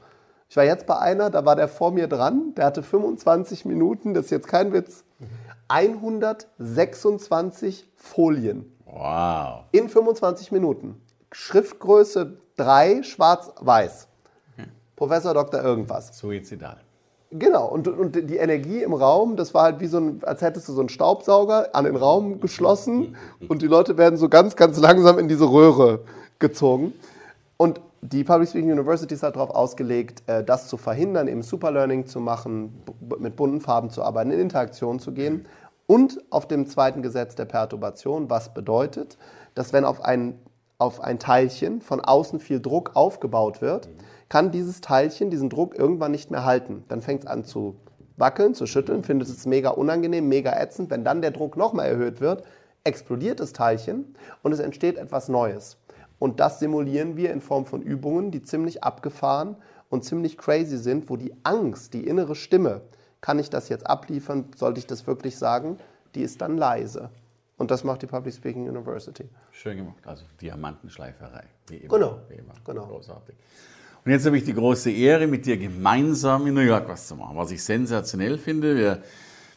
Ich 0.48 0.56
war 0.56 0.64
jetzt 0.64 0.86
bei 0.86 0.98
einer, 0.98 1.30
da 1.30 1.44
war 1.44 1.56
der 1.56 1.68
vor 1.68 1.92
mir 1.92 2.08
dran, 2.08 2.54
der 2.56 2.66
hatte 2.66 2.82
25 2.82 3.64
Minuten, 3.64 4.14
das 4.14 4.26
ist 4.26 4.30
jetzt 4.30 4.48
kein 4.48 4.72
Witz, 4.72 5.04
126 5.68 7.88
Folien. 7.94 8.76
Wow. 8.84 9.64
In 9.70 9.88
25 9.88 10.50
Minuten. 10.50 11.00
Schriftgröße 11.30 12.38
3, 12.56 13.04
schwarz-weiß. 13.04 14.08
Okay. 14.52 14.66
Professor 14.96 15.32
Dr. 15.32 15.62
irgendwas. 15.62 16.18
Suizidal. 16.18 16.78
Genau, 17.32 17.68
und, 17.68 17.86
und 17.86 18.28
die 18.28 18.38
Energie 18.38 18.82
im 18.82 18.92
Raum, 18.92 19.36
das 19.36 19.54
war 19.54 19.62
halt 19.62 19.78
wie 19.78 19.86
so 19.86 19.98
ein, 19.98 20.20
als 20.24 20.42
hättest 20.42 20.68
du 20.68 20.72
so 20.72 20.80
einen 20.80 20.88
Staubsauger 20.88 21.68
an 21.74 21.84
den 21.84 21.94
Raum 21.94 22.40
geschlossen 22.40 23.16
und 23.48 23.62
die 23.62 23.68
Leute 23.68 23.96
werden 23.96 24.16
so 24.16 24.28
ganz, 24.28 24.56
ganz 24.56 24.80
langsam 24.80 25.16
in 25.20 25.28
diese 25.28 25.44
Röhre 25.44 26.00
gezogen. 26.40 26.92
Und 27.56 27.80
die 28.02 28.24
Public 28.24 28.48
Speaking 28.48 28.72
University 28.72 29.14
ist 29.14 29.22
halt 29.22 29.36
darauf 29.36 29.50
ausgelegt, 29.50 30.24
äh, 30.26 30.42
das 30.42 30.66
zu 30.66 30.76
verhindern, 30.76 31.28
eben 31.28 31.42
Superlearning 31.42 32.06
zu 32.06 32.18
machen, 32.18 32.82
mit 33.20 33.36
bunten 33.36 33.60
Farben 33.60 33.90
zu 33.90 34.02
arbeiten, 34.02 34.32
in 34.32 34.40
Interaktion 34.40 34.98
zu 34.98 35.12
gehen. 35.12 35.46
Und 35.86 36.20
auf 36.30 36.48
dem 36.48 36.66
zweiten 36.66 37.00
Gesetz 37.02 37.36
der 37.36 37.44
Perturbation, 37.44 38.28
was 38.28 38.54
bedeutet, 38.54 39.18
dass 39.54 39.72
wenn 39.72 39.84
auf 39.84 40.04
ein, 40.04 40.38
auf 40.78 41.00
ein 41.00 41.20
Teilchen 41.20 41.80
von 41.80 42.00
außen 42.00 42.40
viel 42.40 42.60
Druck 42.60 42.92
aufgebaut 42.94 43.60
wird, 43.60 43.88
kann 44.30 44.50
dieses 44.52 44.80
Teilchen 44.80 45.28
diesen 45.28 45.50
Druck 45.50 45.78
irgendwann 45.78 46.12
nicht 46.12 46.30
mehr 46.30 46.44
halten. 46.44 46.84
Dann 46.88 47.02
fängt 47.02 47.24
es 47.24 47.26
an 47.26 47.44
zu 47.44 47.76
wackeln, 48.16 48.54
zu 48.54 48.66
schütteln, 48.66 49.02
findet 49.02 49.28
es 49.28 49.44
mega 49.44 49.70
unangenehm, 49.70 50.28
mega 50.28 50.58
ätzend. 50.58 50.88
Wenn 50.88 51.04
dann 51.04 51.20
der 51.20 51.32
Druck 51.32 51.58
nochmal 51.58 51.88
erhöht 51.88 52.22
wird, 52.22 52.44
explodiert 52.84 53.40
das 53.40 53.52
Teilchen 53.52 54.14
und 54.42 54.52
es 54.52 54.60
entsteht 54.60 54.96
etwas 54.96 55.28
Neues. 55.28 55.76
Und 56.18 56.38
das 56.38 56.60
simulieren 56.60 57.16
wir 57.16 57.32
in 57.32 57.40
Form 57.40 57.66
von 57.66 57.82
Übungen, 57.82 58.30
die 58.30 58.42
ziemlich 58.42 58.84
abgefahren 58.84 59.56
und 59.88 60.04
ziemlich 60.04 60.38
crazy 60.38 60.78
sind, 60.78 61.10
wo 61.10 61.16
die 61.16 61.34
Angst, 61.42 61.92
die 61.92 62.06
innere 62.06 62.34
Stimme, 62.34 62.82
kann 63.20 63.38
ich 63.38 63.50
das 63.50 63.68
jetzt 63.68 63.86
abliefern, 63.86 64.46
sollte 64.56 64.78
ich 64.78 64.86
das 64.86 65.06
wirklich 65.06 65.36
sagen, 65.36 65.78
die 66.14 66.22
ist 66.22 66.40
dann 66.40 66.56
leise. 66.56 67.10
Und 67.56 67.70
das 67.70 67.84
macht 67.84 68.00
die 68.02 68.06
Public 68.06 68.32
Speaking 68.32 68.68
University. 68.68 69.28
Schön 69.50 69.76
gemacht, 69.76 70.06
also 70.06 70.24
Diamantenschleiferei. 70.40 71.44
Wie 71.66 71.76
immer. 71.78 71.98
Genau. 71.98 72.18
Wie 72.28 72.34
immer. 72.34 72.54
genau. 72.64 72.86
Großartig. 72.86 73.34
Und 74.04 74.12
jetzt 74.12 74.24
habe 74.24 74.38
ich 74.38 74.44
die 74.44 74.54
große 74.54 74.90
Ehre, 74.90 75.26
mit 75.26 75.44
dir 75.44 75.58
gemeinsam 75.58 76.46
in 76.46 76.54
New 76.54 76.60
York 76.60 76.88
was 76.88 77.06
zu 77.06 77.16
machen, 77.16 77.36
was 77.36 77.50
ich 77.50 77.62
sensationell 77.62 78.38
finde. 78.38 78.74
Wir, 78.74 79.02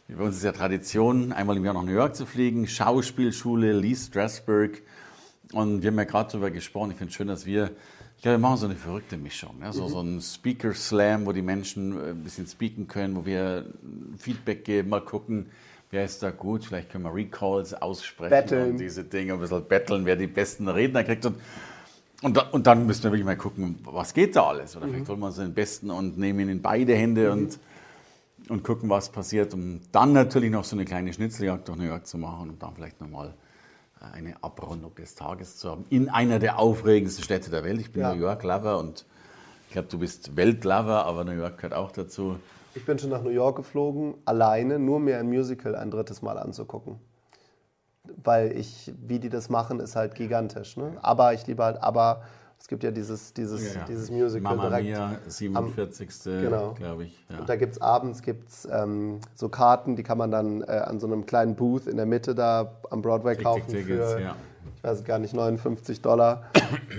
bei 0.08 0.22
uns 0.22 0.36
ist 0.36 0.44
ja 0.44 0.52
Tradition, 0.52 1.32
einmal 1.32 1.56
im 1.56 1.64
Jahr 1.64 1.72
nach 1.72 1.82
New 1.82 1.92
York 1.92 2.14
zu 2.14 2.26
fliegen, 2.26 2.66
Schauspielschule 2.66 3.72
Lee 3.72 3.94
Strasberg. 3.94 4.82
Und 5.52 5.82
wir 5.82 5.90
haben 5.90 5.96
ja 5.96 6.04
gerade 6.04 6.32
darüber 6.32 6.50
gesprochen. 6.50 6.90
Ich 6.90 6.98
finde 6.98 7.10
es 7.10 7.16
schön, 7.16 7.28
dass 7.28 7.46
wir, 7.46 7.70
ich 8.16 8.22
glaube, 8.22 8.34
wir 8.34 8.38
machen 8.38 8.58
so 8.58 8.66
eine 8.66 8.74
verrückte 8.74 9.16
Mischung. 9.16 9.54
Ja? 9.62 9.72
So, 9.72 9.84
mhm. 9.84 9.88
so 9.88 10.00
ein 10.02 10.20
Speaker 10.20 10.74
Slam, 10.74 11.24
wo 11.24 11.32
die 11.32 11.42
Menschen 11.42 11.96
äh, 11.96 12.10
ein 12.10 12.22
bisschen 12.22 12.46
speaken 12.46 12.86
können, 12.86 13.16
wo 13.16 13.24
wir 13.24 13.64
Feedback 14.18 14.62
geben, 14.66 14.90
mal 14.90 15.00
gucken, 15.00 15.46
wer 15.90 16.04
ist 16.04 16.22
da 16.22 16.30
gut. 16.30 16.66
Vielleicht 16.66 16.90
können 16.90 17.04
wir 17.04 17.14
Recalls 17.14 17.72
aussprechen 17.72 18.28
Betteln. 18.28 18.72
und 18.72 18.76
diese 18.78 19.04
Dinge, 19.04 19.32
ein 19.32 19.40
bisschen 19.40 19.64
betteln, 19.64 20.04
wer 20.04 20.16
die 20.16 20.26
besten 20.26 20.68
Redner 20.68 21.02
kriegt. 21.02 21.24
Und 21.24 21.36
und, 22.24 22.36
da, 22.36 22.48
und, 22.50 22.66
dann 22.66 22.86
müssen 22.86 23.04
wir 23.04 23.10
wirklich 23.10 23.26
mal 23.26 23.36
gucken, 23.36 23.78
was 23.84 24.14
geht 24.14 24.34
da 24.34 24.48
alles. 24.48 24.76
Oder 24.76 24.86
mhm. 24.86 24.90
vielleicht 24.90 25.08
holen 25.10 25.20
wir 25.20 25.26
uns 25.26 25.36
den 25.36 25.54
Besten 25.54 25.90
und 25.90 26.18
nehmen 26.18 26.40
ihn 26.40 26.48
in 26.48 26.62
beide 26.62 26.94
Hände 26.94 27.26
mhm. 27.26 27.32
und, 27.32 27.58
und 28.48 28.64
gucken, 28.64 28.90
was 28.90 29.10
passiert. 29.10 29.54
Um 29.54 29.80
dann 29.92 30.12
natürlich 30.12 30.50
noch 30.50 30.64
so 30.64 30.74
eine 30.74 30.84
kleine 30.84 31.12
Schnitzeljagd 31.12 31.68
durch 31.68 31.78
New 31.78 31.84
York 31.84 32.06
zu 32.06 32.18
machen 32.18 32.50
und 32.50 32.62
dann 32.62 32.74
vielleicht 32.74 33.00
nochmal 33.00 33.34
eine 34.12 34.42
Abrundung 34.42 34.94
des 34.96 35.14
Tages 35.14 35.56
zu 35.56 35.70
haben. 35.70 35.84
In 35.90 36.08
einer 36.08 36.38
der 36.38 36.58
aufregendsten 36.58 37.24
Städte 37.24 37.50
der 37.50 37.64
Welt. 37.64 37.80
Ich 37.80 37.92
bin 37.92 38.02
ja. 38.02 38.14
New 38.14 38.20
York-Lover 38.20 38.78
und 38.78 39.06
ich 39.68 39.72
glaube, 39.72 39.88
du 39.88 39.98
bist 39.98 40.36
Weltlover, 40.36 41.06
aber 41.06 41.24
New 41.24 41.32
York 41.32 41.56
gehört 41.56 41.74
auch 41.74 41.90
dazu. 41.90 42.36
Ich 42.74 42.84
bin 42.84 42.98
schon 42.98 43.10
nach 43.10 43.22
New 43.22 43.30
York 43.30 43.56
geflogen, 43.56 44.14
alleine, 44.24 44.78
nur 44.78 44.98
mir 44.98 45.18
ein 45.18 45.28
Musical 45.28 45.74
ein 45.76 45.90
drittes 45.90 46.22
Mal 46.22 46.38
anzugucken 46.38 46.98
weil 48.22 48.56
ich, 48.56 48.92
wie 49.06 49.18
die 49.18 49.28
das 49.28 49.48
machen, 49.48 49.80
ist 49.80 49.96
halt 49.96 50.14
gigantisch. 50.14 50.76
Ne? 50.76 50.96
Aber 51.02 51.34
ich 51.34 51.46
liebe 51.46 51.64
halt, 51.64 51.82
aber 51.82 52.22
es 52.64 52.68
gibt 52.68 52.82
ja 52.82 52.90
dieses, 52.90 53.34
dieses, 53.34 53.74
ja, 53.74 53.84
dieses 53.86 54.10
Musical 54.10 54.56
Mama 54.56 54.68
direkt. 54.68 54.88
Mia, 54.88 55.18
47. 55.26 56.08
Genau. 56.24 56.72
glaube 56.72 57.04
ich. 57.04 57.26
Ja. 57.28 57.40
Und 57.40 57.48
da 57.48 57.56
gibt 57.56 57.74
es 57.74 57.80
abends 57.80 58.22
gibt's, 58.22 58.66
ähm, 58.70 59.20
so 59.34 59.48
Karten, 59.48 59.96
die 59.96 60.02
kann 60.02 60.16
man 60.16 60.30
dann 60.30 60.62
äh, 60.62 60.66
an 60.66 60.98
so 60.98 61.06
einem 61.06 61.26
kleinen 61.26 61.56
Booth 61.56 61.86
in 61.86 61.96
der 61.96 62.06
Mitte 62.06 62.34
da 62.34 62.72
am 62.90 63.02
Broadway 63.02 63.34
Tick, 63.34 63.44
kaufen 63.44 63.68
Tick, 63.68 63.84
für, 63.84 64.18
ja. 64.18 64.34
ich 64.76 64.82
weiß 64.82 65.04
gar 65.04 65.18
nicht, 65.18 65.34
59 65.34 66.00
Dollar. 66.00 66.44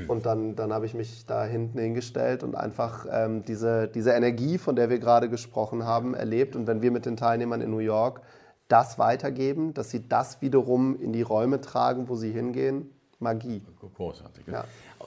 und 0.07 0.27
dann, 0.27 0.55
dann 0.55 0.71
habe 0.71 0.85
ich 0.85 0.93
mich 0.93 1.25
da 1.25 1.43
hinten 1.45 1.79
hingestellt 1.79 2.43
und 2.43 2.53
einfach 2.55 3.07
ähm, 3.11 3.43
diese, 3.43 3.87
diese 3.87 4.11
Energie, 4.11 4.59
von 4.59 4.75
der 4.75 4.91
wir 4.91 4.99
gerade 4.99 5.29
gesprochen 5.29 5.83
haben, 5.85 6.13
erlebt. 6.13 6.55
Und 6.55 6.67
wenn 6.67 6.83
wir 6.83 6.91
mit 6.91 7.07
den 7.07 7.17
Teilnehmern 7.17 7.61
in 7.61 7.71
New 7.71 7.79
York 7.79 8.21
das 8.67 8.97
weitergeben, 8.97 9.73
dass 9.73 9.91
sie 9.91 10.07
das 10.07 10.41
wiederum 10.41 10.99
in 10.99 11.13
die 11.13 11.21
Räume 11.21 11.61
tragen, 11.61 12.09
wo 12.09 12.15
sie 12.15 12.31
hingehen. 12.31 12.89
Magie. 13.19 13.61
Großartig. 13.95 14.45
Ja. 14.47 14.65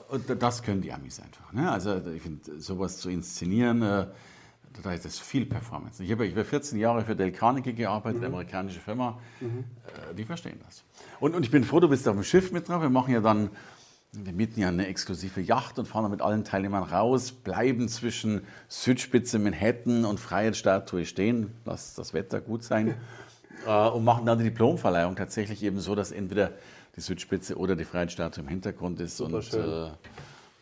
Und 0.09 0.25
das 0.41 0.63
können 0.63 0.81
die 0.81 0.91
Amis 0.91 1.19
einfach. 1.19 1.53
Ne? 1.53 1.69
Also 1.71 2.01
ich 2.07 2.21
finde, 2.21 2.59
sowas 2.59 2.97
zu 2.97 3.09
inszenieren, 3.09 3.81
äh, 3.81 4.07
da 4.83 4.93
ist 4.93 5.05
das 5.05 5.19
viel 5.19 5.45
Performance. 5.45 6.03
Ich 6.03 6.11
habe, 6.11 6.25
ich 6.25 6.31
habe 6.33 6.45
14 6.45 6.79
Jahre 6.79 7.03
für 7.03 7.15
Dale 7.15 7.31
Carnegie 7.31 7.73
gearbeitet, 7.73 8.21
mhm. 8.21 8.27
amerikanische 8.27 8.79
Firma. 8.79 9.19
Mhm. 9.39 9.65
Äh, 10.09 10.15
die 10.15 10.23
verstehen 10.23 10.59
das. 10.65 10.83
Und, 11.19 11.35
und 11.35 11.43
ich 11.43 11.51
bin 11.51 11.63
froh, 11.63 11.79
du 11.79 11.89
bist 11.89 12.07
auf 12.07 12.15
dem 12.15 12.23
Schiff 12.23 12.51
mit 12.51 12.67
drauf. 12.67 12.81
Wir 12.81 12.89
machen 12.89 13.13
ja 13.13 13.19
dann, 13.19 13.49
wir 14.11 14.33
mieten 14.33 14.59
ja 14.59 14.69
eine 14.69 14.87
exklusive 14.87 15.41
Yacht 15.41 15.77
und 15.77 15.87
fahren 15.87 16.03
dann 16.03 16.11
mit 16.11 16.21
allen 16.21 16.43
Teilnehmern 16.43 16.83
raus, 16.83 17.31
bleiben 17.31 17.87
zwischen 17.89 18.41
Südspitze 18.67 19.37
Manhattan 19.37 20.05
und 20.05 20.19
Freiheitsstatue 20.19 21.05
stehen. 21.05 21.51
Lass 21.65 21.93
das 21.93 22.13
Wetter 22.13 22.41
gut 22.41 22.63
sein. 22.63 22.95
äh, 23.65 23.89
und 23.89 24.03
machen 24.03 24.25
dann 24.25 24.37
die 24.37 24.45
Diplomverleihung 24.45 25.15
tatsächlich 25.15 25.63
eben 25.63 25.79
so, 25.79 25.95
dass 25.95 26.11
entweder 26.11 26.51
die 26.95 27.01
Südspitze 27.01 27.57
oder 27.57 27.75
die 27.75 27.85
Freiheitsstatue 27.85 28.43
im 28.43 28.49
Hintergrund 28.49 28.99
ist 28.99 29.17
Super 29.17 29.37
und 29.37 29.53
äh, 29.53 29.89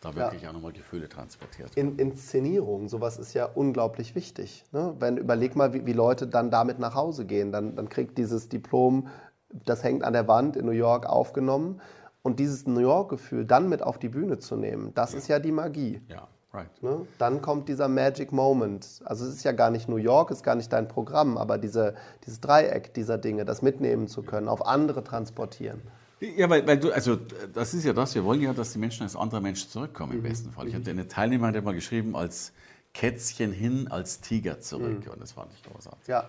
da 0.00 0.14
wirklich 0.14 0.42
ja. 0.42 0.50
auch 0.50 0.52
nochmal 0.52 0.72
Gefühle 0.72 1.08
transportiert. 1.08 1.74
In, 1.74 1.96
Inszenierung, 1.96 2.88
sowas 2.88 3.18
ist 3.18 3.34
ja 3.34 3.46
unglaublich 3.46 4.14
wichtig. 4.14 4.64
Ne? 4.72 4.94
Wenn, 4.98 5.16
überleg 5.16 5.56
mal, 5.56 5.72
wie, 5.72 5.86
wie, 5.86 5.92
Leute 5.92 6.26
dann 6.26 6.50
damit 6.50 6.78
nach 6.78 6.94
Hause 6.94 7.26
gehen. 7.26 7.50
Dann, 7.50 7.74
dann 7.74 7.88
kriegt 7.88 8.16
dieses 8.16 8.48
Diplom, 8.48 9.08
das 9.50 9.82
hängt 9.82 10.04
an 10.04 10.12
der 10.12 10.28
Wand 10.28 10.56
in 10.56 10.66
New 10.66 10.72
York 10.72 11.06
aufgenommen. 11.06 11.80
Und 12.22 12.38
dieses 12.38 12.66
New 12.66 12.80
York-Gefühl 12.80 13.44
dann 13.44 13.68
mit 13.68 13.82
auf 13.82 13.98
die 13.98 14.08
Bühne 14.08 14.38
zu 14.38 14.56
nehmen, 14.56 14.92
das 14.94 15.12
ja. 15.12 15.18
ist 15.18 15.28
ja 15.28 15.38
die 15.38 15.52
Magie. 15.52 16.02
Ja. 16.08 16.28
Right. 16.58 16.82
Ne? 16.82 17.06
Dann 17.18 17.42
kommt 17.42 17.68
dieser 17.68 17.88
Magic 17.88 18.32
Moment. 18.32 19.00
Also 19.04 19.24
es 19.24 19.34
ist 19.34 19.44
ja 19.44 19.52
gar 19.52 19.70
nicht 19.70 19.88
New 19.88 19.96
York, 19.96 20.30
es 20.30 20.38
ist 20.38 20.42
gar 20.42 20.54
nicht 20.54 20.72
dein 20.72 20.88
Programm, 20.88 21.38
aber 21.38 21.58
diese, 21.58 21.94
dieses 22.26 22.40
Dreieck 22.40 22.94
dieser 22.94 23.18
Dinge, 23.18 23.44
das 23.44 23.62
mitnehmen 23.62 24.08
zu 24.08 24.22
können, 24.22 24.48
auf 24.48 24.66
andere 24.66 25.04
transportieren. 25.04 25.80
Ja, 26.20 26.50
weil, 26.50 26.66
weil 26.66 26.78
du, 26.78 26.90
also 26.90 27.16
das 27.54 27.74
ist 27.74 27.84
ja 27.84 27.92
das, 27.92 28.14
wir 28.14 28.24
wollen 28.24 28.40
ja, 28.42 28.52
dass 28.52 28.72
die 28.72 28.78
Menschen 28.78 29.04
als 29.04 29.14
anderer 29.14 29.40
Mensch 29.40 29.68
zurückkommen 29.68 30.14
im 30.14 30.22
besten 30.22 30.50
Fall. 30.50 30.66
Ich 30.66 30.74
hatte 30.74 30.90
eine 30.90 31.06
Teilnehmerin, 31.06 31.52
die 31.52 31.58
hat 31.58 31.64
mal 31.64 31.74
geschrieben, 31.74 32.16
als 32.16 32.52
Kätzchen 32.92 33.52
hin, 33.52 33.86
als 33.88 34.20
Tiger 34.20 34.60
zurück. 34.60 35.08
Und 35.12 35.20
das 35.20 35.32
fand 35.32 35.52
ich 35.54 35.62
großartig. 35.62 36.08
Ja. 36.08 36.24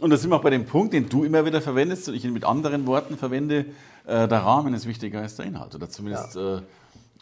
Und 0.00 0.10
da 0.10 0.16
sind 0.16 0.30
wir 0.30 0.36
auch 0.36 0.42
bei 0.42 0.50
dem 0.50 0.64
Punkt, 0.64 0.94
den 0.94 1.08
du 1.08 1.24
immer 1.24 1.44
wieder 1.44 1.60
verwendest 1.60 2.08
und 2.08 2.14
ich 2.14 2.24
ihn 2.24 2.32
mit 2.32 2.44
anderen 2.44 2.86
Worten 2.86 3.16
verwende, 3.18 3.66
äh, 4.06 4.28
der 4.28 4.38
Rahmen 4.38 4.72
ist 4.72 4.86
wichtiger 4.86 5.20
als 5.20 5.36
der 5.36 5.46
Inhalt. 5.46 5.74
Oder 5.74 5.90
zumindest, 5.90 6.36
äh, 6.36 6.60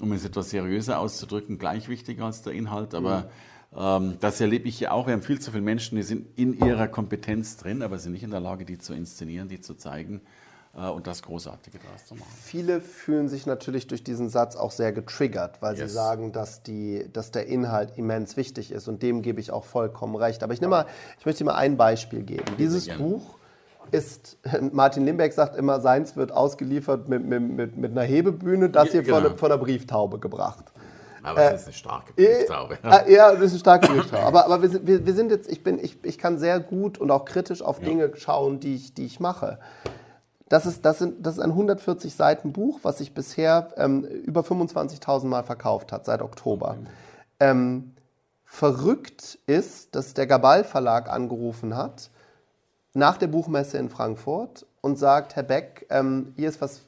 um 0.00 0.12
es 0.12 0.24
etwas 0.24 0.50
seriöser 0.50 0.98
auszudrücken, 0.98 1.58
gleich 1.58 1.88
wichtiger 1.88 2.24
als 2.24 2.42
der 2.42 2.52
Inhalt. 2.52 2.94
Aber 2.94 3.30
ähm, 3.76 4.16
das 4.20 4.40
erlebe 4.40 4.68
ich 4.68 4.80
ja 4.80 4.92
auch. 4.92 5.06
Wir 5.06 5.14
haben 5.14 5.22
viel 5.22 5.40
zu 5.40 5.50
viele 5.50 5.62
Menschen, 5.62 5.96
die 5.96 6.02
sind 6.02 6.26
in 6.38 6.58
ihrer 6.64 6.88
Kompetenz 6.88 7.56
drin, 7.56 7.82
aber 7.82 7.98
sind 7.98 8.12
nicht 8.12 8.22
in 8.22 8.30
der 8.30 8.40
Lage, 8.40 8.64
die 8.64 8.78
zu 8.78 8.92
inszenieren, 8.94 9.48
die 9.48 9.60
zu 9.60 9.74
zeigen 9.74 10.20
äh, 10.76 10.88
und 10.88 11.06
das 11.06 11.22
Großartige 11.22 11.78
daraus 11.78 12.06
zu 12.06 12.14
machen. 12.14 12.28
Viele 12.42 12.80
fühlen 12.80 13.28
sich 13.28 13.46
natürlich 13.46 13.86
durch 13.86 14.02
diesen 14.04 14.28
Satz 14.28 14.56
auch 14.56 14.70
sehr 14.70 14.92
getriggert, 14.92 15.60
weil 15.62 15.76
Yes. 15.76 15.90
sie 15.90 15.94
sagen, 15.94 16.32
dass, 16.32 16.62
die, 16.62 17.06
dass 17.12 17.30
der 17.30 17.46
Inhalt 17.46 17.96
immens 17.96 18.36
wichtig 18.36 18.70
ist 18.72 18.88
und 18.88 19.02
dem 19.02 19.22
gebe 19.22 19.40
ich 19.40 19.50
auch 19.52 19.64
vollkommen 19.64 20.16
recht. 20.16 20.42
Aber 20.42 20.52
ich, 20.54 20.60
nehme 20.60 20.70
mal, 20.70 20.86
ich 21.18 21.26
möchte 21.26 21.44
dir 21.44 21.50
mal 21.50 21.56
ein 21.56 21.76
Beispiel 21.76 22.22
geben. 22.22 22.44
Dieses. 22.58 22.88
Buch 22.88 23.33
ist, 23.90 24.38
Martin 24.72 25.04
Limbeck 25.04 25.32
sagt 25.32 25.56
immer, 25.56 25.80
seins 25.80 26.16
wird 26.16 26.32
ausgeliefert 26.32 27.08
mit, 27.08 27.24
mit, 27.24 27.42
mit, 27.42 27.76
mit 27.76 27.90
einer 27.92 28.02
Hebebühne, 28.02 28.70
das 28.70 28.86
Ja, 28.92 29.00
hier 29.00 29.04
von, 29.04 29.22
genau. 29.24 29.36
von 29.36 29.50
der 29.50 29.58
Brieftaube 29.58 30.18
gebracht. 30.18 30.64
Aber 31.22 31.40
das 31.40 31.62
ist 31.62 31.66
eine 31.68 31.72
starke 31.74 32.12
Äh, 32.22 32.36
Brieftaube. 32.38 32.78
äh, 32.82 33.14
Ja, 33.14 33.32
das 33.32 33.44
ist 33.44 33.50
eine 33.52 33.58
starke 33.60 33.88
Brieftaube. 33.88 34.22
Aber, 34.24 34.44
aber 34.44 34.60
wir, 34.62 34.68
sind, 34.68 34.86
wir, 34.86 35.06
wir 35.06 35.14
sind 35.14 35.30
jetzt, 35.30 35.50
ich, 35.50 35.62
bin, 35.62 35.78
ich, 35.82 35.96
ich 36.04 36.18
kann 36.18 36.38
sehr 36.38 36.60
gut 36.60 36.98
und 36.98 37.10
auch 37.10 37.24
kritisch 37.24 37.62
auf 37.62 37.80
Dinge 37.80 38.12
schauen, 38.16 38.60
die 38.60 38.74
ich, 38.74 38.92
die 38.94 39.06
ich 39.06 39.20
mache. 39.20 39.58
Das 40.50 40.66
ist, 40.66 40.84
das, 40.84 40.98
sind, 40.98 41.24
das 41.26 41.34
ist 41.38 41.40
ein 41.40 41.50
140 41.50 42.14
Seiten 42.14 42.52
Buch, 42.52 42.80
was 42.82 42.98
sich 42.98 43.14
bisher 43.14 43.68
ähm, 43.78 44.04
über 44.04 44.42
25.000 44.42 45.24
Mal 45.24 45.42
verkauft 45.44 45.90
hat, 45.92 46.04
seit 46.04 46.20
Oktober. 46.20 46.76
Ähm, 47.40 47.94
verrückt 48.44 49.38
ist, 49.46 49.94
dass 49.96 50.12
der 50.12 50.26
Gabal 50.26 50.62
Verlag 50.64 51.08
angerufen 51.10 51.74
hat 51.76 52.10
nach 52.94 53.16
der 53.18 53.26
Buchmesse 53.26 53.78
in 53.78 53.88
Frankfurt 53.88 54.66
und 54.80 54.98
sagt, 54.98 55.36
Herr 55.36 55.42
Beck, 55.42 55.86
ähm, 55.90 56.32
hier 56.36 56.48
ist 56.48 56.60
was 56.60 56.82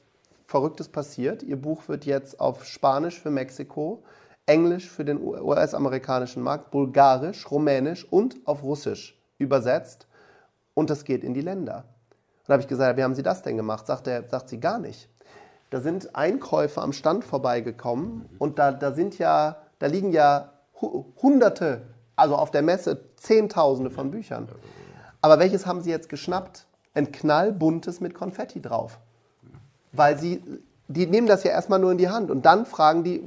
Verrücktes 0.46 0.88
passiert. 0.88 1.42
Ihr 1.42 1.60
Buch 1.60 1.88
wird 1.88 2.04
jetzt 2.06 2.38
auf 2.38 2.64
Spanisch 2.64 3.20
für 3.20 3.30
Mexiko, 3.30 4.02
Englisch 4.46 4.88
für 4.88 5.04
den 5.04 5.20
US-amerikanischen 5.20 6.42
Markt, 6.42 6.70
Bulgarisch, 6.70 7.50
Rumänisch 7.50 8.06
und 8.10 8.36
auf 8.44 8.62
Russisch 8.62 9.20
übersetzt. 9.38 10.06
Und 10.74 10.88
das 10.90 11.02
geht 11.04 11.24
in 11.24 11.34
die 11.34 11.40
Länder. 11.40 11.78
Und 11.78 12.48
da 12.48 12.52
habe 12.52 12.62
ich 12.62 12.68
gesagt, 12.68 12.96
wie 12.96 13.02
haben 13.02 13.16
Sie 13.16 13.24
das 13.24 13.42
denn 13.42 13.56
gemacht? 13.56 13.86
Sagt, 13.88 14.06
er, 14.06 14.28
sagt 14.28 14.48
sie 14.48 14.60
gar 14.60 14.78
nicht. 14.78 15.08
Da 15.70 15.80
sind 15.80 16.14
Einkäufer 16.14 16.82
am 16.82 16.92
Stand 16.92 17.24
vorbeigekommen 17.24 18.26
und 18.38 18.60
da, 18.60 18.70
da 18.70 18.92
sind 18.94 19.18
ja, 19.18 19.56
da 19.80 19.86
liegen 19.86 20.12
ja 20.12 20.52
hu- 20.80 21.06
Hunderte, 21.20 21.82
also 22.14 22.36
auf 22.36 22.52
der 22.52 22.62
Messe 22.62 23.00
Zehntausende 23.16 23.90
von 23.90 24.12
Büchern. 24.12 24.48
Aber 25.26 25.40
welches 25.40 25.66
haben 25.66 25.80
sie 25.80 25.90
jetzt 25.90 26.08
geschnappt? 26.08 26.66
Ein 26.94 27.10
knallbuntes 27.10 28.00
mit 28.00 28.14
Konfetti 28.14 28.62
drauf. 28.62 29.00
Weil 29.90 30.16
sie, 30.20 30.40
die 30.86 31.08
nehmen 31.08 31.26
das 31.26 31.42
ja 31.42 31.50
erstmal 31.50 31.80
nur 31.80 31.90
in 31.90 31.98
die 31.98 32.08
Hand 32.08 32.30
und 32.30 32.46
dann 32.46 32.64
fragen 32.64 33.02
die, 33.02 33.24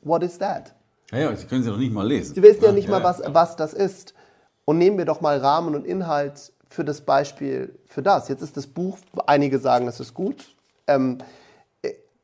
what 0.00 0.22
is 0.22 0.38
that? 0.38 0.74
Ja, 1.12 1.18
ja, 1.18 1.36
Sie 1.36 1.46
können 1.46 1.62
sie 1.62 1.68
noch 1.68 1.76
nicht 1.76 1.92
mal 1.92 2.06
lesen. 2.06 2.34
Sie 2.34 2.42
wissen 2.42 2.64
ja 2.64 2.72
nicht 2.72 2.88
ja, 2.88 2.92
mal, 2.92 3.04
was, 3.04 3.20
was 3.26 3.54
das 3.54 3.74
ist. 3.74 4.14
Und 4.64 4.78
nehmen 4.78 4.96
wir 4.96 5.04
doch 5.04 5.20
mal 5.20 5.36
Rahmen 5.36 5.74
und 5.74 5.84
Inhalt 5.84 6.54
für 6.70 6.86
das 6.86 7.02
Beispiel 7.02 7.78
für 7.84 8.00
das. 8.00 8.28
Jetzt 8.28 8.40
ist 8.40 8.56
das 8.56 8.66
Buch, 8.66 8.96
einige 9.26 9.58
sagen, 9.58 9.88
es 9.88 10.00
ist 10.00 10.14
gut. 10.14 10.56
Ähm, 10.86 11.18
äh, 11.20 11.24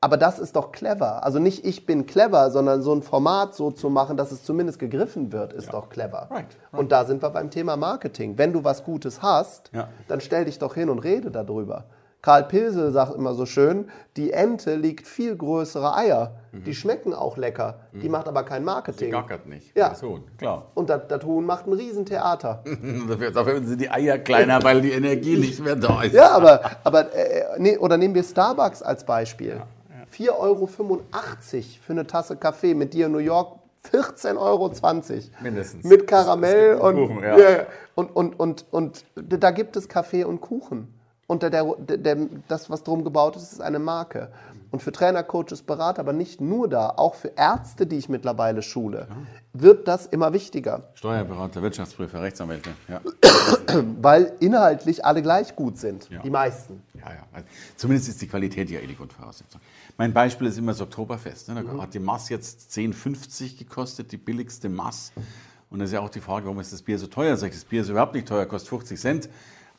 aber 0.02 0.16
das 0.16 0.40
ist 0.40 0.56
doch 0.56 0.72
clever. 0.72 1.24
Also 1.24 1.38
nicht 1.38 1.64
ich 1.64 1.86
bin 1.86 2.06
clever, 2.06 2.50
sondern 2.50 2.82
so 2.82 2.92
ein 2.92 3.02
Format 3.02 3.54
so 3.54 3.70
zu 3.70 3.88
machen, 3.88 4.16
dass 4.16 4.32
es 4.32 4.42
zumindest 4.42 4.80
gegriffen 4.80 5.30
wird, 5.32 5.52
ist 5.52 5.72
doch 5.72 5.90
clever. 5.90 6.26
Right, 6.28 6.30
right. 6.30 6.46
Und 6.72 6.90
da 6.90 7.04
sind 7.04 7.22
wir 7.22 7.30
beim 7.30 7.50
Thema 7.50 7.76
Marketing. 7.76 8.36
Wenn 8.36 8.52
du 8.52 8.64
was 8.64 8.82
Gutes 8.82 9.22
hast, 9.22 9.70
Ja. 9.72 9.88
dann 10.08 10.20
stell 10.20 10.44
dich 10.44 10.58
doch 10.58 10.74
hin 10.74 10.90
und 10.90 10.98
rede 10.98 11.30
darüber. 11.30 11.84
Karl 12.20 12.44
Pilsel 12.44 12.90
sagt 12.92 13.14
immer 13.16 13.34
so 13.34 13.46
schön, 13.46 13.88
die 14.16 14.32
Ente 14.32 14.76
legt 14.76 15.08
viel 15.08 15.36
größere 15.36 15.96
Eier. 15.96 16.36
Die 16.52 16.74
schmecken 16.74 17.14
auch 17.14 17.36
lecker. 17.36 17.80
Die 17.92 18.08
macht 18.08 18.28
aber 18.28 18.42
kein 18.44 18.62
Marketing. 18.64 19.08
Mhm. 19.08 19.12
Gackert 19.12 19.46
nicht. 19.46 19.76
Ja. 19.76 19.88
Das 19.90 20.02
Huhn, 20.02 20.22
klar. 20.36 20.66
Und 20.74 20.90
das, 20.90 21.02
das 21.08 21.24
Huhn 21.24 21.44
macht 21.44 21.66
ein 21.66 21.72
Riesentheater. 21.72 22.62
dafür, 23.08 23.30
dafür 23.30 23.62
sind 23.64 23.80
die 23.80 23.90
Eier 23.90 24.18
kleiner, 24.18 24.62
weil 24.62 24.80
die 24.82 24.92
Energie 24.92 25.36
nicht 25.36 25.58
mehr 25.64 25.74
da 25.76 26.02
ist. 26.02 26.12
Ja, 26.12 26.30
aber, 26.32 26.60
aber 26.84 27.12
äh, 27.14 27.44
nee, 27.58 27.76
oder 27.78 27.96
nehmen 27.96 28.14
wir 28.14 28.22
Starbucks 28.24 28.82
als 28.82 29.04
Beispiel. 29.04 29.62
4,85 30.12 30.30
Euro 30.38 30.66
für 30.66 31.92
eine 31.92 32.06
Tasse 32.06 32.36
Kaffee 32.36 32.74
mit 32.74 32.94
dir 32.94 33.06
in 33.06 33.12
New 33.12 33.18
York. 33.18 33.58
14,20 33.90 34.36
Euro. 34.38 34.72
Mindestens. 35.40 35.84
Mit 35.84 36.06
Karamell 36.06 36.76
und, 36.76 37.08
Kuchen, 37.08 37.22
ja. 37.24 37.66
und, 37.96 38.14
und, 38.14 38.38
und, 38.38 38.64
und 38.70 39.04
da 39.14 39.50
gibt 39.50 39.76
es 39.76 39.88
Kaffee 39.88 40.22
und 40.24 40.40
Kuchen. 40.40 40.94
Und 41.26 41.42
der, 41.42 41.50
der, 41.50 41.96
der, 41.96 42.16
das, 42.48 42.68
was 42.68 42.82
drum 42.82 43.04
gebaut 43.04 43.36
ist, 43.36 43.52
ist 43.52 43.60
eine 43.60 43.78
Marke. 43.78 44.30
Und 44.70 44.82
für 44.82 44.90
Trainer, 44.90 45.22
Coaches, 45.22 45.62
Berater, 45.62 46.00
aber 46.00 46.14
nicht 46.14 46.40
nur 46.40 46.66
da, 46.66 46.88
auch 46.96 47.14
für 47.14 47.32
Ärzte, 47.36 47.86
die 47.86 47.96
ich 47.96 48.08
mittlerweile 48.08 48.62
schule, 48.62 49.06
wird 49.52 49.86
das 49.86 50.06
immer 50.06 50.32
wichtiger. 50.32 50.88
Steuerberater, 50.94 51.60
Wirtschaftsprüfer, 51.60 52.22
Rechtsanwälte. 52.22 52.70
Ja, 52.88 53.00
Weil 54.00 54.32
inhaltlich 54.40 55.04
alle 55.04 55.20
gleich 55.20 55.54
gut 55.56 55.76
sind. 55.76 56.08
Ja. 56.08 56.22
Die 56.22 56.30
meisten. 56.30 56.82
ja. 56.94 57.10
ja. 57.12 57.26
Also, 57.32 57.46
zumindest 57.76 58.08
ist 58.08 58.22
die 58.22 58.28
Qualität 58.28 58.70
ja 58.70 58.80
eh 58.80 58.86
die 58.86 58.96
Grundvoraussetzung. 58.96 59.60
Mein 59.98 60.14
Beispiel 60.14 60.46
ist 60.46 60.56
immer 60.56 60.72
das 60.72 60.80
Oktoberfest. 60.80 61.50
Ne? 61.50 61.62
Da 61.62 61.82
hat 61.82 61.92
die 61.92 61.98
Mass 61.98 62.30
jetzt 62.30 62.70
10,50 62.72 63.58
gekostet, 63.58 64.10
die 64.10 64.16
billigste 64.16 64.70
Mass. 64.70 65.12
Und 65.68 65.80
da 65.80 65.84
ist 65.84 65.92
ja 65.92 66.00
auch 66.00 66.10
die 66.10 66.20
Frage, 66.20 66.46
warum 66.46 66.60
ist 66.60 66.72
das 66.72 66.80
Bier 66.80 66.98
so 66.98 67.06
teuer? 67.06 67.36
Sag 67.36 67.48
ich, 67.48 67.56
das 67.56 67.64
Bier 67.64 67.82
ist 67.82 67.90
überhaupt 67.90 68.14
nicht 68.14 68.26
teuer, 68.26 68.46
kostet 68.46 68.70
50 68.70 68.98
Cent. 68.98 69.28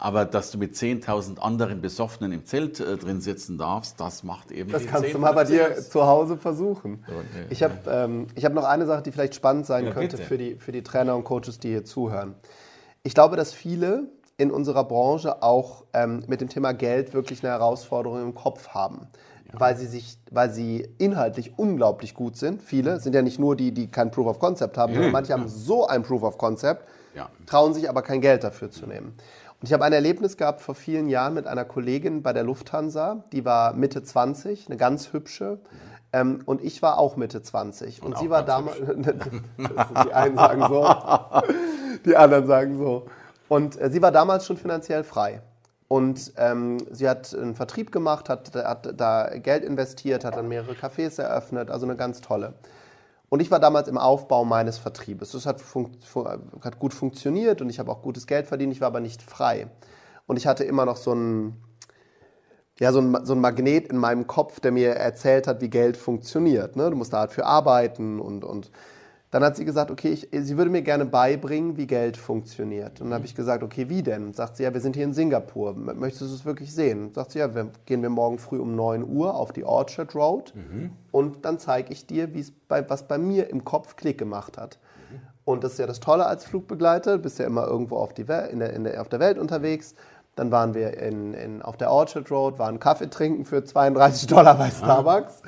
Aber 0.03 0.25
dass 0.25 0.51
du 0.51 0.57
mit 0.57 0.75
10.000 0.75 1.39
anderen 1.39 1.79
Besoffenen 1.79 2.33
im 2.33 2.45
Zelt 2.45 2.81
äh, 2.81 2.97
drin 2.97 3.21
sitzen 3.21 3.57
darfst, 3.57 4.01
das 4.01 4.21
macht 4.23 4.51
eben 4.51 4.69
Das 4.69 4.85
kannst 4.85 5.13
du 5.13 5.17
10,50 5.17 5.17
mal 5.17 5.31
bei 5.31 5.45
dir 5.45 5.77
zu 5.77 6.05
Hause 6.05 6.35
versuchen. 6.35 7.05
So, 7.07 7.13
nee, 7.13 7.45
Ich 7.49 7.63
habe 7.63 7.75
ähm, 7.89 8.27
ich 8.35 8.43
hab 8.43 8.51
noch 8.51 8.65
eine 8.65 8.85
Sache, 8.85 9.01
die 9.01 9.13
vielleicht 9.13 9.33
spannend 9.33 9.65
sein 9.65 9.85
Ja, 9.85 9.91
könnte 9.91 10.17
bitte. 10.17 10.27
für 10.27 10.37
die, 10.37 10.55
für 10.55 10.73
die 10.73 10.83
Trainer 10.83 11.15
und 11.15 11.23
Coaches, 11.23 11.57
die 11.59 11.69
hier 11.69 11.85
zuhören. 11.85 12.35
Ich 13.03 13.13
glaube, 13.13 13.37
dass 13.37 13.53
viele 13.53 14.07
in 14.35 14.51
unserer 14.51 14.83
Branche 14.83 15.41
auch 15.41 15.85
ähm, 15.93 16.21
mit 16.27 16.41
dem 16.41 16.49
Thema 16.49 16.73
Geld 16.73 17.13
wirklich 17.13 17.41
eine 17.41 17.53
Herausforderung 17.53 18.21
im 18.23 18.35
Kopf 18.35 18.67
haben. 18.69 19.07
Weil 19.55 19.77
sie, 19.77 19.85
sich, 19.85 20.17
weil 20.31 20.49
sie 20.51 20.85
inhaltlich 20.97 21.57
unglaublich 21.59 22.13
gut 22.15 22.35
sind. 22.37 22.61
Viele 22.63 22.99
sind 22.99 23.13
ja 23.13 23.21
nicht 23.21 23.39
nur 23.39 23.55
die, 23.55 23.71
die 23.71 23.87
kein 23.87 24.09
Proof 24.11 24.25
of 24.25 24.39
Concept 24.39 24.77
haben, 24.79 24.93
sondern 24.93 25.11
Mhm, 25.11 25.13
manche 25.13 25.31
haben 25.33 25.47
so 25.47 25.85
ein 25.87 26.01
Proof 26.01 26.23
of 26.23 26.37
Concept, 26.39 26.83
trauen 27.45 27.73
sich 27.75 27.87
aber 27.87 28.01
kein 28.01 28.19
Geld 28.19 28.43
dafür 28.43 28.71
zu 28.71 28.87
nehmen. 28.87 29.13
Und 29.63 29.67
ich 29.67 29.73
habe 29.73 29.85
ein 29.85 29.93
Erlebnis 29.93 30.35
gehabt 30.35 30.59
vor 30.59 30.75
vielen 30.75 31.07
Jahren 31.07 31.35
mit 31.35 31.47
einer 31.47 31.63
Kollegin 31.63 32.21
bei 32.21 32.33
der 32.33 32.43
Lufthansa, 32.43 33.23
die 33.31 33.45
war 33.45 33.71
Mitte 33.71 34.03
20, 34.03 34.67
eine 34.67 34.75
ganz 34.75 35.13
hübsche. 35.13 35.57
Ähm, 36.11 36.41
und 36.43 36.61
ich 36.61 36.81
war 36.81 36.97
auch 36.97 37.15
Mitte 37.15 37.41
20. 37.41 38.03
Und, 38.03 38.17
auch 38.17 38.19
sie 38.19 38.29
war 38.29 38.43
damals. 38.43 38.75
die 40.05 40.13
einen 40.13 40.35
sagen 40.35 40.65
so, 40.67 40.85
die 42.05 42.17
anderen 42.17 42.45
sagen 42.45 42.77
so. 42.77 43.05
Und 43.47 43.79
äh, 43.79 43.89
sie 43.89 44.01
war 44.01 44.11
damals 44.11 44.45
schon 44.45 44.57
finanziell 44.57 45.05
frei. 45.05 45.41
Und 45.87 46.33
ähm, 46.35 46.79
sie 46.91 47.07
hat 47.07 47.33
einen 47.33 47.55
Vertrieb 47.55 47.93
gemacht, 47.93 48.27
hat, 48.27 48.53
hat 48.53 48.99
da 48.99 49.29
Geld 49.37 49.63
investiert, 49.63 50.25
hat 50.25 50.35
dann 50.35 50.49
mehrere 50.49 50.73
Cafés 50.73 51.21
eröffnet, 51.21 51.71
also 51.71 51.85
eine 51.85 51.95
ganz 51.95 52.19
tolle. 52.19 52.53
Und 53.33 53.39
ich 53.39 53.49
war 53.49 53.59
damals 53.59 53.87
im 53.87 53.97
Aufbau 53.97 54.45
meines 54.45 54.77
Vertriebes. 54.77 55.31
Das 55.31 55.47
hat, 55.47 55.59
hat 56.61 56.77
gut 56.77 56.93
funktioniert 56.93 57.63
und 57.63 57.69
ich 57.71 57.79
habe 57.79 57.91
auch 57.91 58.03
gutes 58.03 58.27
Geld 58.27 58.45
verdient, 58.45 58.73
ich 58.73 58.79
war 58.79 58.89
aber 58.89 58.99
nicht 58.99 59.23
frei. 59.23 59.71
Und 60.27 60.37
ich 60.37 60.45
hatte 60.45 60.63
immer 60.65 60.85
noch 60.85 60.97
so 60.97 61.15
ein, 61.15 61.57
ja, 62.77 62.91
so 62.91 63.01
ein, 63.01 63.25
so 63.25 63.33
ein 63.33 63.41
Magnet 63.41 63.87
in 63.87 63.97
meinem 63.97 64.27
Kopf, 64.27 64.59
der 64.59 64.71
mir 64.71 64.91
erzählt 64.91 65.47
hat, 65.47 65.61
wie 65.61 65.71
Geld 65.71 65.97
funktioniert. 65.97 66.75
Ne? 66.75 66.91
Du 66.91 66.95
musst 66.95 67.11
da 67.11 67.21
halt 67.21 67.31
für 67.31 67.47
arbeiten 67.47 68.19
und, 68.19 68.43
und 68.43 68.69
dann 69.33 69.43
hat 69.43 69.55
sie 69.55 69.65
gesagt, 69.65 69.89
okay, 69.89 70.09
ich, 70.09 70.27
sie 70.31 70.57
würde 70.57 70.69
mir 70.69 70.83
gerne 70.83 71.05
beibringen, 71.05 71.75
wie 71.75 71.87
Geld 71.87 72.17
funktioniert. 72.17 73.01
Und 73.01 73.07
dann 73.07 73.15
habe 73.15 73.25
ich 73.25 73.33
gesagt, 73.33 73.63
okay, 73.63 73.89
wie 73.89 74.03
denn? 74.03 74.31
Sagt 74.35 74.57
sie, 74.57 74.63
ja, 74.63 74.71
wir 74.75 74.79
sind 74.79 74.95
hier 74.95 75.05
in 75.05 75.13
Singapur. 75.13 75.73
Möchtest 75.73 76.21
du 76.21 76.35
es 76.35 76.45
wirklich 76.45 76.71
sehen? 76.71 77.11
Sagt 77.15 77.31
sie, 77.31 77.39
ja, 77.39 77.55
wir, 77.55 77.69
gehen 77.87 78.03
wir 78.03 78.11
morgen 78.11 78.37
früh 78.37 78.59
um 78.59 78.75
9 78.75 79.03
Uhr 79.03 79.33
auf 79.33 79.51
die 79.51 79.63
Orchard 79.63 80.13
Road 80.13 80.53
und 81.09 81.45
dann 81.45 81.57
zeige 81.57 81.91
ich 81.93 82.05
dir, 82.05 82.35
wie 82.35 82.41
es 82.41 82.51
bei, 82.51 82.87
was 82.87 83.07
bei 83.07 83.17
mir 83.17 83.49
im 83.49 83.63
Kopf 83.65 83.95
Klick 83.95 84.19
gemacht 84.19 84.59
hat. 84.59 84.77
Und 85.45 85.63
das 85.63 85.73
ist 85.73 85.77
ja 85.79 85.87
das 85.87 85.99
Tolle 85.99 86.27
als 86.27 86.45
Flugbegleiter, 86.45 87.17
du 87.17 87.23
bist 87.23 87.39
ja 87.39 87.47
immer 87.47 87.65
irgendwo 87.65 87.97
auf, 87.97 88.13
die 88.13 88.21
in 88.21 88.59
der, 88.59 88.73
in 88.73 88.83
der, 88.83 89.01
auf 89.01 89.09
der 89.09 89.19
Welt 89.19 89.39
unterwegs. 89.39 89.95
Dann 90.35 90.51
waren 90.51 90.75
wir 90.75 90.95
in, 90.99 91.33
in, 91.33 91.63
auf 91.63 91.75
der 91.75 91.89
Orchard 91.89 92.29
Road, 92.29 92.59
waren 92.59 92.79
Kaffee 92.79 93.09
trinken 93.09 93.45
für 93.45 93.63
32 93.63 94.27
Dollar 94.27 94.55
bei 94.59 94.69
Starbucks 94.69 95.41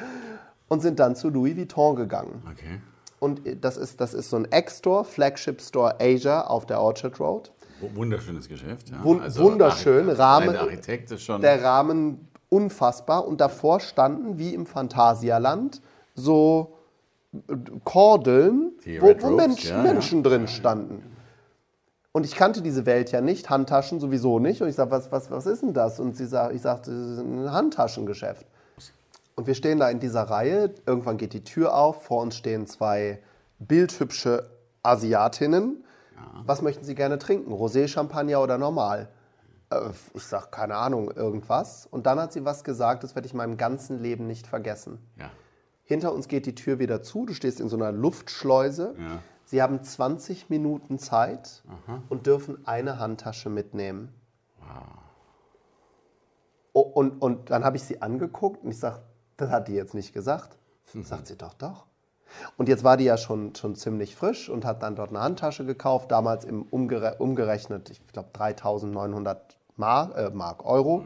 und 0.69 0.81
sind 0.81 0.99
dann 0.99 1.15
zu 1.15 1.29
Louis 1.29 1.55
Vuitton 1.55 1.95
gegangen. 1.95 2.41
Okay. 2.51 2.79
Und 3.25 3.41
das 3.61 3.75
ist, 3.75 3.99
das 4.01 4.13
ist 4.13 4.29
so 4.29 4.37
ein 4.37 4.47
X-Store, 4.51 5.03
Flagship 5.03 5.59
Store 5.59 5.95
Asia 5.99 6.41
auf 6.45 6.67
der 6.67 6.79
Orchard 6.79 7.19
Road. 7.19 7.51
Wunderschönes 7.95 8.47
Geschäft. 8.47 8.91
Ja. 8.91 9.03
Wun- 9.03 9.19
wunderschön, 9.37 10.09
Architekt- 10.09 10.19
Rahmen- 10.19 10.51
Der 10.53 10.61
Architekt 10.61 11.11
ist 11.11 11.23
schon. 11.23 11.41
Der 11.41 11.63
Rahmen 11.63 12.27
unfassbar. 12.49 13.27
Und 13.27 13.41
davor 13.41 13.79
standen, 13.79 14.37
wie 14.37 14.53
im 14.53 14.67
Phantasialand, 14.67 15.81
so 16.13 16.73
Kordeln, 17.83 18.73
wo, 18.99 19.01
wo 19.01 19.07
Ropes, 19.07 19.31
Mensch, 19.31 19.65
ja, 19.65 19.77
ja. 19.77 19.81
Menschen 19.81 20.21
drin 20.23 20.47
standen. 20.47 21.03
Und 22.11 22.25
ich 22.25 22.35
kannte 22.35 22.61
diese 22.61 22.85
Welt 22.85 23.11
ja 23.11 23.21
nicht, 23.21 23.49
Handtaschen 23.49 23.99
sowieso 23.99 24.37
nicht. 24.39 24.61
Und 24.61 24.69
ich 24.69 24.75
sage, 24.75 24.91
was, 24.91 25.11
was, 25.11 25.31
was 25.31 25.45
ist 25.47 25.63
denn 25.63 25.73
das? 25.73 25.99
Und 25.99 26.15
sie 26.15 26.27
sagt, 26.27 26.53
ich 26.55 26.61
sagte, 26.61 26.91
das 26.91 27.09
ist 27.09 27.19
ein 27.19 27.51
Handtaschengeschäft. 27.51 28.45
Und 29.35 29.47
wir 29.47 29.55
stehen 29.55 29.79
da 29.79 29.89
in 29.89 29.99
dieser 29.99 30.23
Reihe. 30.23 30.73
Irgendwann 30.85 31.17
geht 31.17 31.33
die 31.33 31.43
Tür 31.43 31.75
auf. 31.75 32.03
Vor 32.03 32.21
uns 32.21 32.35
stehen 32.35 32.67
zwei 32.67 33.21
bildhübsche 33.59 34.49
Asiatinnen. 34.83 35.83
Was 36.45 36.61
möchten 36.61 36.85
Sie 36.85 36.95
gerne 36.95 37.19
trinken? 37.19 37.51
Rosé, 37.53 37.87
Champagner 37.87 38.41
oder 38.41 38.57
normal? 38.57 39.09
Äh, 39.69 39.89
Ich 40.13 40.23
sage, 40.23 40.47
keine 40.51 40.75
Ahnung, 40.75 41.11
irgendwas. 41.11 41.85
Und 41.85 42.05
dann 42.05 42.19
hat 42.19 42.31
sie 42.33 42.45
was 42.45 42.63
gesagt, 42.63 43.03
das 43.03 43.15
werde 43.15 43.25
ich 43.25 43.33
in 43.33 43.37
meinem 43.37 43.57
ganzen 43.57 43.99
Leben 44.01 44.25
nicht 44.27 44.47
vergessen. 44.47 44.99
Ja. 45.19 45.29
Hinter 45.83 46.13
uns 46.13 46.27
geht 46.27 46.45
die 46.45 46.55
Tür 46.55 46.79
wieder 46.79 47.01
zu. 47.01 47.25
Du 47.25 47.33
stehst 47.33 47.59
in 47.59 47.67
so 47.69 47.75
einer 47.75 47.91
Luftschleuse. 47.91 48.95
Ja. 48.97 49.19
Sie 49.43 49.61
haben 49.61 49.83
20 49.83 50.49
Minuten 50.49 50.97
Zeit 50.97 51.63
und 52.09 52.25
dürfen 52.25 52.65
eine 52.65 52.97
Handtasche 52.97 53.49
mitnehmen. 53.49 54.13
Oh, 56.73 56.81
und, 56.81 57.21
und 57.21 57.51
dann 57.51 57.63
habe 57.63 57.77
ich 57.77 57.83
sie 57.83 58.01
angeguckt 58.01 58.63
und 58.63 58.71
ich 58.71 58.79
sage, 58.79 59.01
das 59.37 59.49
hat 59.49 59.67
die 59.67 59.73
jetzt 59.73 59.93
nicht 59.93 60.13
gesagt. 60.13 60.57
Sagt 61.03 61.27
sie 61.27 61.37
doch, 61.37 61.53
doch. 61.53 61.85
Und 62.57 62.69
jetzt 62.69 62.83
war 62.83 62.97
die 62.97 63.05
ja 63.05 63.17
schon, 63.17 63.55
schon 63.55 63.75
ziemlich 63.75 64.15
frisch 64.15 64.49
und 64.49 64.65
hat 64.65 64.83
dann 64.83 64.95
dort 64.95 65.09
eine 65.09 65.21
Handtasche 65.21 65.65
gekauft, 65.65 66.11
damals 66.11 66.45
im 66.45 66.63
umgere 66.63 67.15
umgerechnet, 67.19 67.89
ich 67.89 68.05
glaube 68.07 68.29
3900 68.33 69.57
Mark, 69.77 70.17
äh, 70.17 70.29
Mark, 70.31 70.65
Euro. 70.65 71.05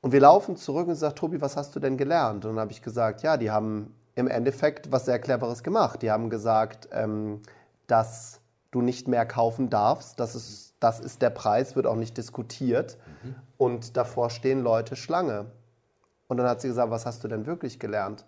Und 0.00 0.12
wir 0.12 0.20
laufen 0.20 0.56
zurück 0.56 0.88
und 0.88 0.94
sie 0.94 1.00
sagt, 1.00 1.18
Tobi, 1.18 1.40
was 1.40 1.56
hast 1.56 1.74
du 1.76 1.80
denn 1.80 1.96
gelernt? 1.96 2.44
Und 2.44 2.52
dann 2.52 2.60
habe 2.60 2.72
ich 2.72 2.82
gesagt, 2.82 3.22
ja, 3.22 3.36
die 3.36 3.50
haben 3.50 3.94
im 4.14 4.28
Endeffekt 4.28 4.90
was 4.90 5.04
sehr 5.04 5.18
Cleveres 5.18 5.62
gemacht. 5.62 6.02
Die 6.02 6.10
haben 6.10 6.28
gesagt, 6.28 6.88
ähm, 6.92 7.40
dass 7.86 8.40
du 8.72 8.82
nicht 8.82 9.06
mehr 9.06 9.26
kaufen 9.26 9.70
darfst. 9.70 10.18
Das 10.18 10.34
ist, 10.34 10.74
das 10.80 10.98
ist 10.98 11.22
der 11.22 11.30
Preis, 11.30 11.76
wird 11.76 11.86
auch 11.86 11.96
nicht 11.96 12.16
diskutiert. 12.16 12.98
Und 13.56 13.96
davor 13.96 14.30
stehen 14.30 14.62
Leute 14.62 14.96
Schlange. 14.96 15.46
Und 16.32 16.38
dann 16.38 16.48
hat 16.48 16.62
sie 16.62 16.68
gesagt, 16.68 16.90
was 16.90 17.04
hast 17.04 17.22
du 17.22 17.28
denn 17.28 17.44
wirklich 17.44 17.78
gelernt? 17.78 18.24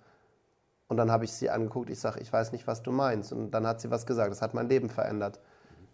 Und 0.88 0.98
dann 0.98 1.11
habe 1.11 1.24
ich 1.24 1.32
sie 1.32 1.48
angeguckt, 1.48 1.88
ich 1.88 1.98
sage, 1.98 2.20
ich 2.20 2.30
weiß 2.30 2.52
nicht, 2.52 2.66
was 2.66 2.82
du 2.82 2.92
meinst. 2.92 3.32
Und 3.32 3.52
dann 3.52 3.66
hat 3.66 3.80
sie 3.80 3.90
was 3.90 4.05
gesagt, 4.05 4.30
das 4.30 4.42
hat 4.42 4.52
mein 4.52 4.68
Leben 4.68 4.90
verändert. 4.90 5.40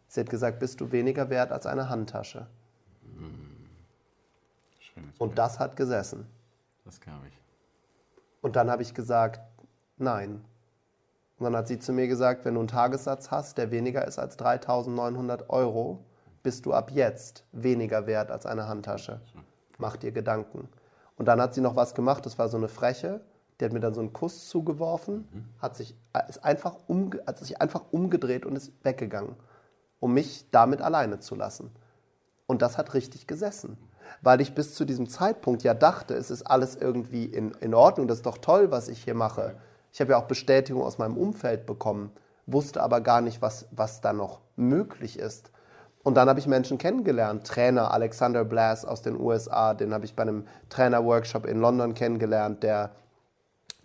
Sie 0.08 0.18
hat 0.18 0.28
gesagt, 0.28 0.58
bist 0.58 0.80
du 0.80 0.90
weniger 0.90 1.30
wert 1.30 1.52
als 1.52 1.66
eine 1.66 1.88
Handtasche. 1.88 2.48
Schönes 4.80 5.16
Und 5.18 5.38
das 5.38 5.60
hat 5.60 5.76
gesessen. 5.76 6.26
Das 6.84 7.00
glaube 7.00 7.28
ich. 7.28 7.38
Und 8.40 8.56
dann 8.56 8.72
habe 8.72 8.82
ich 8.82 8.92
gesagt, 8.92 9.40
nein. 9.96 10.44
Und 11.38 11.44
dann 11.44 11.54
hat 11.54 11.68
sie 11.68 11.78
zu 11.78 11.92
mir 11.92 12.08
gesagt, 12.08 12.44
wenn 12.44 12.54
du 12.54 12.60
einen 12.60 12.66
Tagessatz 12.66 13.30
hast, 13.30 13.56
der 13.56 13.70
weniger 13.70 14.04
ist 14.04 14.18
als 14.18 14.36
3.900 14.36 15.48
Euro, 15.48 16.04
bist 16.42 16.66
du 16.66 16.72
ab 16.72 16.90
jetzt 16.90 17.44
weniger 17.52 18.08
wert 18.08 18.32
als 18.32 18.46
eine 18.46 18.66
Handtasche. 18.66 19.20
Mach 19.78 19.96
dir 19.96 20.10
Gedanken. 20.10 20.68
Und 21.20 21.26
dann 21.26 21.38
hat 21.38 21.52
sie 21.52 21.60
noch 21.60 21.76
was 21.76 21.94
gemacht, 21.94 22.24
das 22.24 22.38
war 22.38 22.48
so 22.48 22.56
eine 22.56 22.68
Freche, 22.68 23.20
die 23.60 23.66
hat 23.66 23.74
mir 23.74 23.80
dann 23.80 23.92
so 23.92 24.00
einen 24.00 24.14
Kuss 24.14 24.48
zugeworfen, 24.48 25.28
hat 25.58 25.76
sich, 25.76 25.94
ist 26.30 26.42
einfach 26.42 26.76
umge 26.86 27.22
hat 27.26 27.36
sich 27.36 27.60
einfach 27.60 27.82
umgedreht 27.90 28.46
und 28.46 28.56
ist 28.56 28.72
weggegangen, 28.82 29.36
um 29.98 30.14
mich 30.14 30.46
damit 30.50 30.80
alleine 30.80 31.20
zu 31.20 31.34
lassen. 31.34 31.72
Und 32.46 32.62
das 32.62 32.78
hat 32.78 32.94
richtig 32.94 33.26
gesessen. 33.26 33.76
Weil 34.22 34.40
ich 34.40 34.54
bis 34.54 34.74
zu 34.74 34.86
diesem 34.86 35.10
Zeitpunkt 35.10 35.62
ja 35.62 35.74
dachte, 35.74 36.14
es 36.14 36.30
ist 36.30 36.44
alles 36.44 36.74
irgendwie 36.74 37.26
in, 37.26 37.50
in 37.60 37.74
Ordnung, 37.74 38.08
das 38.08 38.20
ist 38.20 38.26
doch 38.26 38.38
toll, 38.38 38.70
was 38.70 38.88
ich 38.88 39.04
hier 39.04 39.14
mache. 39.14 39.56
Ich 39.92 40.00
habe 40.00 40.12
ja 40.12 40.16
auch 40.16 40.26
Bestätigung 40.26 40.82
aus 40.82 40.96
meinem 40.96 41.18
Umfeld 41.18 41.66
bekommen, 41.66 42.12
wusste 42.46 42.82
aber 42.82 43.02
gar 43.02 43.20
nicht, 43.20 43.42
was, 43.42 43.66
was 43.72 44.00
da 44.00 44.14
noch 44.14 44.40
möglich 44.56 45.18
ist. 45.18 45.50
Und 46.02 46.14
dann 46.14 46.28
habe 46.28 46.40
ich 46.40 46.46
Menschen 46.46 46.78
kennengelernt. 46.78 47.46
Trainer 47.46 47.92
Alexander 47.92 48.44
Blass 48.44 48.84
aus 48.84 49.02
den 49.02 49.20
USA, 49.20 49.74
den 49.74 49.92
habe 49.92 50.04
ich 50.04 50.14
bei 50.14 50.22
einem 50.22 50.46
Trainerworkshop 50.70 51.46
in 51.46 51.60
London 51.60 51.94
kennengelernt, 51.94 52.62
der, 52.62 52.90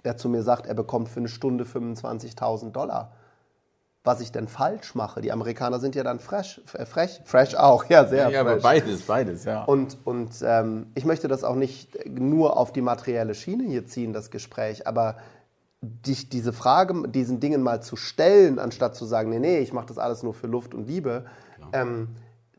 der 0.05 0.15
zu 0.17 0.29
mir 0.29 0.43
sagt, 0.43 0.65
er 0.65 0.75
bekommt 0.75 1.09
für 1.09 1.19
eine 1.19 1.27
Stunde 1.27 1.65
25.000 1.65 2.71
Dollar 2.71 3.11
was 4.05 4.21
ich 4.21 4.31
denn 4.31 4.47
falsch 4.47 4.95
mache. 4.95 5.19
Die 5.19 5.31
Amerikaner 5.31 5.79
sind 5.79 5.95
ja 5.95 6.03
dann 6.03 6.19
fresh, 6.19 6.61
äh, 6.73 6.85
frech, 6.85 7.21
fresh 7.25 7.55
auch, 7.55 7.85
ja, 7.85 8.05
sehr 8.05 8.29
Ja, 8.29 8.41
aber 8.41 8.53
fresh. 8.53 8.63
beides, 8.63 9.01
beides, 9.01 9.43
ja. 9.45 9.63
Und, 9.63 9.97
und 10.05 10.31
ähm, 10.43 10.87
ich 10.93 11.05
möchte 11.05 11.27
das 11.27 11.43
auch 11.43 11.55
nicht 11.55 12.07
nur 12.07 12.57
auf 12.57 12.71
die 12.71 12.81
materielle 12.81 13.33
Schiene 13.33 13.63
hier 13.63 13.85
ziehen, 13.87 14.13
das 14.13 14.29
Gespräch, 14.29 14.87
aber 14.87 15.17
dich 15.81 16.29
diese 16.29 16.53
Frage, 16.53 17.09
diesen 17.09 17.39
Dingen 17.39 17.61
mal 17.61 17.81
zu 17.81 17.95
stellen, 17.95 18.59
anstatt 18.59 18.95
zu 18.95 19.05
sagen, 19.05 19.29
nee, 19.29 19.39
nee, 19.39 19.59
ich 19.59 19.73
mache 19.73 19.87
das 19.87 19.97
alles 19.97 20.23
nur 20.23 20.33
für 20.33 20.47
Luft 20.47 20.73
und 20.73 20.87
Liebe, 20.87 21.25
ähm, 21.75 22.07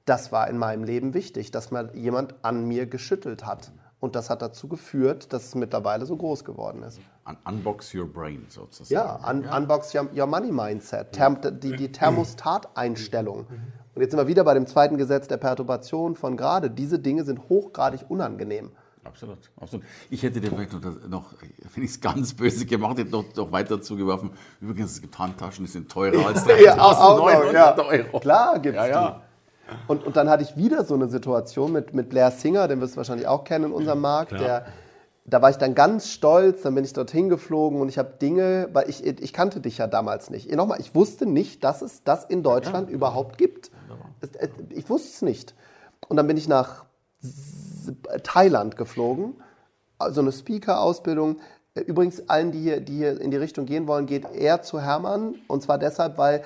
das 0.04 0.30
war 0.32 0.48
in 0.48 0.58
meinem 0.58 0.84
Leben 0.84 1.14
wichtig, 1.14 1.50
dass 1.50 1.70
mal 1.70 1.90
jemand 1.94 2.34
an 2.42 2.66
mir 2.66 2.86
geschüttelt 2.86 3.44
hat. 3.44 3.72
Und 3.98 4.14
das 4.14 4.30
hat 4.30 4.42
dazu 4.42 4.68
geführt, 4.68 5.32
dass 5.32 5.46
es 5.46 5.54
mittlerweile 5.54 6.06
so 6.06 6.16
groß 6.16 6.44
geworden 6.44 6.82
ist. 6.82 7.00
Un 7.26 7.36
unbox 7.44 7.94
your 7.94 8.06
brain 8.06 8.46
sozusagen. 8.48 8.94
Ja, 8.94 9.28
un 9.28 9.44
Unbox 9.44 9.94
your, 9.94 10.08
your 10.14 10.26
Money 10.26 10.52
Mindset, 10.52 11.12
Therm 11.12 11.38
die, 11.40 11.74
die 11.74 11.90
Thermostateinstellung. 11.90 13.46
Und 13.94 14.02
jetzt 14.02 14.10
sind 14.10 14.20
wir 14.20 14.28
wieder 14.28 14.44
bei 14.44 14.54
dem 14.54 14.66
zweiten 14.66 14.98
Gesetz 14.98 15.26
der 15.26 15.38
Perturbation 15.38 16.14
von 16.14 16.36
gerade. 16.36 16.70
Diese 16.70 16.98
Dinge 16.98 17.24
sind 17.24 17.48
hochgradig 17.48 18.04
unangenehm. 18.08 18.70
Absolut, 19.07 19.38
absolut. 19.61 19.86
Ich 20.11 20.22
hätte 20.22 20.40
dir 20.40 20.50
vielleicht 20.50 20.72
noch, 21.09 21.32
wenn 21.74 21.84
ich 21.84 21.90
es 21.90 22.00
ganz 22.00 22.34
böse 22.34 22.66
gemacht 22.66 22.98
hätte, 22.98 23.11
noch, 23.11 23.24
noch 23.34 23.52
weiter 23.52 23.80
zugeworfen. 23.80 24.30
Übrigens, 24.61 24.92
es 24.92 25.00
gibt 25.00 25.18
Handtaschen, 25.18 25.64
die 25.64 25.70
sind 25.70 25.90
teurer 25.90 26.26
als 26.26 26.44
3.900 26.46 27.86
Euro. 27.86 28.20
Klar 28.20 28.59
gibt's 28.59 28.76
Ja, 28.76 28.86
ja. 28.86 29.11
die. 29.11 29.26
Und, 29.88 30.04
und 30.04 30.16
dann 30.16 30.30
hatte 30.30 30.44
ich 30.44 30.57
wieder 30.57 30.84
so 30.84 30.94
eine 30.94 31.09
Situation 31.09 31.72
mit, 31.72 31.92
mit 31.92 32.09
Blair 32.09 32.30
Singer, 32.30 32.68
den 32.68 32.80
wirst 32.80 32.94
du 32.94 32.98
wahrscheinlich 32.98 33.26
auch 33.26 33.44
kennen 33.44 33.66
in 33.66 33.72
unserem 33.72 34.00
Markt. 34.00 34.32
Der, 34.32 34.66
da 35.24 35.42
war 35.42 35.50
ich 35.50 35.57
dann 35.57 35.74
ganz 35.74 36.09
stolz, 36.11 36.62
dann 36.62 36.74
bin 36.74 36.84
ich 36.84 36.92
dorthin 36.92 37.28
geflogen 37.28 37.80
und 37.80 37.88
ich 37.88 37.98
habe 37.98 38.14
Dinge, 38.20 38.68
weil 38.72 38.88
ich, 38.88 39.04
ich 39.04 39.32
kannte 39.32 39.61
dich 39.61 39.78
ja 39.78 39.88
damals 39.88 40.30
nicht. 40.30 40.50
Nochmal, 40.54 40.80
ich 40.80 40.94
wusste 40.94 41.26
nicht, 41.26 41.64
dass 41.64 41.82
es 41.82 42.04
das 42.04 42.24
in 42.24 42.44
Deutschland 42.44 42.90
überhaupt 42.90 43.38
gibt. 43.38 43.72
Ich 44.70 44.88
wusste 44.88 45.09
es 45.09 45.22
nicht. 45.22 45.54
Und 46.09 46.16
dann 46.16 46.28
bin 46.28 46.36
ich 46.36 46.46
nach 46.46 46.86
Thailand 48.22 48.76
geflogen, 48.76 49.34
also 49.98 50.20
eine 50.20 50.32
Speaker-Ausbildung. 50.32 51.38
Übrigens, 51.74 52.28
allen, 52.28 52.52
die 52.52 52.60
hier, 52.60 52.80
die 52.80 52.96
hier 52.96 53.20
in 53.20 53.30
die 53.30 53.36
Richtung 53.36 53.66
gehen 53.66 53.86
wollen, 53.86 54.06
geht 54.06 54.24
eher 54.32 54.62
zu 54.62 54.80
Hermann. 54.80 55.36
Und 55.46 55.62
zwar 55.62 55.78
deshalb, 55.78 56.16
weil 56.18 56.42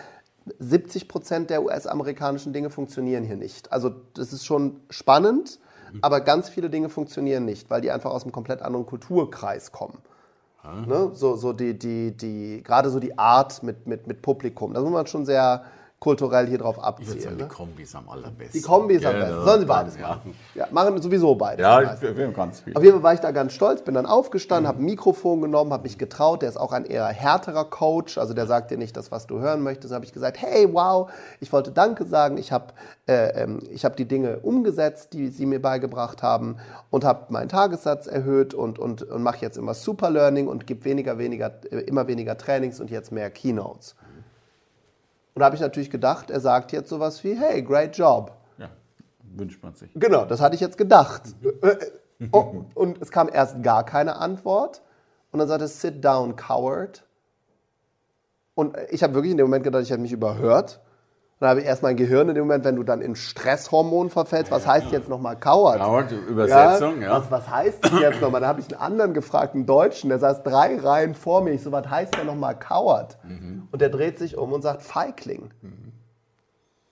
70 0.58 1.08
Prozent 1.08 1.50
der 1.50 1.62
US-amerikanischen 1.62 2.52
Dinge 2.52 2.70
funktionieren 2.70 3.24
hier 3.24 3.36
nicht. 3.36 3.72
Also 3.72 3.90
das 4.14 4.32
ist 4.32 4.44
schon 4.44 4.80
spannend, 4.90 5.60
aber 6.02 6.20
ganz 6.20 6.48
viele 6.48 6.70
Dinge 6.70 6.88
funktionieren 6.88 7.44
nicht, 7.44 7.70
weil 7.70 7.80
die 7.80 7.90
einfach 7.90 8.10
aus 8.10 8.22
einem 8.22 8.32
komplett 8.32 8.62
anderen 8.62 8.86
Kulturkreis 8.86 9.72
kommen. 9.72 9.98
Ne? 10.86 11.10
So, 11.14 11.36
so 11.36 11.52
die, 11.52 11.78
die, 11.78 12.16
die, 12.16 12.62
gerade 12.62 12.90
so 12.90 13.00
die 13.00 13.18
Art 13.18 13.62
mit, 13.62 13.86
mit, 13.86 14.06
mit 14.06 14.20
Publikum. 14.20 14.74
Da 14.74 14.80
muss 14.82 14.90
man 14.90 15.06
schon 15.06 15.24
sehr 15.24 15.64
kulturell 16.00 16.46
hier 16.46 16.56
drauf 16.58 16.76
Ich 16.76 16.82
würde 16.82 16.88
abzielen. 16.88 17.20
sagen, 17.20 17.36
Ne? 17.36 17.42
die 17.44 17.48
Kombis 17.48 17.94
am 17.94 18.08
allerbesten. 18.08 18.52
Die 18.54 18.62
Kombis 18.62 19.04
am 19.04 19.12
besten. 19.12 19.44
Sollen 19.44 19.60
sie 19.60 19.66
beides 19.66 19.98
Ja. 19.98 20.08
machen. 20.08 20.34
Ja, 20.54 20.66
machen 20.70 21.00
sowieso 21.02 21.34
beides. 21.34 21.62
Ja, 21.62 21.82
ich, 21.82 21.88
haben 22.02 22.32
ganz 22.34 22.60
viel. 22.60 22.74
Auf 22.74 22.82
jeden 22.82 22.94
Fall 22.96 23.02
war 23.02 23.14
ich 23.14 23.20
da 23.20 23.30
ganz 23.32 23.52
stolz, 23.52 23.82
bin 23.82 23.94
dann 23.94 24.06
aufgestanden, 24.06 24.66
habe 24.66 24.82
ein 24.82 24.86
Mikrofon 24.86 25.42
genommen, 25.42 25.72
habe 25.74 25.82
mich 25.82 25.98
getraut. 25.98 26.40
Der 26.40 26.48
ist 26.48 26.56
auch 26.56 26.72
ein 26.72 26.86
eher 26.86 27.06
härterer 27.06 27.66
Coach, 27.66 28.16
also 28.16 28.32
der 28.32 28.46
sagt 28.46 28.70
dir 28.70 28.78
nicht 28.78 28.96
das, 28.96 29.12
was 29.12 29.26
du 29.26 29.40
hören 29.40 29.62
möchtest. 29.62 29.92
habe 29.92 30.06
ich 30.06 30.12
gesagt, 30.14 30.40
hey, 30.40 30.72
wow, 30.72 31.10
ich 31.38 31.52
wollte 31.52 31.70
Danke 31.70 32.06
sagen. 32.06 32.38
Ich 32.38 32.50
habe 32.50 32.72
äh, 33.06 33.42
ähm, 33.42 33.60
ich 33.70 33.84
hab 33.84 33.96
die 33.96 34.06
Dinge 34.06 34.38
umgesetzt, 34.38 35.12
die 35.12 35.28
sie 35.28 35.44
mir 35.44 35.60
beigebracht 35.60 36.22
haben 36.22 36.56
und 36.88 37.04
habe 37.04 37.26
meinen 37.28 37.50
Tagessatz 37.50 38.06
erhöht 38.06 38.54
und, 38.54 38.78
und, 38.78 39.02
und 39.02 39.22
mache 39.22 39.42
jetzt 39.42 39.58
immer 39.58 39.74
Super 39.74 40.08
Learning 40.08 40.48
und 40.48 40.66
gebe 40.66 40.84
weniger, 40.86 41.18
weniger, 41.18 41.52
äh, 41.70 41.80
immer 41.80 42.06
weniger 42.06 42.38
Trainings 42.38 42.80
und 42.80 42.90
jetzt 42.90 43.12
mehr 43.12 43.30
Keynotes. 43.30 43.96
Und 45.34 45.40
da 45.40 45.46
habe 45.46 45.54
ich 45.54 45.60
natürlich 45.60 45.90
gedacht, 45.90 46.30
er 46.30 46.40
sagt 46.40 46.72
jetzt 46.72 46.88
sowas 46.88 47.22
wie, 47.24 47.34
hey, 47.34 47.62
great 47.62 47.96
job. 47.96 48.36
Ja, 48.58 48.68
wünscht 49.22 49.62
man 49.62 49.74
sich. 49.74 49.90
Genau, 49.94 50.24
das 50.24 50.40
hatte 50.40 50.54
ich 50.54 50.60
jetzt 50.60 50.76
gedacht. 50.76 51.22
Oh, 52.32 52.64
und 52.74 53.00
es 53.00 53.10
kam 53.10 53.28
erst 53.32 53.62
gar 53.62 53.84
keine 53.84 54.16
Antwort. 54.16 54.82
Und 55.32 55.38
dann 55.38 55.48
sagte 55.48 55.64
es, 55.64 55.80
sit 55.80 56.04
down, 56.04 56.36
coward. 56.36 57.04
Und 58.54 58.76
ich 58.90 59.02
habe 59.02 59.14
wirklich 59.14 59.30
in 59.30 59.38
dem 59.38 59.46
Moment 59.46 59.64
gedacht, 59.64 59.82
ich 59.82 59.90
hätte 59.90 60.02
mich 60.02 60.12
überhört. 60.12 60.80
Dann 61.40 61.48
habe 61.48 61.60
ich 61.60 61.66
erst 61.66 61.82
mein 61.82 61.96
Gehirn 61.96 62.28
in 62.28 62.34
dem 62.34 62.44
Moment, 62.44 62.66
wenn 62.66 62.76
du 62.76 62.82
dann 62.82 63.00
in 63.00 63.16
Stresshormon 63.16 64.10
verfällst, 64.10 64.52
was 64.52 64.66
heißt 64.66 64.92
jetzt 64.92 65.08
nochmal 65.08 65.36
coward? 65.36 65.78
Coward, 65.78 66.12
Übersetzung, 66.12 67.00
ja. 67.00 67.12
Was, 67.12 67.30
was 67.30 67.48
heißt 67.48 67.82
das 67.82 67.98
jetzt 67.98 68.20
nochmal? 68.20 68.42
Da 68.42 68.46
habe 68.48 68.60
ich 68.60 68.66
einen 68.70 68.78
anderen 68.80 69.14
gefragt, 69.14 69.54
einen 69.54 69.64
Deutschen, 69.64 70.10
der 70.10 70.18
saß 70.18 70.42
drei 70.42 70.76
Reihen 70.76 71.14
vor 71.14 71.40
mir. 71.40 71.52
Ich 71.52 71.62
so, 71.62 71.72
was 71.72 71.88
heißt 71.88 72.14
denn 72.18 72.26
nochmal 72.26 72.56
coward? 72.58 73.18
Und 73.72 73.80
der 73.80 73.88
dreht 73.88 74.18
sich 74.18 74.36
um 74.36 74.52
und 74.52 74.60
sagt 74.60 74.82
Feigling. 74.82 75.50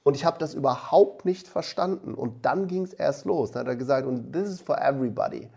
Und 0.03 0.15
ich 0.15 0.25
habe 0.25 0.39
das 0.39 0.55
überhaupt 0.55 1.27
nicht 1.27 1.47
verstanden. 1.47 2.15
Und 2.15 2.47
dann 2.47 2.69
ging 2.69 2.85
es 2.85 2.95
erst 2.95 3.27
los. 3.27 3.51
Dann 3.51 3.61
hat 3.61 3.69
er 3.69 3.77
gesagt, 3.77 4.07
und 4.07 4.33
this 4.33 4.49
is 4.49 4.63
for 4.63 4.81
everybody. 4.81 5.51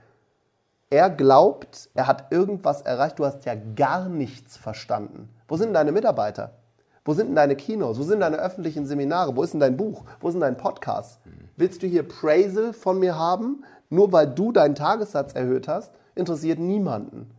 Er 0.90 1.10
glaubt, 1.10 1.90
er 1.94 2.08
hat 2.08 2.34
irgendwas 2.34 2.82
erreicht. 2.82 3.20
Du 3.20 3.26
hast 3.26 3.46
ja 3.46 3.56
gar 3.56 4.10
nichts 4.10 4.58
verstanden. 4.58 5.30
Wo 5.48 5.56
sind 5.56 5.68
denn 5.68 5.76
deine 5.76 5.94
Mitarbeiter? 5.94 6.56
Wo 7.04 7.14
sind 7.14 7.28
denn 7.28 7.36
deine 7.36 7.56
Kinos? 7.56 7.98
Wo 7.98 8.04
sind 8.04 8.20
deine 8.20 8.38
öffentlichen 8.38 8.86
Seminare? 8.86 9.36
Wo 9.36 9.44
ist 9.44 9.54
denn 9.54 9.60
dein 9.60 9.78
Buch? 9.78 10.04
Wo 10.20 10.28
ist 10.28 10.34
denn 10.34 10.42
dein 10.42 10.58
Podcast? 10.58 11.20
Willst 11.58 11.82
du 11.82 11.88
hier 11.88 12.04
Praisal 12.04 12.74
von 12.74 13.00
mir 13.00 13.18
haben, 13.18 13.64
nur 13.90 14.12
weil 14.12 14.28
du 14.28 14.52
deinen 14.52 14.76
Tagessatz 14.76 15.34
erhöht 15.34 15.68
hast? 15.68 15.92
Interessiert 16.16 16.60
niemanden. 16.60 17.32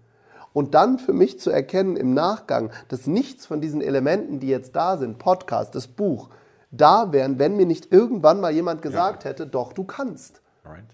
Und 0.52 0.74
dann 0.74 0.98
für 0.98 1.12
mich 1.12 1.40
zu 1.40 1.50
erkennen 1.50 1.96
im 1.96 2.12
Nachgang, 2.12 2.70
dass 2.88 3.06
nichts 3.06 3.46
von 3.46 3.60
diesen 3.60 3.80
Elementen, 3.80 4.40
die 4.40 4.48
jetzt 4.48 4.76
da 4.76 4.96
sind, 4.96 5.18
Podcast, 5.18 5.74
das 5.74 5.86
Buch, 5.86 6.28
da 6.70 7.12
wären, 7.12 7.38
wenn 7.38 7.56
mir 7.56 7.66
nicht 7.66 7.92
irgendwann 7.92 8.40
mal 8.40 8.52
jemand 8.52 8.82
gesagt 8.82 9.24
ja. 9.24 9.30
hätte, 9.30 9.46
doch, 9.46 9.72
du 9.72 9.84
kannst. 9.84 10.42
Right. 10.64 10.84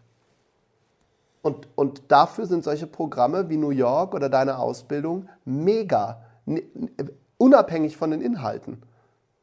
Und, 1.43 1.69
und 1.77 2.03
dafür 2.09 2.47
sind 2.47 2.65
solche 2.65 2.87
Programme 2.87 3.49
wie 3.49 3.57
New 3.57 3.71
York 3.71 4.15
oder 4.15 4.29
deine 4.29 4.59
Ausbildung 4.59 5.29
mega, 5.45 6.23
unabhängig 7.39 7.97
von 7.97 8.11
den 8.11 8.21
Inhalten. 8.21 8.83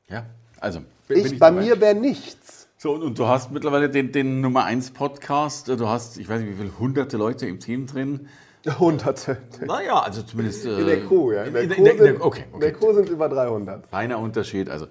Ja, 0.08 0.26
also. 0.60 0.82
Ich, 1.10 1.26
ich 1.26 1.40
bei 1.40 1.50
dabei. 1.50 1.64
mir 1.64 1.82
wäre 1.82 1.96
nichts. 1.96 2.68
So, 2.78 2.94
und, 2.94 3.02
und, 3.02 3.18
du 3.18 3.28
hast 3.28 3.52
mittlerweile 3.52 3.90
den, 3.90 4.12
den 4.12 4.42
Nummer 4.42 4.66
1 4.66 4.92
Podcast, 4.92 5.68
du 5.70 5.88
hast, 5.88 6.18
ich 6.20 6.30
weiß 6.30 6.42
nicht, 6.42 6.52
wie 6.52 6.62
viele 6.62 6.78
hunderte 6.78 7.18
Leute 7.18 7.48
im 7.48 7.60
Team 7.60 7.88
drin. 7.88 8.28
Hunderte. 8.80 9.38
Naja, 9.66 10.00
also 10.00 10.24
zumindest. 10.24 10.66
Äh, 10.66 10.80
in 10.80 10.86
der 10.88 11.06
Crew, 11.06 11.32
ja. 11.32 11.44
In 11.44 11.54
der, 11.54 11.64
in, 11.64 11.70
Crew, 11.70 11.86
in, 11.86 11.98
sind, 11.98 12.22
okay, 12.22 12.46
okay. 12.52 12.72
Crew 12.72 12.94
sind 12.94 13.06
es 13.06 13.12
über 13.12 13.30
300. 13.30 13.88
Feiner 13.88 14.20
Unterschied. 14.20 14.70
Also, 14.70 14.86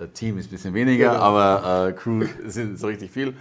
äh, 0.00 0.08
Team 0.12 0.38
ist 0.38 0.48
ein 0.48 0.50
bisschen 0.50 0.74
weniger, 0.74 1.12
genau. 1.12 1.22
aber 1.22 1.88
äh, 1.88 1.92
Crew 1.92 2.24
sind 2.46 2.78
so 2.78 2.88
richtig 2.88 3.10
viel. 3.10 3.34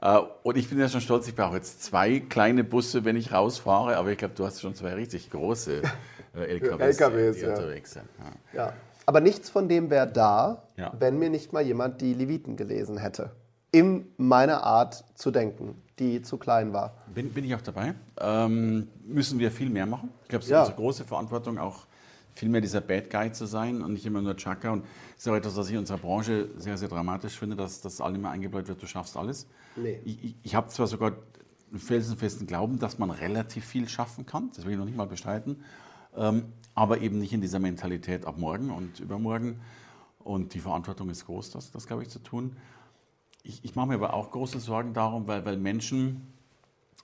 Äh, 0.00 0.18
und 0.42 0.56
ich 0.56 0.68
bin 0.68 0.78
ja 0.78 0.88
schon 0.88 1.00
stolz, 1.00 1.28
ich 1.28 1.34
brauche 1.34 1.56
jetzt 1.56 1.82
zwei 1.82 2.20
kleine 2.20 2.64
Busse, 2.64 3.04
wenn 3.04 3.16
ich 3.16 3.32
rausfahre, 3.32 3.96
aber 3.96 4.10
ich 4.10 4.18
glaube, 4.18 4.34
du 4.36 4.44
hast 4.44 4.60
schon 4.60 4.74
zwei 4.74 4.94
richtig 4.94 5.30
große 5.30 5.78
äh, 5.78 5.82
LKWs, 6.34 7.00
LKWs 7.00 7.36
die, 7.36 7.42
ja. 7.42 7.50
unterwegs 7.50 7.92
sind. 7.92 8.04
Ja. 8.52 8.64
ja. 8.66 8.72
Aber 9.06 9.20
nichts 9.20 9.50
von 9.50 9.68
dem 9.68 9.90
wäre 9.90 10.06
da, 10.06 10.62
ja. 10.76 10.92
wenn 10.98 11.18
mir 11.18 11.30
nicht 11.30 11.52
mal 11.52 11.62
jemand 11.62 12.00
die 12.00 12.14
Leviten 12.14 12.56
gelesen 12.56 12.98
hätte. 12.98 13.30
In 13.72 14.06
meiner 14.16 14.62
Art 14.64 15.04
zu 15.14 15.30
denken, 15.30 15.80
die 15.98 16.22
zu 16.22 16.38
klein 16.38 16.72
war. 16.72 16.94
Bin, 17.14 17.32
bin 17.32 17.44
ich 17.44 17.54
auch 17.54 17.60
dabei. 17.60 17.94
Ähm, 18.18 18.88
müssen 19.04 19.38
wir 19.38 19.50
viel 19.50 19.70
mehr 19.70 19.86
machen. 19.86 20.10
Ich 20.22 20.28
glaube, 20.28 20.42
es 20.44 20.50
ist 20.50 20.56
unsere 20.56 20.76
große 20.76 21.04
Verantwortung, 21.04 21.58
auch 21.58 21.86
viel 22.34 22.48
mehr 22.48 22.60
dieser 22.60 22.80
Bad 22.80 23.10
Guy 23.10 23.32
zu 23.32 23.46
sein 23.46 23.82
und 23.82 23.92
nicht 23.92 24.06
immer 24.06 24.22
nur 24.22 24.36
Chaka. 24.36 24.70
Und 24.70 24.84
das 25.14 25.26
ist 25.26 25.28
auch 25.28 25.36
etwas, 25.36 25.56
was 25.56 25.66
ich 25.66 25.74
in 25.74 25.80
unserer 25.80 25.98
Branche 25.98 26.48
sehr, 26.56 26.76
sehr 26.78 26.88
dramatisch 26.88 27.38
finde, 27.38 27.56
dass 27.56 27.80
das 27.80 28.00
allen 28.00 28.16
immer 28.16 28.30
eingebläut 28.30 28.68
wird, 28.68 28.82
du 28.82 28.86
schaffst 28.86 29.16
alles. 29.16 29.46
Nee. 29.76 30.00
Ich, 30.04 30.24
ich, 30.24 30.34
ich 30.42 30.54
habe 30.54 30.68
zwar 30.68 30.86
sogar 30.86 31.12
einen 31.70 31.80
felsenfesten 31.80 32.46
Glauben, 32.46 32.78
dass 32.78 32.98
man 32.98 33.10
relativ 33.10 33.64
viel 33.64 33.88
schaffen 33.88 34.26
kann, 34.26 34.50
das 34.54 34.64
will 34.64 34.72
ich 34.72 34.78
noch 34.78 34.84
nicht 34.84 34.96
mal 34.96 35.06
bestreiten, 35.06 35.62
aber 36.12 37.00
eben 37.00 37.18
nicht 37.18 37.32
in 37.32 37.40
dieser 37.40 37.58
Mentalität 37.58 38.26
ab 38.26 38.36
morgen 38.38 38.70
und 38.70 39.00
übermorgen. 39.00 39.60
Und 40.18 40.54
die 40.54 40.60
Verantwortung 40.60 41.08
ist 41.10 41.26
groß, 41.26 41.50
das, 41.50 41.70
das 41.70 41.86
glaube 41.86 42.02
ich, 42.02 42.10
zu 42.10 42.18
tun. 42.18 42.56
Ich, 43.42 43.64
ich 43.64 43.74
mache 43.74 43.88
mir 43.88 43.94
aber 43.94 44.14
auch 44.14 44.30
große 44.30 44.60
Sorgen 44.60 44.92
darum, 44.92 45.26
weil, 45.26 45.44
weil 45.44 45.56
Menschen 45.56 46.32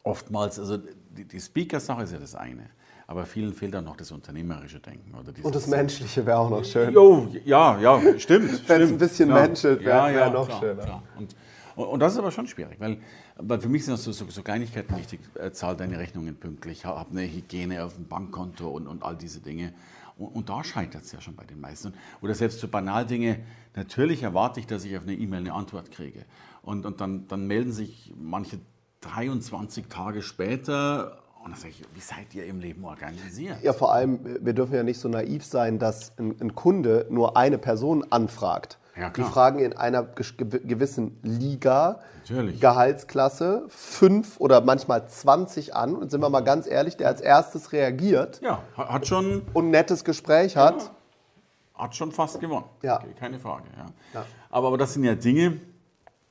oftmals, 0.02 0.59
also 0.59 0.76
die, 0.76 1.24
die 1.24 1.40
Speaker-Sache 1.40 2.02
ist 2.02 2.12
ja 2.12 2.18
das 2.18 2.34
eine. 2.34 2.68
Aber 3.09 3.24
vielen 3.24 3.54
fehlt 3.54 3.72
dann 3.72 3.84
noch 3.84 3.96
das 3.96 4.11
unternehmerische 4.11 4.80
Denken. 4.80 5.14
Oder 5.14 5.32
und 5.42 5.54
das 5.54 5.66
Menschliche 5.68 6.26
wäre 6.26 6.38
auch 6.38 6.50
noch 6.50 6.64
schön. 6.64 6.92
Jo, 6.92 7.28
ja, 7.44 7.78
ja, 7.78 8.18
stimmt. 8.18 8.68
Wenn 8.68 8.82
es 8.82 8.90
ein 8.90 8.98
bisschen 8.98 9.28
ja. 9.28 9.34
menschelt, 9.34 9.84
wäre 9.84 9.96
ja, 9.96 10.11
ja, 10.11 10.16
wär 10.16 10.30
noch 10.30 10.48
klar, 10.48 10.61
schöner. 10.61 10.82
Klar. 10.82 11.02
Und, 11.16 11.36
und, 11.76 12.00
das 12.00 12.14
ist 12.14 12.18
aber 12.18 12.30
schon 12.30 12.46
schwierig, 12.46 12.80
weil, 12.80 12.98
weil 13.36 13.60
für 13.60 13.68
mich 13.68 13.84
sind 13.84 13.92
das 13.92 14.04
so, 14.04 14.12
so, 14.12 14.28
so 14.28 14.42
Kleinigkeiten 14.42 14.96
wichtig. 14.96 15.20
Äh, 15.34 15.52
zahl 15.52 15.76
deine 15.76 15.98
Rechnungen 15.98 16.36
pünktlich, 16.36 16.84
hab 16.84 17.10
eine 17.10 17.22
Hygiene 17.22 17.84
auf 17.84 17.94
dem 17.94 18.08
Bankkonto 18.08 18.68
und, 18.68 18.86
und 18.86 19.02
all 19.02 19.16
diese 19.16 19.40
Dinge. 19.40 19.72
Und, 20.16 20.28
und 20.28 20.48
da 20.48 20.64
scheitert 20.64 21.04
es 21.04 21.12
ja 21.12 21.20
schon 21.20 21.36
bei 21.36 21.44
den 21.44 21.60
meisten. 21.60 21.94
Oder 22.22 22.34
selbst 22.34 22.60
so 22.60 22.68
Banaldinge, 22.68 23.40
natürlich 23.74 24.22
erwarte 24.22 24.60
ich, 24.60 24.66
dass 24.66 24.84
ich 24.84 24.96
auf 24.96 25.02
eine 25.02 25.14
E-Mail 25.14 25.40
eine 25.40 25.52
Antwort 25.52 25.90
kriege. 25.90 26.24
Und, 26.62 26.86
und 26.86 27.00
dann, 27.00 27.28
dann 27.28 27.46
melden 27.46 27.72
sich 27.72 28.12
manche 28.16 28.58
23 29.02 29.86
Tage 29.88 30.22
später 30.22 31.22
und 31.46 31.52
dann 31.52 31.60
sage 31.60 31.74
ich, 31.78 31.84
wie 31.94 32.00
seid 32.00 32.34
ihr 32.34 32.44
im 32.46 32.58
Leben 32.58 32.84
organisiert? 32.84 33.62
Ja, 33.62 33.72
vor 33.72 33.92
allem, 33.92 34.18
wir 34.44 34.52
dürfen 34.52 34.74
ja 34.74 34.82
nicht 34.82 34.98
so 34.98 35.08
naiv 35.08 35.44
sein, 35.44 35.78
dass 35.78 36.18
ein, 36.18 36.34
ein 36.40 36.56
Kunde 36.56 37.06
nur 37.08 37.36
eine 37.36 37.56
Person 37.56 38.04
anfragt. 38.10 38.78
Ja, 38.99 39.11
die 39.11 39.22
fragen 39.22 39.59
in 39.59 39.76
einer 39.76 40.03
gewissen 40.05 41.18
Liga, 41.22 42.01
Natürlich. 42.20 42.61
Gehaltsklasse, 42.61 43.64
fünf 43.68 44.40
oder 44.40 44.62
manchmal 44.62 45.07
20 45.07 45.74
an. 45.74 45.94
Und 45.94 46.11
sind 46.11 46.20
wir 46.20 46.30
mal 46.30 46.40
ganz 46.40 46.66
ehrlich, 46.66 46.97
der 46.97 47.09
als 47.09 47.20
erstes 47.20 47.72
reagiert. 47.72 48.40
Ja, 48.42 48.62
hat 48.76 49.07
schon. 49.07 49.42
Und 49.53 49.66
ein 49.66 49.70
nettes 49.70 50.03
Gespräch 50.03 50.57
hat. 50.57 50.82
Ja, 50.82 50.90
hat 51.82 51.94
schon 51.94 52.11
fast 52.11 52.40
gewonnen. 52.40 52.64
Ja. 52.82 53.03
Keine 53.18 53.38
Frage. 53.38 53.64
Ja. 54.14 54.24
Aber, 54.51 54.68
aber 54.68 54.78
das 54.78 54.94
sind 54.94 55.05
ja 55.05 55.14
Dinge, 55.14 55.61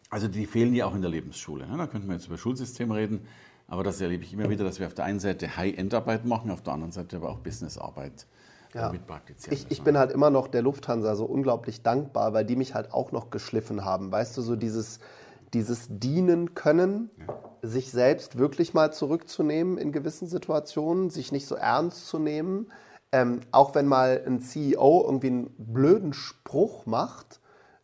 also 0.10 0.28
die 0.28 0.46
fehlen 0.46 0.74
ja 0.74 0.86
auch 0.86 0.96
in 0.96 1.02
der 1.02 1.12
Lebensschule. 1.12 1.68
Ne? 1.68 1.78
Da 1.78 1.88
könnten 1.88 2.08
wir 2.08 2.16
jetzt 2.16 2.28
über 2.28 2.38
Schulsystem 2.38 2.92
reden. 2.92 3.28
Aber 3.68 3.84
das 3.84 4.00
erlebe 4.00 4.24
ich 4.24 4.34
immer 4.34 4.50
wieder, 4.50 4.64
dass 4.64 4.80
wir 4.80 4.88
auf 4.88 4.94
der 4.94 5.06
einen 5.06 5.20
Seite 5.20 5.58
High-End-Arbeit 5.58 6.26
machen, 6.26 6.52
auf 6.52 6.62
der 6.62 6.74
anderen 6.74 6.92
Seite 6.92 7.18
aber 7.18 7.30
auch 7.30 7.40
Business-Arbeit 7.40 8.28
ja. 8.76 8.92
Ich, 9.50 9.68
ich 9.70 9.84
bin 9.84 9.98
halt 9.98 10.12
immer 10.12 10.30
noch 10.30 10.48
der 10.48 10.62
Lufthansa 10.62 11.16
so 11.16 11.26
unglaublich 11.26 11.82
dankbar, 11.82 12.34
weil 12.34 12.46
die 12.46 12.56
mich 12.56 12.76
halt 12.76 12.94
auch 12.94 13.12
noch 13.12 13.30
geschliffen 13.30 13.86
haben. 13.86 14.12
Weißt 14.12 14.36
du, 14.38 14.42
so 14.42 14.56
dieses, 14.56 15.00
dieses 15.54 15.88
Dienen 15.90 16.54
können, 16.54 17.10
ja. 17.18 17.40
sich 17.62 17.92
selbst 17.92 18.38
wirklich 18.38 18.74
mal 18.74 18.92
zurückzunehmen 18.92 19.78
in 19.78 19.92
gewissen 19.92 20.28
Situationen, 20.28 21.10
sich 21.10 21.32
nicht 21.32 21.48
so 21.48 21.56
ernst 21.56 22.08
zu 22.08 22.20
nehmen. 22.20 22.72
Ähm, 23.12 23.40
auch 23.52 23.76
wenn 23.76 23.88
mal 23.88 24.22
ein 24.26 24.42
CEO 24.42 25.04
irgendwie 25.06 25.28
einen 25.28 25.56
blöden 25.58 26.12
Spruch 26.12 26.86
macht, 26.86 27.40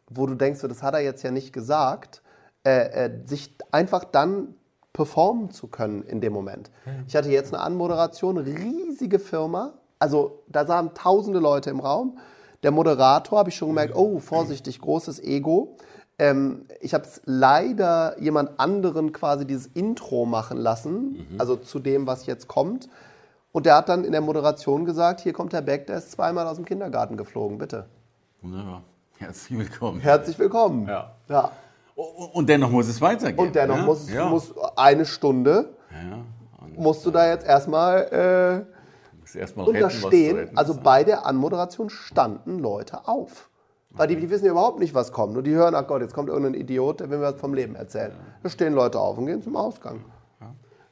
wo 0.09 0.27
du 0.27 0.35
denkst, 0.35 0.61
das 0.61 0.83
hat 0.83 0.93
er 0.93 0.99
jetzt 0.99 1.23
ja 1.23 1.31
nicht 1.31 1.53
gesagt, 1.53 2.21
äh, 2.65 3.05
äh, 3.05 3.25
sich 3.25 3.55
einfach 3.71 4.03
dann 4.03 4.55
performen 4.93 5.51
zu 5.51 5.67
können 5.67 6.03
in 6.03 6.19
dem 6.19 6.33
Moment. 6.33 6.69
Ich 7.07 7.15
hatte 7.15 7.29
jetzt 7.29 7.53
eine 7.53 7.63
Anmoderation, 7.63 8.37
riesige 8.37 9.19
Firma, 9.19 9.73
also 10.01 10.43
da 10.47 10.65
sahen 10.65 10.93
tausende 10.95 11.39
Leute 11.39 11.69
im 11.69 11.79
Raum. 11.79 12.17
Der 12.63 12.71
Moderator 12.71 13.39
habe 13.39 13.49
ich 13.49 13.55
schon 13.55 13.69
gemerkt, 13.69 13.95
oh, 13.95 14.19
vorsichtig, 14.19 14.81
großes 14.81 15.21
Ego. 15.21 15.77
Ähm, 16.17 16.65
ich 16.79 16.93
habe 16.93 17.03
es 17.03 17.21
leider 17.25 18.19
jemand 18.19 18.59
anderen 18.59 19.13
quasi 19.13 19.45
dieses 19.45 19.67
Intro 19.67 20.25
machen 20.25 20.57
lassen, 20.57 21.27
mhm. 21.29 21.39
also 21.39 21.55
zu 21.55 21.79
dem, 21.79 22.07
was 22.07 22.25
jetzt 22.25 22.47
kommt. 22.47 22.89
Und 23.51 23.65
der 23.65 23.75
hat 23.75 23.89
dann 23.89 24.03
in 24.03 24.11
der 24.11 24.21
Moderation 24.21 24.85
gesagt, 24.85 25.21
hier 25.21 25.33
kommt 25.33 25.53
Herr 25.53 25.61
Beck, 25.61 25.85
der 25.87 25.97
ist 25.97 26.11
zweimal 26.11 26.47
aus 26.47 26.55
dem 26.55 26.65
Kindergarten 26.65 27.15
geflogen, 27.15 27.57
bitte. 27.57 27.85
Wunderbar. 28.41 28.81
Herzlich 29.17 29.59
willkommen. 29.59 29.99
Herzlich 29.99 30.39
willkommen. 30.39 30.87
Ja. 30.87 31.11
ja. 31.29 31.51
Und 31.95 32.49
dennoch 32.49 32.71
muss 32.71 32.87
es 32.87 32.99
weitergehen. 33.01 33.37
Und 33.37 33.55
dennoch 33.55 33.77
ja? 33.77 33.83
muss, 33.83 34.11
ja. 34.11 34.25
muss 34.29 34.53
eine 34.75 35.05
Stunde, 35.05 35.75
ja. 35.91 36.17
musst 36.75 37.05
du 37.05 37.11
da 37.11 37.27
jetzt 37.27 37.45
erstmal 37.45 38.65
äh, 38.67 38.80
erstmal 39.35 39.67
unterstehen. 39.67 40.37
Retten, 40.37 40.57
also 40.57 40.75
bei 40.75 41.03
der 41.03 41.25
Anmoderation 41.25 41.89
standen 41.89 42.59
Leute 42.59 43.07
auf. 43.07 43.49
Weil 43.93 44.07
die, 44.07 44.15
die, 44.15 44.29
wissen 44.29 44.45
ja 44.45 44.51
überhaupt 44.51 44.79
nicht, 44.79 44.93
was 44.95 45.11
kommt. 45.11 45.35
Und 45.35 45.43
die 45.43 45.51
hören, 45.51 45.75
ach 45.75 45.85
Gott, 45.85 46.01
jetzt 46.01 46.13
kommt 46.13 46.29
irgendein 46.29 46.53
Idiot, 46.53 47.01
der 47.01 47.09
will 47.09 47.17
mir 47.17 47.25
was 47.25 47.41
vom 47.41 47.53
Leben 47.53 47.75
erzählen. 47.75 48.13
Da 48.41 48.49
stehen 48.49 48.73
Leute 48.73 48.99
auf 48.99 49.17
und 49.17 49.25
gehen 49.25 49.41
zum 49.41 49.57
Ausgang. 49.57 50.05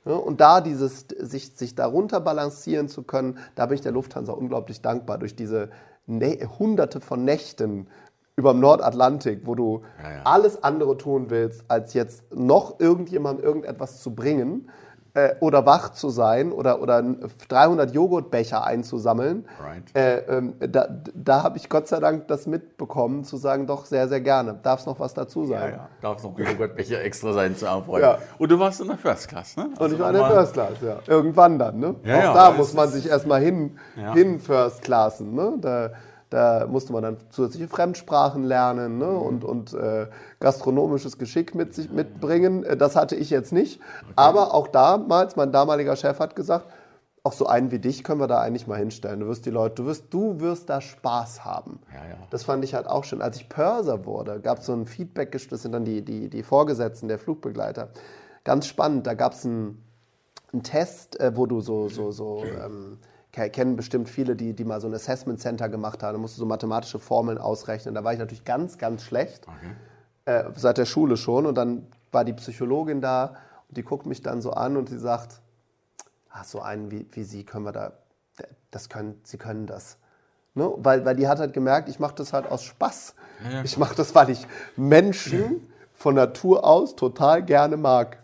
und 0.04 0.42
da 0.42 0.60
dieses, 0.60 1.06
sich, 1.18 1.56
sich 1.56 1.76
darunter 1.76 2.20
balancieren 2.20 2.90
zu 2.90 3.04
können, 3.04 3.38
da 3.56 3.68
bin 3.68 3.76
ich 3.76 3.82
der 3.82 3.94
Lufthansa 3.94 4.34
unglaublich 4.34 4.82
dankbar 4.82 5.18
durch 5.18 5.36
diese 5.36 5.70
hunderte 6.08 7.00
von 7.00 7.24
Nächten, 7.24 7.88
über 8.40 8.54
dem 8.54 8.62
Nordatlantik, 8.62 9.42
wo 9.44 9.54
du 9.54 9.82
ja, 10.02 10.12
ja. 10.12 10.22
alles 10.24 10.64
andere 10.64 10.98
tun 10.98 11.30
willst, 11.30 11.66
als 11.68 11.94
jetzt 11.94 12.34
noch 12.34 12.80
irgendjemand 12.80 13.42
irgendetwas 13.42 14.02
zu 14.02 14.16
bringen 14.16 14.70
äh, 15.14 15.36
oder 15.40 15.66
wach 15.66 15.90
zu 15.92 16.10
sein 16.10 16.52
oder, 16.52 16.82
oder 16.82 17.04
300 17.48 17.94
Joghurtbecher 17.94 18.64
einzusammeln. 18.64 19.46
Right. 19.62 19.96
Äh, 19.96 20.38
ähm, 20.38 20.54
da 20.60 20.88
da 21.14 21.44
habe 21.44 21.58
ich 21.58 21.70
Gott 21.70 21.88
sei 21.88 22.00
Dank 22.00 22.28
das 22.28 22.48
mitbekommen, 22.48 23.24
zu 23.24 23.38
sagen, 23.38 23.68
doch 23.68 23.86
sehr, 23.86 24.08
sehr 24.08 24.22
gerne. 24.22 24.60
Darf 24.62 24.82
es 24.82 24.86
noch 24.86 25.00
was 25.00 25.14
dazu 25.14 25.46
sein? 25.46 25.74
Ja, 25.74 25.90
Darf 26.02 26.18
es 26.18 26.24
noch 26.24 26.38
Joghurtbecher 26.38 27.02
extra 27.02 27.34
sein 27.34 27.56
zu 27.56 27.70
aufräumen. 27.70 28.18
Und 28.38 28.52
du 28.52 28.60
warst 28.60 28.82
in 28.82 28.88
der 28.88 28.98
First 28.98 29.28
Class, 29.28 29.58
ne? 29.58 29.70
Also 29.72 29.86
Und 29.86 29.94
ich 29.94 30.00
war 30.00 30.10
in 30.10 30.16
der 30.16 30.28
First 30.28 30.54
Class, 30.54 30.74
ja. 30.82 31.00
Irgendwann 31.08 31.60
dann, 31.60 31.80
ne? 31.80 31.96
Auch 32.04 32.34
da 32.34 32.52
muss 32.52 32.74
man 32.74 32.90
sich 32.90 33.10
erstmal 33.10 33.42
hin, 33.42 33.78
hin 34.14 34.40
First 34.40 34.82
Classen, 34.82 35.34
ne? 35.34 35.54
Da, 35.60 35.92
da 36.30 36.68
musste 36.68 36.94
man 36.94 37.04
dann 37.04 37.18
zusätzliche 37.30 37.68
Fremdsprachen 37.68 38.44
lernen 38.44 38.98
ne? 38.98 39.08
Mhm. 39.08 39.18
und, 39.18 39.44
und 39.44 39.74
äh, 39.74 40.08
gastronomisches 40.40 41.18
Geschick 41.18 41.56
mit 41.56 41.74
sich 41.74 41.92
mitbringen. 41.92 42.64
Äh, 42.64 42.78
das 42.78 42.96
hatte 42.96 43.16
ich 43.16 43.30
jetzt 43.30 43.52
nicht. 43.52 43.80
Okay. 44.02 44.14
Aber 44.16 44.54
auch 44.54 44.68
damals, 44.68 45.36
mein 45.36 45.52
damaliger 45.52 45.96
Chef 45.96 46.20
hat 46.20 46.36
gesagt, 46.36 46.68
auch 47.24 47.34
so 47.34 47.48
einen 47.48 47.72
wie 47.72 47.80
dich 47.80 48.04
können 48.04 48.22
wir 48.22 48.28
da 48.28 48.40
eigentlich 48.40 48.68
mal 48.68 48.78
hinstellen. 48.78 49.20
Du 49.20 49.28
wirst 49.28 49.46
die 49.46 49.50
Leute, 49.50 49.76
du 49.76 49.86
wirst, 49.86 50.06
du 50.14 50.40
wirst 50.40 50.70
da 50.70 50.80
Spaß 50.80 51.44
haben. 51.44 51.80
Ja, 51.94 52.10
ja. 52.10 52.16
Das 52.30 52.44
fand 52.44 52.64
ich 52.64 52.74
halt 52.74 52.88
auch 52.88 53.04
schön. 53.04 53.22
Als 53.22 53.38
ich 53.38 53.50
Pörser 53.50 54.06
wurde, 54.06 54.40
gab 54.40 54.60
es 54.60 54.68
so 54.68 54.74
ein 54.74 54.86
Feedback, 54.86 55.32
das 55.32 55.62
sind 55.62 55.74
dann 55.74 55.84
die, 55.84 56.04
die, 56.04 56.30
die 56.30 56.44
Vorgesetzten 56.44 57.08
der 57.08 57.20
Flugbegleiter. 57.20 57.90
Ganz 58.46 58.68
spannend, 58.68 59.06
da 59.06 59.16
gab 59.16 59.34
es 59.34 59.44
ein 59.44 59.84
ein 60.54 60.64
Test, 60.64 61.20
äh, 61.20 61.36
wo 61.36 61.46
du 61.46 61.62
so, 61.62 61.90
so, 61.90 62.12
so 62.12 62.44
ähm, 62.44 62.98
kennen 63.32 63.76
bestimmt 63.76 64.10
viele, 64.10 64.36
die, 64.36 64.54
die 64.54 64.64
mal 64.64 64.82
so 64.82 64.88
ein 64.88 64.94
Assessment 64.94 65.40
Center 65.40 65.70
gemacht 65.70 66.02
haben. 66.04 66.14
Da 66.14 66.20
musst 66.20 66.36
du 66.36 66.40
so 66.40 66.46
mathematische 66.46 67.00
Formeln 67.00 67.38
ausrechnen. 67.38 67.94
Da 67.94 68.04
war 68.04 68.14
ich 68.14 68.20
natürlich 68.20 68.44
ganz, 68.44 68.78
ganz 68.78 69.04
schlecht. 69.04 69.46
Äh, 70.26 70.46
seit 70.56 70.78
der 70.78 70.86
Schule 70.86 71.18
schon. 71.18 71.46
Und 71.46 71.56
dann 71.56 71.88
war 72.12 72.26
die 72.26 72.34
Psychologin 72.34 73.02
da 73.02 73.36
und 73.68 73.78
die 73.78 73.84
guckt 73.84 74.06
mich 74.06 74.22
dann 74.22 74.42
so 74.42 74.52
an 74.52 74.78
und 74.78 74.90
sie 74.90 74.98
sagt, 74.98 75.42
ach, 76.30 76.44
so 76.44 76.62
einen 76.62 76.92
wie, 76.92 77.08
wie 77.12 77.24
Sie 77.24 77.44
können 77.44 77.66
wir 77.66 77.72
da, 77.72 77.94
das 78.72 78.90
können, 78.90 79.20
Sie 79.24 79.38
können 79.38 79.68
das. 79.68 79.98
Ne? 80.56 80.72
Weil, 80.78 81.06
weil 81.06 81.16
die 81.16 81.28
hat 81.28 81.40
halt 81.40 81.54
gemerkt, 81.54 81.90
ich 81.90 82.00
mache 82.00 82.16
das 82.16 82.34
halt 82.34 82.48
aus 82.48 82.64
Spaß. 82.64 83.16
ja. 83.52 83.64
Ich 83.64 83.78
mache 83.78 83.96
das, 83.96 84.14
weil 84.16 84.30
ich 84.30 84.46
Menschen 84.76 85.68
von 85.94 86.16
Natur 86.16 86.64
aus 86.64 86.96
total 86.96 87.44
gerne 87.44 87.78
mag. 87.78 88.18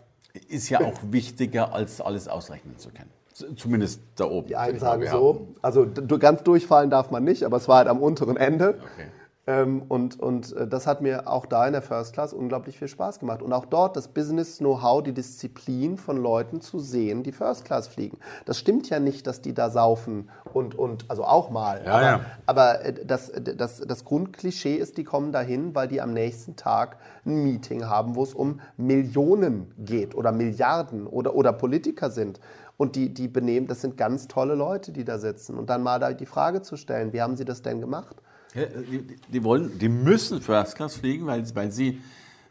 Ist 0.48 0.68
ja 0.68 0.80
auch 0.80 0.98
wichtiger, 1.02 1.72
als 1.72 2.00
alles 2.00 2.28
ausrechnen 2.28 2.78
zu 2.78 2.90
können. 2.90 3.10
Zumindest 3.56 4.00
da 4.16 4.24
oben. 4.24 4.48
Die 4.48 4.56
einen 4.56 4.78
sagen 4.78 5.06
so, 5.06 5.48
also 5.60 5.86
ganz 6.18 6.42
durchfallen 6.42 6.88
darf 6.88 7.10
man 7.10 7.24
nicht, 7.24 7.44
aber 7.44 7.58
es 7.58 7.68
war 7.68 7.78
halt 7.78 7.88
am 7.88 8.00
unteren 8.00 8.36
Ende. 8.36 8.78
Okay. 8.80 9.10
Ähm, 9.48 9.82
und, 9.88 10.18
und 10.18 10.56
äh, 10.56 10.66
das 10.66 10.88
hat 10.88 11.00
mir 11.00 11.28
auch 11.28 11.46
da 11.46 11.66
in 11.66 11.72
der 11.72 11.82
First 11.82 12.14
Class 12.14 12.32
unglaublich 12.32 12.78
viel 12.78 12.88
Spaß 12.88 13.20
gemacht. 13.20 13.42
Und 13.42 13.52
auch 13.52 13.64
dort 13.64 13.96
das 13.96 14.08
Business-Know-how, 14.08 15.04
die 15.04 15.12
Disziplin 15.12 15.98
von 15.98 16.16
Leuten 16.16 16.60
zu 16.60 16.80
sehen, 16.80 17.22
die 17.22 17.30
First 17.30 17.64
Class 17.64 17.86
fliegen. 17.86 18.18
Das 18.44 18.58
stimmt 18.58 18.90
ja 18.90 18.98
nicht, 18.98 19.26
dass 19.26 19.42
die 19.42 19.54
da 19.54 19.70
saufen 19.70 20.30
und, 20.52 20.74
und 20.74 21.04
also 21.08 21.24
auch 21.24 21.50
mal. 21.50 21.82
Ja, 21.84 21.92
aber 21.92 22.02
ja. 22.02 22.20
aber 22.46 22.84
äh, 22.84 23.04
das, 23.04 23.30
das, 23.56 23.80
das 23.86 24.04
Grundklischee 24.04 24.74
ist, 24.74 24.96
die 24.96 25.04
kommen 25.04 25.30
dahin, 25.30 25.76
weil 25.76 25.86
die 25.86 26.00
am 26.00 26.12
nächsten 26.12 26.56
Tag 26.56 26.96
ein 27.24 27.44
Meeting 27.44 27.86
haben, 27.86 28.16
wo 28.16 28.24
es 28.24 28.34
um 28.34 28.60
Millionen 28.76 29.72
geht 29.78 30.16
oder 30.16 30.32
Milliarden 30.32 31.06
oder, 31.06 31.36
oder 31.36 31.52
Politiker 31.52 32.10
sind. 32.10 32.40
Und 32.78 32.94
die, 32.96 33.12
die 33.12 33.28
benehmen, 33.28 33.66
das 33.66 33.80
sind 33.80 33.96
ganz 33.96 34.28
tolle 34.28 34.54
Leute, 34.54 34.92
die 34.92 35.04
da 35.04 35.18
sitzen. 35.18 35.56
Und 35.56 35.70
dann 35.70 35.82
mal 35.82 35.98
da 35.98 36.12
die 36.12 36.26
Frage 36.26 36.60
zu 36.62 36.76
stellen, 36.76 37.12
wie 37.12 37.22
haben 37.22 37.36
sie 37.36 37.44
das 37.46 37.62
denn 37.62 37.80
gemacht? 37.80 38.16
Ja, 38.54 38.64
die, 38.66 39.16
die, 39.28 39.44
wollen, 39.44 39.78
die 39.78 39.88
müssen 39.88 40.40
First 40.42 40.76
Class 40.76 40.96
fliegen, 40.96 41.26
weil, 41.26 41.44
weil 41.54 41.70
sie 41.72 42.00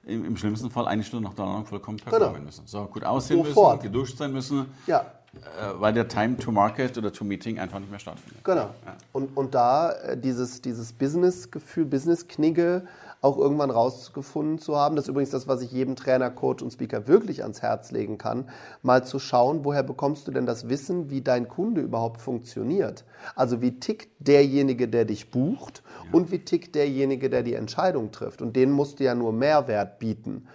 im, 0.03 0.25
im 0.25 0.37
schlimmsten 0.37 0.69
Fall 0.71 0.87
eine 0.87 1.03
Stunde 1.03 1.27
nach 1.27 1.35
der 1.35 1.45
Landung 1.45 1.65
vollkommen 1.65 1.97
performen 1.97 2.33
Genau. 2.33 2.45
müssen. 2.45 2.63
So 2.65 2.85
gut 2.85 3.03
aussehen 3.03 3.43
Sofort. 3.43 3.77
müssen, 3.83 3.91
geduscht 3.91 4.17
sein 4.17 4.31
müssen, 4.31 4.65
Ja, 4.87 4.99
äh, 5.33 5.79
weil 5.79 5.93
der 5.93 6.07
Time 6.07 6.37
to 6.37 6.51
Market 6.51 6.97
oder 6.97 7.11
to 7.11 7.23
Meeting 7.23 7.59
einfach 7.59 7.79
nicht 7.79 7.89
mehr 7.91 7.99
stattfindet. 7.99 8.43
Genau. 8.43 8.69
Und, 9.13 9.35
und 9.35 9.53
da 9.55 9.91
äh, 9.93 10.17
dieses, 10.17 10.61
dieses 10.61 10.93
Business-Gefühl, 10.93 11.85
Business-Knigge 11.85 12.83
auch 13.25 13.37
irgendwann 13.37 13.71
rausgefunden 13.71 14.59
zu 14.59 14.77
haben, 14.77 14.95
das 14.95 15.05
ist 15.05 15.09
übrigens 15.09 15.31
das, 15.31 15.47
was 15.47 15.61
ich 15.61 15.71
jedem 15.71 15.95
Trainer, 15.95 16.29
Coach 16.29 16.61
und 16.61 16.71
Speaker 16.71 17.07
wirklich 17.07 17.41
ans 17.41 17.63
Herz 17.63 17.91
legen 17.91 18.19
kann, 18.19 18.47
mal 18.83 19.03
zu 19.03 19.17
schauen, 19.17 19.65
woher 19.65 19.81
bekommst 19.81 20.27
du 20.27 20.31
denn 20.31 20.45
das 20.45 20.69
Wissen, 20.69 21.09
wie 21.09 21.21
dein 21.21 21.49
Kunde 21.49 21.81
überhaupt 21.81 22.21
funktioniert. 22.21 23.03
Also 23.35 23.61
wie 23.61 23.79
tickt 23.79 24.09
derjenige, 24.19 24.87
der 24.87 25.05
dich 25.05 25.31
bucht 25.31 25.81
und 26.11 26.31
wie 26.31 26.45
tickt 26.45 26.75
derjenige, 26.75 27.31
der 27.31 27.41
die 27.41 27.55
Entscheidung 27.55 28.11
trifft. 28.11 28.43
Und 28.43 28.55
denen 28.55 28.71
musst 28.71 28.99
du 28.99 29.03
ja 29.03 29.15
nur 29.15 29.33
Mehrwert 29.33 29.97
bieten. 29.97 30.47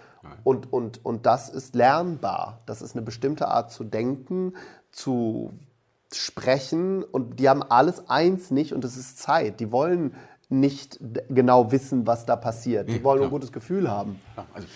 Und, 0.43 0.71
und, 0.71 1.03
und 1.05 1.25
das 1.25 1.49
ist 1.49 1.75
lernbar. 1.75 2.61
Das 2.65 2.81
ist 2.81 2.95
eine 2.95 3.03
bestimmte 3.03 3.49
Art 3.49 3.71
zu 3.71 3.83
denken, 3.83 4.53
zu 4.91 5.51
sprechen 6.13 7.03
und 7.03 7.39
die 7.39 7.47
haben 7.47 7.63
alles 7.63 8.09
eins 8.09 8.51
nicht 8.51 8.73
und 8.73 8.83
das 8.83 8.97
ist 8.97 9.19
Zeit. 9.19 9.59
Die 9.59 9.71
wollen 9.71 10.13
nicht 10.51 10.99
genau 11.29 11.71
wissen, 11.71 12.05
was 12.05 12.25
da 12.25 12.35
passiert. 12.35 12.87
Die 12.89 12.93
Nee, 12.93 13.03
wollen 13.03 13.19
nur 13.19 13.27
ein 13.27 13.31
gutes 13.31 13.51
Gefühl 13.51 13.89
haben. 13.89 14.19
Ja, 14.35 14.45
also, 14.53 14.67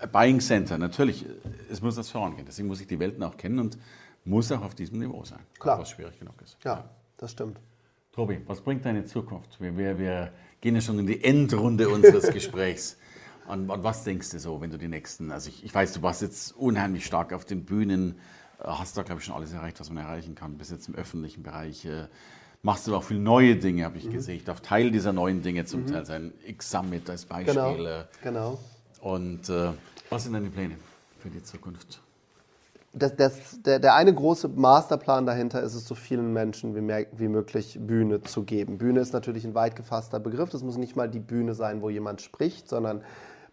äh, 0.00 0.06
Buying 0.06 0.40
Center, 0.40 0.78
natürlich, 0.78 1.24
äh, 1.26 1.28
es 1.70 1.80
muss 1.82 1.96
das 1.96 2.10
vorangehen. 2.10 2.46
Deswegen 2.46 2.68
muss 2.68 2.80
ich 2.80 2.86
die 2.86 2.98
Welten 2.98 3.22
auch 3.22 3.36
kennen 3.36 3.58
und 3.58 3.78
muss 4.24 4.50
auch 4.52 4.62
auf 4.62 4.74
diesem 4.74 4.98
Niveau 4.98 5.24
sein. 5.24 5.40
Klar. 5.58 5.78
Was 5.78 5.90
schwierig 5.90 6.18
genug 6.18 6.34
ist. 6.42 6.56
Ja, 6.64 6.88
das 7.16 7.30
stimmt. 7.30 7.58
Tobi, 8.12 8.40
was 8.46 8.60
bringt 8.60 8.84
deine 8.84 9.04
Zukunft? 9.04 9.60
Wir, 9.60 9.76
wir, 9.76 9.98
wir 9.98 10.32
gehen 10.60 10.74
ja 10.74 10.80
schon 10.80 10.98
in 10.98 11.06
die 11.06 11.22
Endrunde 11.22 11.88
unseres 11.88 12.28
Gesprächs. 12.32 12.96
Und, 13.46 13.70
und 13.70 13.82
was 13.82 14.04
denkst 14.04 14.30
du 14.30 14.38
so, 14.38 14.60
wenn 14.60 14.70
du 14.70 14.76
die 14.76 14.88
nächsten, 14.88 15.30
also 15.30 15.48
ich, 15.48 15.64
ich 15.64 15.74
weiß, 15.74 15.92
du 15.94 16.02
warst 16.02 16.20
jetzt 16.22 16.52
unheimlich 16.56 17.06
stark 17.06 17.32
auf 17.32 17.44
den 17.44 17.64
Bühnen, 17.64 18.18
äh, 18.60 18.64
hast 18.66 18.96
da, 18.98 19.02
glaube 19.02 19.20
ich, 19.20 19.26
schon 19.26 19.34
alles 19.34 19.52
erreicht, 19.52 19.78
was 19.80 19.88
man 19.90 20.04
erreichen 20.04 20.34
kann, 20.34 20.58
bis 20.58 20.70
jetzt 20.70 20.88
im 20.88 20.94
öffentlichen 20.94 21.42
Bereich. 21.42 21.84
äh, 21.84 22.08
Machst 22.62 22.86
du 22.88 22.96
auch 22.96 23.04
viele 23.04 23.20
neue 23.20 23.56
Dinge, 23.56 23.84
habe 23.84 23.98
ich 23.98 24.06
Mhm. 24.06 24.12
gesehen. 24.12 24.36
Ich 24.36 24.44
darf 24.44 24.60
Teil 24.60 24.90
dieser 24.90 25.12
neuen 25.12 25.42
Dinge 25.42 25.64
zum 25.64 25.86
Teil 25.86 26.04
sein. 26.04 26.32
X-Summit 26.46 27.08
als 27.08 27.24
Beispiel. 27.24 27.54
Genau. 27.54 28.04
genau. 28.22 28.58
Und 29.00 29.48
äh, 29.48 29.70
was 30.10 30.24
sind 30.24 30.32
deine 30.32 30.50
Pläne 30.50 30.74
für 31.20 31.28
die 31.30 31.42
Zukunft? 31.42 32.00
Das, 32.94 33.14
das, 33.14 33.62
der, 33.62 33.78
der 33.78 33.94
eine 33.94 34.12
große 34.12 34.48
Masterplan 34.48 35.24
dahinter 35.26 35.62
ist 35.62 35.74
es, 35.74 35.86
so 35.86 35.94
vielen 35.94 36.32
Menschen 36.32 36.74
wie, 36.74 36.80
mehr, 36.80 37.06
wie 37.12 37.28
möglich 37.28 37.78
Bühne 37.80 38.22
zu 38.22 38.42
geben. 38.42 38.78
Bühne 38.78 39.00
ist 39.00 39.12
natürlich 39.12 39.44
ein 39.44 39.54
weit 39.54 39.76
gefasster 39.76 40.18
Begriff. 40.18 40.50
Das 40.50 40.62
muss 40.64 40.78
nicht 40.78 40.96
mal 40.96 41.08
die 41.08 41.20
Bühne 41.20 41.54
sein, 41.54 41.80
wo 41.80 41.90
jemand 41.90 42.22
spricht, 42.22 42.68
sondern 42.68 43.02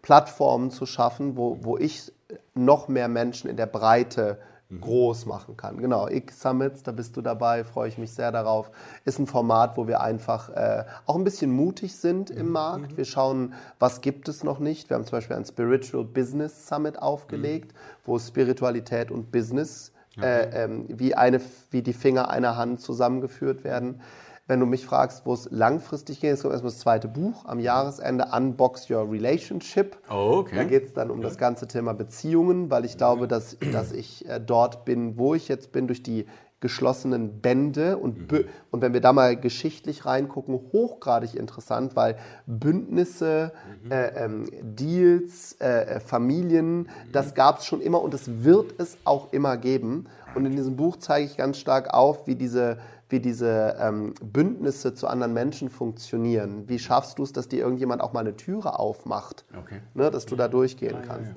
Plattformen 0.02 0.70
zu 0.70 0.84
schaffen, 0.86 1.36
wo, 1.36 1.58
wo 1.62 1.76
ich 1.78 2.12
noch 2.54 2.88
mehr 2.88 3.08
Menschen 3.08 3.48
in 3.48 3.56
der 3.56 3.66
Breite 3.66 4.38
groß 4.80 5.26
machen 5.26 5.56
kann. 5.56 5.78
Genau, 5.78 6.08
X-Summits, 6.08 6.82
da 6.82 6.92
bist 6.92 7.16
du 7.16 7.22
dabei, 7.22 7.62
freue 7.62 7.88
ich 7.88 7.98
mich 7.98 8.12
sehr 8.12 8.32
darauf. 8.32 8.70
Ist 9.04 9.18
ein 9.18 9.26
Format, 9.26 9.76
wo 9.76 9.86
wir 9.86 10.00
einfach 10.00 10.50
äh, 10.50 10.84
auch 11.06 11.14
ein 11.14 11.24
bisschen 11.24 11.52
mutig 11.52 11.96
sind 11.96 12.30
im 12.30 12.50
Markt. 12.50 12.96
Wir 12.96 13.04
schauen, 13.04 13.54
was 13.78 14.00
gibt 14.00 14.28
es 14.28 14.42
noch 14.42 14.58
nicht. 14.58 14.90
Wir 14.90 14.96
haben 14.96 15.04
zum 15.04 15.18
Beispiel 15.18 15.36
ein 15.36 15.44
Spiritual 15.44 16.04
Business 16.04 16.66
Summit 16.66 17.00
aufgelegt, 17.00 17.74
wo 18.04 18.18
Spiritualität 18.18 19.10
und 19.12 19.30
Business 19.30 19.92
äh, 20.20 20.64
ähm, 20.64 20.86
wie, 20.88 21.14
eine, 21.14 21.40
wie 21.70 21.82
die 21.82 21.92
Finger 21.92 22.30
einer 22.30 22.56
Hand 22.56 22.80
zusammengeführt 22.80 23.64
werden. 23.64 24.00
Wenn 24.48 24.60
du 24.60 24.66
mich 24.66 24.86
fragst, 24.86 25.26
wo 25.26 25.34
es 25.34 25.48
langfristig 25.50 26.20
geht, 26.20 26.34
es 26.34 26.42
kommt 26.42 26.52
erstmal 26.52 26.70
das 26.70 26.78
zweite 26.78 27.08
Buch 27.08 27.44
am 27.46 27.58
Jahresende, 27.58 28.28
Unbox 28.32 28.88
Your 28.88 29.10
Relationship. 29.10 29.96
Oh, 30.08 30.38
okay. 30.38 30.54
Da 30.54 30.64
geht 30.64 30.84
es 30.84 30.92
dann 30.92 31.10
um 31.10 31.20
das 31.20 31.36
ganze 31.36 31.66
Thema 31.66 31.94
Beziehungen, 31.94 32.70
weil 32.70 32.84
ich 32.84 32.96
glaube, 32.96 33.26
dass, 33.26 33.56
dass 33.72 33.90
ich 33.90 34.28
äh, 34.28 34.40
dort 34.40 34.84
bin, 34.84 35.18
wo 35.18 35.34
ich 35.34 35.48
jetzt 35.48 35.72
bin, 35.72 35.88
durch 35.88 36.04
die 36.04 36.26
geschlossenen 36.60 37.40
Bände. 37.40 37.98
Und, 37.98 38.30
Bü- 38.30 38.46
und 38.70 38.82
wenn 38.82 38.92
wir 38.92 39.00
da 39.00 39.12
mal 39.12 39.36
geschichtlich 39.36 40.06
reingucken, 40.06 40.54
hochgradig 40.72 41.34
interessant, 41.34 41.96
weil 41.96 42.16
Bündnisse, 42.46 43.52
äh, 43.90 44.24
ähm, 44.24 44.48
Deals, 44.62 45.56
äh, 45.60 45.96
äh, 45.96 46.00
Familien, 46.00 46.88
das 47.12 47.34
gab 47.34 47.58
es 47.58 47.66
schon 47.66 47.80
immer 47.80 48.00
und 48.00 48.14
es 48.14 48.44
wird 48.44 48.74
es 48.78 48.96
auch 49.04 49.32
immer 49.32 49.56
geben. 49.56 50.06
Und 50.34 50.46
in 50.46 50.54
diesem 50.54 50.76
Buch 50.76 50.96
zeige 50.96 51.26
ich 51.26 51.36
ganz 51.36 51.58
stark 51.58 51.92
auf, 51.92 52.26
wie 52.26 52.36
diese 52.36 52.78
wie 53.08 53.20
diese 53.20 53.76
ähm, 53.80 54.14
Bündnisse 54.22 54.94
zu 54.94 55.06
anderen 55.06 55.32
Menschen 55.32 55.68
funktionieren. 55.68 56.68
Wie 56.68 56.78
schaffst 56.78 57.18
du 57.18 57.22
es, 57.22 57.32
dass 57.32 57.48
dir 57.48 57.60
irgendjemand 57.60 58.02
auch 58.02 58.12
mal 58.12 58.20
eine 58.20 58.36
Türe 58.36 58.78
aufmacht, 58.78 59.44
Okay. 59.56 59.80
ne, 59.94 60.10
dass 60.10 60.26
du 60.26 60.36
da 60.36 60.48
durchgehen 60.48 60.98
kannst. 61.06 61.32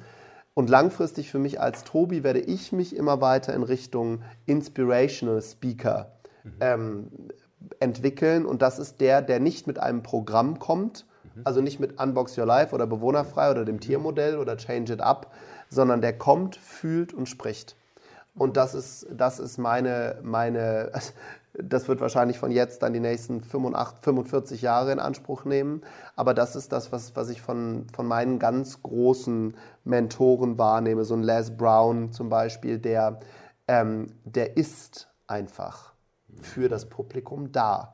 Und 0.55 0.70
langfristig 0.70 1.30
für 1.32 1.39
mich 1.39 1.61
als 1.61 1.84
Tobi 1.84 2.24
werde 2.24 2.39
ich 2.39 2.72
mich 2.72 2.95
immer 2.95 3.22
weiter 3.22 3.53
in 3.53 3.63
Richtung 3.63 4.22
Inspirational 4.45 5.41
Speaker 5.41 6.11
ähm, 6.59 7.09
entwickeln. 7.80 8.45
Und 8.45 8.61
das 8.61 8.80
ist 8.80 8.99
der, 8.99 9.22
der 9.22 9.39
nicht 9.39 9.67
mit 9.67 9.80
einem 9.80 10.03
Programm 10.03 10.59
kommt, 10.59 11.05
also 11.45 11.61
nicht 11.61 11.80
mit 11.80 12.01
Unbox 12.01 12.38
Your 12.38 12.45
Life 12.45 12.76
oder 12.76 12.88
Bewohnerfrei 12.88 13.51
oder 13.51 13.63
dem 13.63 13.80
Tiermodell 13.80 14.38
oder 14.38 14.57
Change 14.57 14.93
It 14.93 15.01
Up, 15.01 15.32
sondern 15.70 16.01
der 16.01 16.17
kommt, 16.17 16.57
fühlt 16.57 17.13
und 17.13 17.30
spricht. 17.30 17.76
Und 18.36 18.57
das 18.57 18.74
ist, 18.74 19.07
das 19.11 19.39
ist 19.39 19.57
meine, 19.57 20.17
meine, 20.24 20.91
das 21.54 21.88
wird 21.88 22.00
wahrscheinlich 22.02 22.38
von 22.38 22.52
jetzt 22.52 22.84
dann 22.84 22.93
die 22.93 23.00
nächsten 23.00 23.41
85, 23.41 24.00
45 24.04 24.62
Jahre 24.62 24.91
in 24.91 25.00
Anspruch 25.00 25.45
nehmen. 25.45 25.82
Aber 26.16 26.34
das 26.34 26.56
ist 26.56 26.72
das, 26.72 26.91
was, 26.91 27.16
was 27.16 27.30
ich 27.30 27.41
von, 27.41 27.88
von 27.93 28.06
meinen 28.06 28.39
ganz 28.39 28.82
großen 28.84 29.56
Mentoren 29.84 30.58
wahrnehme. 30.58 31.04
So 31.06 31.16
ein 31.16 31.24
Les 31.24 31.56
Brown 31.56 32.12
zum 32.12 32.30
Beispiel, 32.30 32.78
der, 32.80 33.20
ähm, 33.68 34.08
der 34.26 34.58
ist 34.58 35.10
einfach 35.28 35.93
für 36.41 36.70
das 36.70 36.88
Publikum 36.88 37.52
da. 37.52 37.93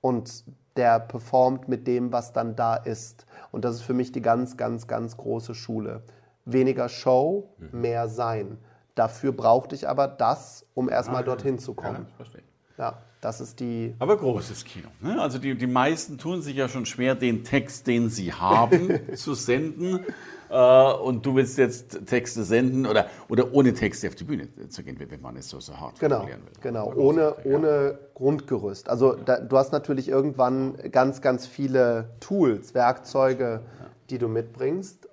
Und 0.00 0.44
der 0.76 1.00
performt 1.00 1.68
mit 1.68 1.86
dem, 1.86 2.12
was 2.12 2.32
dann 2.32 2.54
da 2.54 2.76
ist. 2.76 3.24
Und 3.50 3.64
das 3.64 3.76
ist 3.76 3.82
für 3.82 3.94
mich 3.94 4.12
die 4.12 4.20
ganz, 4.22 4.56
ganz, 4.56 4.86
ganz 4.86 5.16
große 5.16 5.54
Schule. 5.54 6.02
Weniger 6.44 6.88
Show, 6.88 7.54
mehr 7.72 8.08
Sein. 8.08 8.58
Dafür 8.94 9.32
brauchte 9.32 9.74
ich 9.74 9.88
aber 9.88 10.06
das, 10.08 10.66
um 10.74 10.88
erstmal 10.88 11.24
dorthin 11.24 11.58
zu 11.58 11.72
Ja, 11.72 11.82
kommen. 11.82 12.06
ich 12.08 12.14
verstehe. 12.14 12.42
Ja, 12.78 12.98
das 13.20 13.40
ist 13.40 13.60
die. 13.60 13.94
Aber 13.98 14.16
großes 14.16 14.64
Kino. 14.64 14.88
Ne? 15.00 15.20
Also 15.20 15.38
die, 15.38 15.56
die 15.56 15.66
meisten 15.66 16.18
tun 16.18 16.42
sich 16.42 16.56
ja 16.56 16.68
schon 16.68 16.86
schwer, 16.86 17.14
den 17.14 17.42
Text, 17.44 17.86
den 17.86 18.10
sie 18.10 18.32
haben, 18.32 19.00
zu 19.14 19.34
senden. 19.34 20.00
Äh, 20.48 20.92
und 20.92 21.26
du 21.26 21.34
willst 21.34 21.58
jetzt 21.58 22.06
Texte 22.06 22.44
senden 22.44 22.86
oder, 22.86 23.06
oder 23.28 23.52
ohne 23.52 23.72
Texte 23.74 24.06
auf 24.08 24.14
die 24.14 24.22
Bühne 24.24 24.48
zu 24.68 24.84
gehen, 24.84 24.96
wenn 25.00 25.20
man 25.20 25.36
es 25.36 25.48
so, 25.48 25.58
so 25.58 25.78
hart 25.80 25.98
Genau, 25.98 26.16
formulieren 26.18 26.42
will. 26.44 26.52
genau. 26.60 26.90
Aber 26.90 26.98
Ohne, 26.98 27.20
ja. 27.44 27.52
ohne 27.56 27.98
Grundgerüst. 28.14 28.88
Also 28.88 29.14
da, 29.14 29.40
du 29.40 29.56
hast 29.56 29.72
natürlich 29.72 30.08
irgendwann 30.08 30.76
ganz, 30.92 31.20
ganz 31.20 31.46
viele 31.46 32.10
Tools, 32.20 32.74
Werkzeuge, 32.74 33.62
die 34.10 34.18
du 34.18 34.28
mitbringst. 34.28 35.08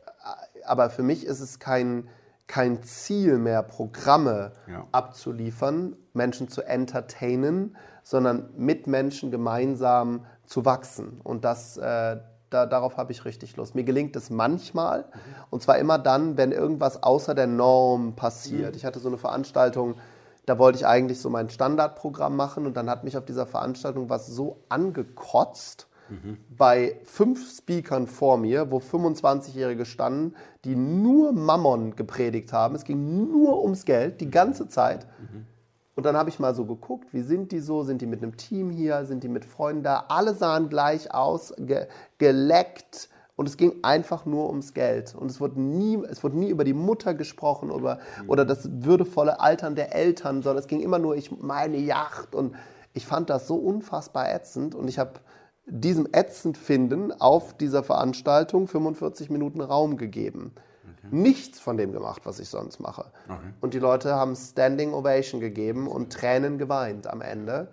Aber 0.66 0.90
für 0.92 1.04
mich 1.04 1.26
ist 1.26 1.40
es 1.40 1.58
kein 1.60 2.08
kein 2.48 2.84
Ziel 2.84 3.38
mehr, 3.38 3.64
Programme 3.64 4.52
Ja. 4.68 4.86
abzuliefern, 4.92 5.96
Menschen 6.14 6.50
zu 6.50 6.62
entertainen, 6.62 7.76
sondern 8.04 8.50
mit 8.58 8.88
Menschen 8.88 9.32
gemeinsam 9.32 10.26
zu 10.46 10.66
wachsen. 10.66 11.22
Und 11.24 11.46
das, 11.46 11.78
äh, 11.78 12.18
da, 12.50 12.66
darauf 12.66 12.98
habe 12.98 13.12
ich 13.12 13.26
richtig 13.26 13.56
Lust. 13.56 13.76
Mir 13.76 13.84
gelingt 13.84 14.16
es 14.16 14.30
manchmal, 14.30 15.06
und 15.50 15.64
zwar 15.64 15.80
immer 15.80 15.98
dann, 15.98 16.38
wenn 16.38 16.52
irgendwas 16.52 17.02
außer 17.02 17.34
der 17.34 17.48
Norm 17.48 18.16
passiert. 18.16 18.76
Ich 18.76 18.86
hatte 18.86 19.00
so 19.00 19.08
eine 19.08 19.18
Veranstaltung, 19.18 19.96
da 20.46 20.60
wollte 20.60 20.78
ich 20.78 20.86
eigentlich 20.86 21.20
so 21.22 21.30
mein 21.30 21.50
Standardprogramm 21.50 22.36
machen 22.36 22.66
und 22.66 22.76
dann 22.76 22.90
hat 22.90 23.04
mich 23.06 23.18
auf 23.18 23.26
dieser 23.26 23.46
Veranstaltung 23.48 24.10
was 24.10 24.28
so 24.28 24.58
angekotzt, 24.70 25.88
bei 26.58 27.00
fünf 27.04 27.58
Speakern 27.58 28.08
vor 28.08 28.38
mir, 28.38 28.72
wo 28.72 28.78
25-Jährige 28.78 29.86
standen, 29.86 30.36
die 30.66 30.76
nur 30.76 31.32
Mammon 31.34 31.96
gepredigt 31.96 32.54
haben. 32.54 32.76
Es 32.76 32.84
ging 32.84 33.28
nur 33.32 33.62
ums 33.64 33.86
Geld, 33.86 34.22
die 34.22 34.30
ganze 34.30 34.68
Zeit. 34.68 35.08
Und 35.96 36.06
dann 36.06 36.18
habe 36.18 36.30
ich 36.30 36.40
mal 36.40 36.56
so 36.56 36.66
geguckt, 36.66 37.14
wie 37.14 37.22
sind 37.22 37.52
die 37.52 37.60
so? 37.60 37.84
Sind 37.84 38.02
die 38.02 38.08
mit 38.08 38.24
einem 38.24 38.36
Team 38.36 38.72
hier? 38.72 39.06
Sind 39.06 39.24
die 39.24 39.30
mit 39.30 39.46
Freunden 39.46 39.84
da? 39.84 40.06
Alle 40.08 40.34
sahen 40.34 40.70
gleich 40.70 41.14
aus, 41.14 41.54
ge 41.58 41.88
geleckt. 42.18 43.10
Und 43.36 43.48
es 43.48 43.58
ging 43.58 43.84
einfach 43.84 44.26
nur 44.26 44.48
ums 44.50 44.74
Geld. 44.74 45.16
Und 45.16 45.30
es 45.32 45.42
wurde 45.42 45.60
nie, 45.60 46.00
es 46.10 46.24
wurde 46.24 46.38
nie 46.38 46.50
über 46.50 46.64
die 46.64 46.74
Mutter 46.74 47.16
gesprochen 47.16 47.72
oder, 47.72 48.00
oder 48.28 48.46
das 48.46 48.70
würdevolle 48.72 49.40
Altern 49.40 49.76
der 49.76 49.96
Eltern, 49.96 50.44
sondern 50.44 50.62
es 50.62 50.68
ging 50.68 50.82
immer 50.82 51.00
nur, 51.00 51.16
ich 51.16 51.32
meine 51.32 51.78
Yacht. 51.78 52.36
Und 52.36 52.56
ich 52.94 53.08
fand 53.08 53.32
das 53.32 53.48
so 53.48 53.56
unfassbar 53.56 54.32
ätzend. 54.32 54.76
Und 54.76 54.88
ich 54.88 55.00
habe 55.00 55.14
diesem 55.66 56.08
ätzend 56.12 56.58
finden 56.58 57.12
auf 57.12 57.56
dieser 57.56 57.84
Veranstaltung 57.84 58.68
45 58.68 59.30
Minuten 59.30 59.62
Raum 59.62 59.98
gegeben. 59.98 60.54
Nichts 61.12 61.60
von 61.60 61.78
dem 61.78 61.92
gemacht, 61.92 62.22
was 62.26 62.40
ich 62.40 62.50
sonst 62.50 62.80
mache. 62.80 63.06
Und 63.62 63.74
die 63.74 63.80
Leute 63.80 64.16
haben 64.16 64.36
Standing 64.36 64.94
Ovation 64.94 65.42
gegeben 65.42 65.88
und 65.88 66.14
Tränen 66.14 66.58
geweint 66.58 67.08
am 67.08 67.22
Ende, 67.22 67.70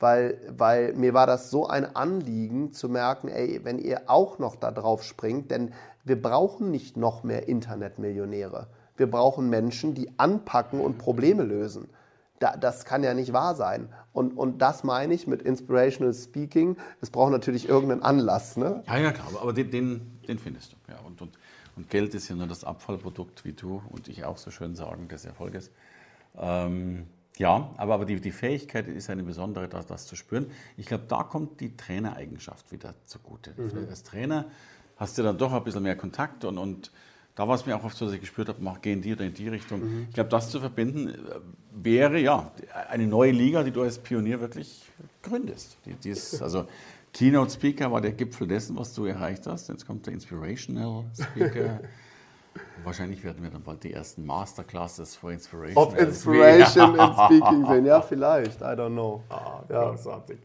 weil, 0.00 0.40
weil 0.48 0.92
mir 0.94 1.14
war 1.14 1.28
das 1.28 1.50
so 1.50 1.68
ein 1.68 1.94
Anliegen 1.94 2.72
zu 2.72 2.88
merken, 2.88 3.28
ey, 3.28 3.60
wenn 3.62 3.78
ihr 3.78 4.02
auch 4.06 4.40
noch 4.40 4.56
da 4.56 4.72
drauf 4.72 5.04
springt, 5.04 5.52
denn 5.52 5.72
wir 6.04 6.20
brauchen 6.20 6.72
nicht 6.72 6.96
noch 6.96 7.22
mehr 7.22 7.46
Internetmillionäre. 7.46 8.66
Wir 8.96 9.08
brauchen 9.08 9.48
Menschen, 9.48 9.94
die 9.94 10.10
anpacken 10.18 10.80
und 10.80 10.98
Probleme 10.98 11.44
lösen. 11.44 11.88
Da, 12.42 12.56
das 12.56 12.84
kann 12.84 13.04
ja 13.04 13.14
nicht 13.14 13.32
wahr 13.32 13.54
sein. 13.54 13.88
Und, 14.12 14.36
und 14.36 14.58
das 14.58 14.82
meine 14.82 15.14
ich 15.14 15.28
mit 15.28 15.42
Inspirational 15.42 16.12
Speaking. 16.12 16.76
Es 17.00 17.10
braucht 17.10 17.30
natürlich 17.30 17.68
irgendeinen 17.68 18.02
Anlass. 18.02 18.56
Ne? 18.56 18.82
Ja, 18.88 18.98
ja, 18.98 19.12
klar, 19.12 19.28
aber- 19.40 19.52
den, 19.52 19.70
den, 19.70 20.18
den 20.26 20.38
findest 20.40 20.72
du. 20.72 20.76
Ja, 20.92 20.98
und, 21.06 21.22
und, 21.22 21.38
und 21.76 21.88
Geld 21.88 22.14
ist 22.14 22.28
ja 22.28 22.34
nur 22.34 22.48
das 22.48 22.64
Abfallprodukt, 22.64 23.44
wie 23.44 23.52
du 23.52 23.80
und 23.90 24.08
ich 24.08 24.24
auch 24.24 24.38
so 24.38 24.50
schön 24.50 24.74
sagen, 24.74 25.06
des 25.06 25.24
Erfolges. 25.24 25.70
Ähm, 26.36 27.06
ja, 27.38 27.70
aber, 27.76 27.94
aber 27.94 28.04
die, 28.06 28.20
die 28.20 28.32
Fähigkeit 28.32 28.88
ist 28.88 29.08
eine 29.08 29.22
besondere, 29.22 29.68
das, 29.68 29.86
das 29.86 30.06
zu 30.06 30.16
spüren. 30.16 30.50
Ich 30.76 30.86
glaube, 30.86 31.04
da 31.08 31.22
kommt 31.22 31.60
die 31.60 31.76
Trainereigenschaft 31.76 32.72
wieder 32.72 32.94
zugute. 33.06 33.52
Als 33.88 34.02
Trainer 34.02 34.46
hast 34.96 35.16
du 35.16 35.22
dann 35.22 35.38
doch 35.38 35.52
ein 35.52 35.62
bisschen 35.64 35.84
mehr 35.84 35.96
Kontakt 35.96 36.44
und, 36.44 36.58
und 36.58 36.90
da 37.34 37.48
war 37.48 37.54
es 37.54 37.64
mir 37.66 37.76
auch 37.76 37.84
oft 37.84 37.96
so, 37.96 38.04
dass 38.04 38.14
ich 38.14 38.20
gespürt 38.20 38.48
habe, 38.48 38.58
mach, 38.60 38.80
geh 38.82 38.92
in 38.92 39.00
die 39.00 39.12
oder 39.12 39.24
in 39.24 39.34
die 39.34 39.48
Richtung. 39.48 40.06
Ich 40.08 40.14
glaube, 40.14 40.30
das 40.30 40.50
zu 40.50 40.60
verbinden 40.60 41.08
äh, 41.08 41.14
wäre 41.72 42.18
ja 42.18 42.50
eine 42.90 43.06
neue 43.06 43.30
Liga, 43.32 43.62
die 43.62 43.70
du 43.70 43.82
als 43.82 43.98
Pionier 43.98 44.40
wirklich 44.40 44.90
gründest. 45.22 45.76
Die, 45.86 45.94
die 45.94 46.10
ist, 46.10 46.42
also 46.42 46.66
Keynote 47.12 47.50
Speaker 47.50 47.90
war 47.90 48.00
der 48.00 48.12
Gipfel 48.12 48.46
dessen, 48.46 48.76
was 48.76 48.92
du 48.94 49.06
erreicht 49.06 49.46
hast. 49.46 49.68
Jetzt 49.68 49.86
kommt 49.86 50.06
der 50.06 50.12
Inspirational 50.14 51.04
Speaker. 51.14 51.80
Wahrscheinlich 52.84 53.22
werden 53.24 53.42
wir 53.42 53.50
dann 53.50 53.62
bald 53.62 53.82
die 53.84 53.92
ersten 53.92 54.26
Masterclasses 54.26 55.16
for 55.16 55.32
Inspiration. 55.32 55.76
Of 55.82 55.96
Inspiration 55.96 56.94
in 56.94 57.00
Speaking 57.26 57.66
sehen. 57.66 57.86
Ja, 57.86 58.00
vielleicht. 58.02 58.60
I 58.60 58.64
don't 58.64 58.90
know. 58.90 59.22
Ah, 59.30 59.62
Ja. 59.70 59.90
großartig. 59.90 60.38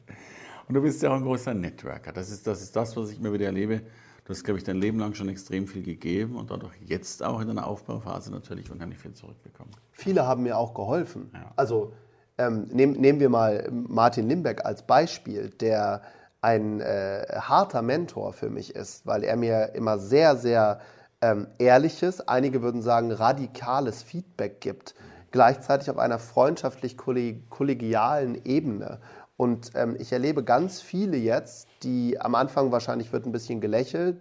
Und 0.68 0.76
du 0.76 0.82
bist 0.82 1.02
ja 1.02 1.10
auch 1.10 1.16
ein 1.16 1.24
großer 1.24 1.54
Networker. 1.54 2.12
Das 2.14 2.30
ist, 2.30 2.46
das 2.46 2.62
ist 2.62 2.76
das, 2.76 2.96
was 2.96 3.10
ich 3.12 3.20
immer 3.20 3.34
wieder 3.34 3.46
erlebe. 3.48 3.82
Du 4.28 4.34
hast, 4.34 4.44
glaube 4.44 4.58
ich, 4.58 4.66
dein 4.66 4.76
Leben 4.76 5.00
lang 5.00 5.14
schon 5.14 5.30
extrem 5.30 5.68
viel 5.68 5.84
gegeben 5.84 6.36
und 6.36 6.52
dadurch 6.52 6.74
jetzt 6.86 7.24
auch 7.24 7.40
in 7.40 7.48
deiner 7.48 7.66
Aufbauphase 7.66 8.30
natürlich 8.30 8.70
unheimlich 8.70 9.00
viel 9.00 9.14
zurückbekommen. 9.14 9.72
Viele 9.94 10.28
haben 10.28 10.44
mir 10.44 10.58
auch 10.58 10.74
geholfen. 10.74 11.32
Ja. 11.34 11.54
Also 11.56 11.94
ähm, 12.38 12.68
nehm, 12.74 12.92
nehmen 12.92 13.22
wir 13.22 13.30
mal 13.30 13.70
Martin 13.72 14.28
Limbeck 14.28 14.66
als 14.66 14.86
Beispiel, 14.86 15.50
der 15.50 16.02
ein 16.42 16.82
äh, 16.82 17.26
harter 17.40 17.82
Mentor 17.82 18.34
für 18.34 18.50
mich 18.50 18.76
ist, 18.76 19.08
weil 19.08 19.24
er 19.24 19.38
mir 19.38 19.72
immer 19.76 19.98
sehr, 19.98 20.36
sehr 20.36 20.82
ähm, 21.22 21.48
ehrliches, 21.58 22.28
einige 22.28 22.62
würden 22.62 22.82
sagen 22.82 23.14
radikales 23.14 24.04
Feedback 24.04 24.60
gibt, 24.60 24.94
gleichzeitig 25.32 25.90
auf 25.90 25.98
einer 25.98 26.20
freundschaftlich 26.20 26.98
kolleg- 26.98 27.48
kollegialen 27.50 28.44
Ebene. 28.44 29.00
Und 29.38 29.72
ähm, 29.76 29.96
ich 29.98 30.12
erlebe 30.12 30.44
ganz 30.44 30.82
viele 30.82 31.16
jetzt, 31.16 31.67
die 31.84 32.20
am 32.20 32.36
Anfang 32.36 32.72
wahrscheinlich 32.72 33.12
wird 33.14 33.26
ein 33.26 33.32
bisschen 33.32 33.62
gelächelt, 33.62 34.18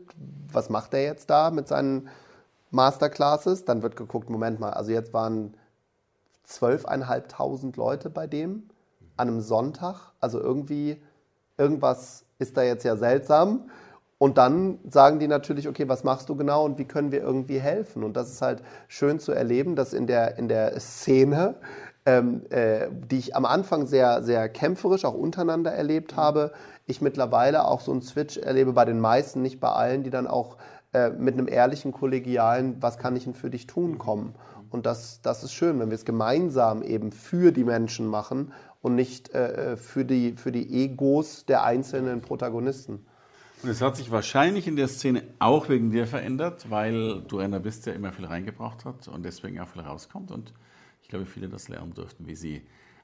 was 0.53 0.71
macht 0.71 0.95
er 0.95 1.03
jetzt 1.03 1.31
da 1.31 1.51
mit 1.51 1.69
seinen 1.69 2.09
Masterclasses? 2.71 3.65
Dann 3.65 3.83
wird 3.83 3.97
geguckt, 3.97 4.31
Moment 4.31 4.61
mal, 4.61 4.71
also 4.71 4.93
jetzt 4.93 5.13
waren 5.13 5.55
12.500 6.49 7.77
Leute 7.77 8.11
bei 8.11 8.27
dem 8.27 8.69
an 9.17 9.29
einem 9.29 9.41
Sonntag. 9.41 10.13
Also 10.21 10.41
irgendwie, 10.41 11.01
irgendwas 11.57 12.25
ist 12.39 12.57
da 12.57 12.63
jetzt 12.63 12.85
ja 12.85 12.97
seltsam. 12.97 13.71
Und 14.19 14.39
dann 14.39 14.79
sagen 14.89 15.19
die 15.19 15.29
natürlich, 15.29 15.69
okay, 15.69 15.89
was 15.89 16.03
machst 16.03 16.29
du 16.29 16.37
genau 16.37 16.65
und 16.65 16.79
wie 16.79 16.87
können 16.87 17.13
wir 17.13 17.21
irgendwie 17.21 17.59
helfen? 17.59 18.03
Und 18.03 18.17
das 18.17 18.31
ist 18.31 18.41
halt 18.41 18.63
schön 18.89 19.19
zu 19.21 19.33
erleben, 19.33 19.77
dass 19.77 19.93
in 19.93 20.07
der, 20.07 20.39
in 20.39 20.49
der 20.49 20.79
Szene, 20.81 21.57
ähm, 22.07 22.43
äh, 22.51 22.87
die 22.91 23.19
ich 23.19 23.37
am 23.37 23.45
Anfang 23.45 23.87
sehr, 23.87 24.23
sehr 24.23 24.49
kämpferisch 24.49 25.05
auch 25.05 25.15
untereinander 25.15 25.73
erlebt 25.73 26.17
habe, 26.17 26.53
ich 26.87 27.01
mittlerweile 27.01 27.67
auch 27.67 27.81
so 27.81 27.91
einen 27.91 28.03
Switch 28.03 28.39
erlebe 28.39 28.73
bei 28.73 28.85
den 28.85 29.01
meisten, 29.01 29.43
nicht 29.43 29.59
bei 29.59 29.71
allen, 29.71 30.05
die 30.05 30.11
dann 30.11 30.29
auch 30.29 30.57
äh, 30.93 31.11
mit 31.11 31.35
einem 31.35 31.49
ehrlichen, 31.49 31.93
kollegialen, 31.93 32.77
was 32.81 32.97
kann 32.99 33.17
ich 33.17 33.25
denn 33.25 33.35
für 33.35 33.51
dich 33.51 33.67
tun, 33.67 33.99
kommen. 33.99 34.35
Und 34.71 34.87
das, 34.87 35.21
das 35.21 35.43
ist 35.43 35.53
schön, 35.53 35.79
wenn 35.81 35.91
wir 35.91 35.97
es 35.97 36.05
gemeinsam 36.05 36.83
eben 36.83 37.11
für 37.11 37.51
die 37.51 37.65
Menschen 37.65 38.07
machen 38.07 38.53
und 38.83 38.95
nicht 38.95 39.35
äh, 39.35 39.77
für, 39.77 40.05
die, 40.05 40.33
für 40.33 40.53
die 40.53 40.85
Egos 40.85 41.45
der 41.45 41.65
einzelnen 41.65 42.21
Protagonisten. 42.21 43.05
Und 43.63 43.71
es 43.71 43.81
hat 43.81 43.97
sich 43.97 44.13
wahrscheinlich 44.13 44.69
in 44.69 44.77
der 44.77 44.87
Szene 44.87 45.25
auch 45.41 45.69
wegen 45.69 45.91
dir 45.91 46.07
verändert, 46.07 46.71
weil 46.71 47.23
du 47.23 47.39
einer 47.39 47.59
bist, 47.59 47.87
der 47.87 47.95
immer 47.95 48.13
viel 48.13 48.27
reingebracht 48.27 48.85
hat 48.85 49.09
und 49.09 49.25
deswegen 49.25 49.59
auch 49.61 49.69
viel 49.69 49.83
rauskommt. 49.83 50.31
Und 50.31 50.53
ich 51.07 51.11
glaube, 51.11 51.25
viele 51.25 51.49
das 51.49 51.69
lernen 51.69 51.95
durften, 51.95 52.27
wie 52.27 52.35
sie 52.35 52.63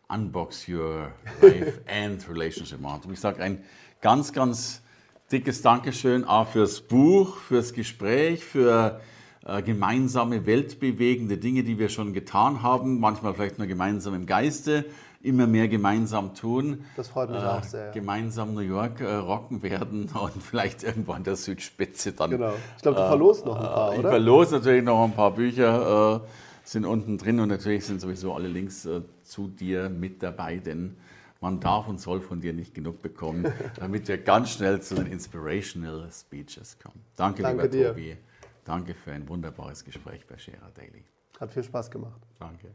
unbox 0.09 0.68
your 0.68 1.12
life 1.40 1.80
and 1.88 2.28
relationship 2.28 2.80
machen. 2.80 3.03
Und 3.07 3.12
ich 3.12 3.20
sage 3.20 3.40
ein 3.40 3.62
ganz, 4.00 4.32
ganz 4.32 4.82
dickes 5.30 5.62
Dankeschön 5.62 6.24
auch 6.24 6.48
fürs 6.48 6.80
Buch, 6.80 7.36
fürs 7.36 7.72
Gespräch, 7.72 8.44
für 8.44 9.00
äh, 9.46 9.62
gemeinsame 9.62 10.46
weltbewegende 10.46 11.38
Dinge, 11.38 11.62
die 11.62 11.78
wir 11.78 11.88
schon 11.88 12.12
getan 12.12 12.64
haben, 12.64 12.98
manchmal 12.98 13.34
vielleicht 13.34 13.59
nur 13.59 13.68
gemeinsam 13.68 14.14
im 14.14 14.26
Geiste, 14.26 14.84
immer 15.22 15.46
mehr 15.46 15.68
gemeinsam 15.68 16.34
tun. 16.34 16.84
Das 16.96 17.07
freut 17.07 17.30
mich 17.30 17.38
Äh, 17.40 17.46
auch 17.46 17.62
sehr. 17.62 17.92
Gemeinsam 17.92 18.55
New 18.55 18.62
York 18.62 19.00
äh, 19.00 19.14
rocken 19.14 19.62
werden 19.62 20.11
und 20.20 20.42
vielleicht 20.42 20.82
irgendwo 20.82 21.12
an 21.12 21.22
der 21.22 21.36
Südspitze 21.36 22.14
dann. 22.14 22.32
Genau. 22.32 22.55
Ich 22.76 22.82
glaube, 22.82 22.98
du 23.00 23.07
verlost 23.07 23.46
noch 23.46 23.55
ein 23.55 23.62
paar, 23.62 23.92
Ich 23.92 23.98
oder? 24.00 24.09
verlose 24.11 24.57
natürlich 24.57 24.82
noch 24.82 25.05
ein 25.05 25.12
paar 25.12 25.30
Bücher, 25.30 26.16
äh, 26.16 26.28
sind 26.64 26.84
unten 26.84 27.18
drin 27.18 27.40
und 27.40 27.48
natürlich 27.48 27.84
sind 27.84 28.00
sowieso 28.00 28.34
alle 28.34 28.48
Links 28.48 28.84
äh, 28.86 29.02
zu 29.22 29.48
dir 29.48 29.88
mit 29.88 30.22
dabei, 30.22 30.58
denn 30.58 30.96
man 31.40 31.58
darf 31.58 31.88
und 31.88 32.00
soll 32.00 32.20
von 32.20 32.40
dir 32.40 32.52
nicht 32.52 32.74
genug 32.74 33.02
bekommen, 33.02 33.52
damit 33.76 34.08
wir 34.08 34.18
ganz 34.18 34.50
schnell 34.50 34.80
zu 34.80 34.94
den 34.94 35.06
Inspirational 35.06 36.08
Speeches 36.10 36.78
kommen. 36.78 37.04
Danke, 37.16 37.42
Danke 37.42 37.62
lieber 37.62 37.68
dir. 37.68 37.88
Tobi. 37.88 38.16
Danke 38.64 38.94
für 38.94 39.12
ein 39.12 39.28
wunderbares 39.28 39.84
Gespräch 39.84 40.24
bei 40.26 40.38
Scherer 40.38 40.70
Daily. 40.74 41.04
Hat 41.40 41.52
viel 41.52 41.64
Spaß 41.64 41.90
gemacht. 41.90 42.20
Danke. 42.38 42.68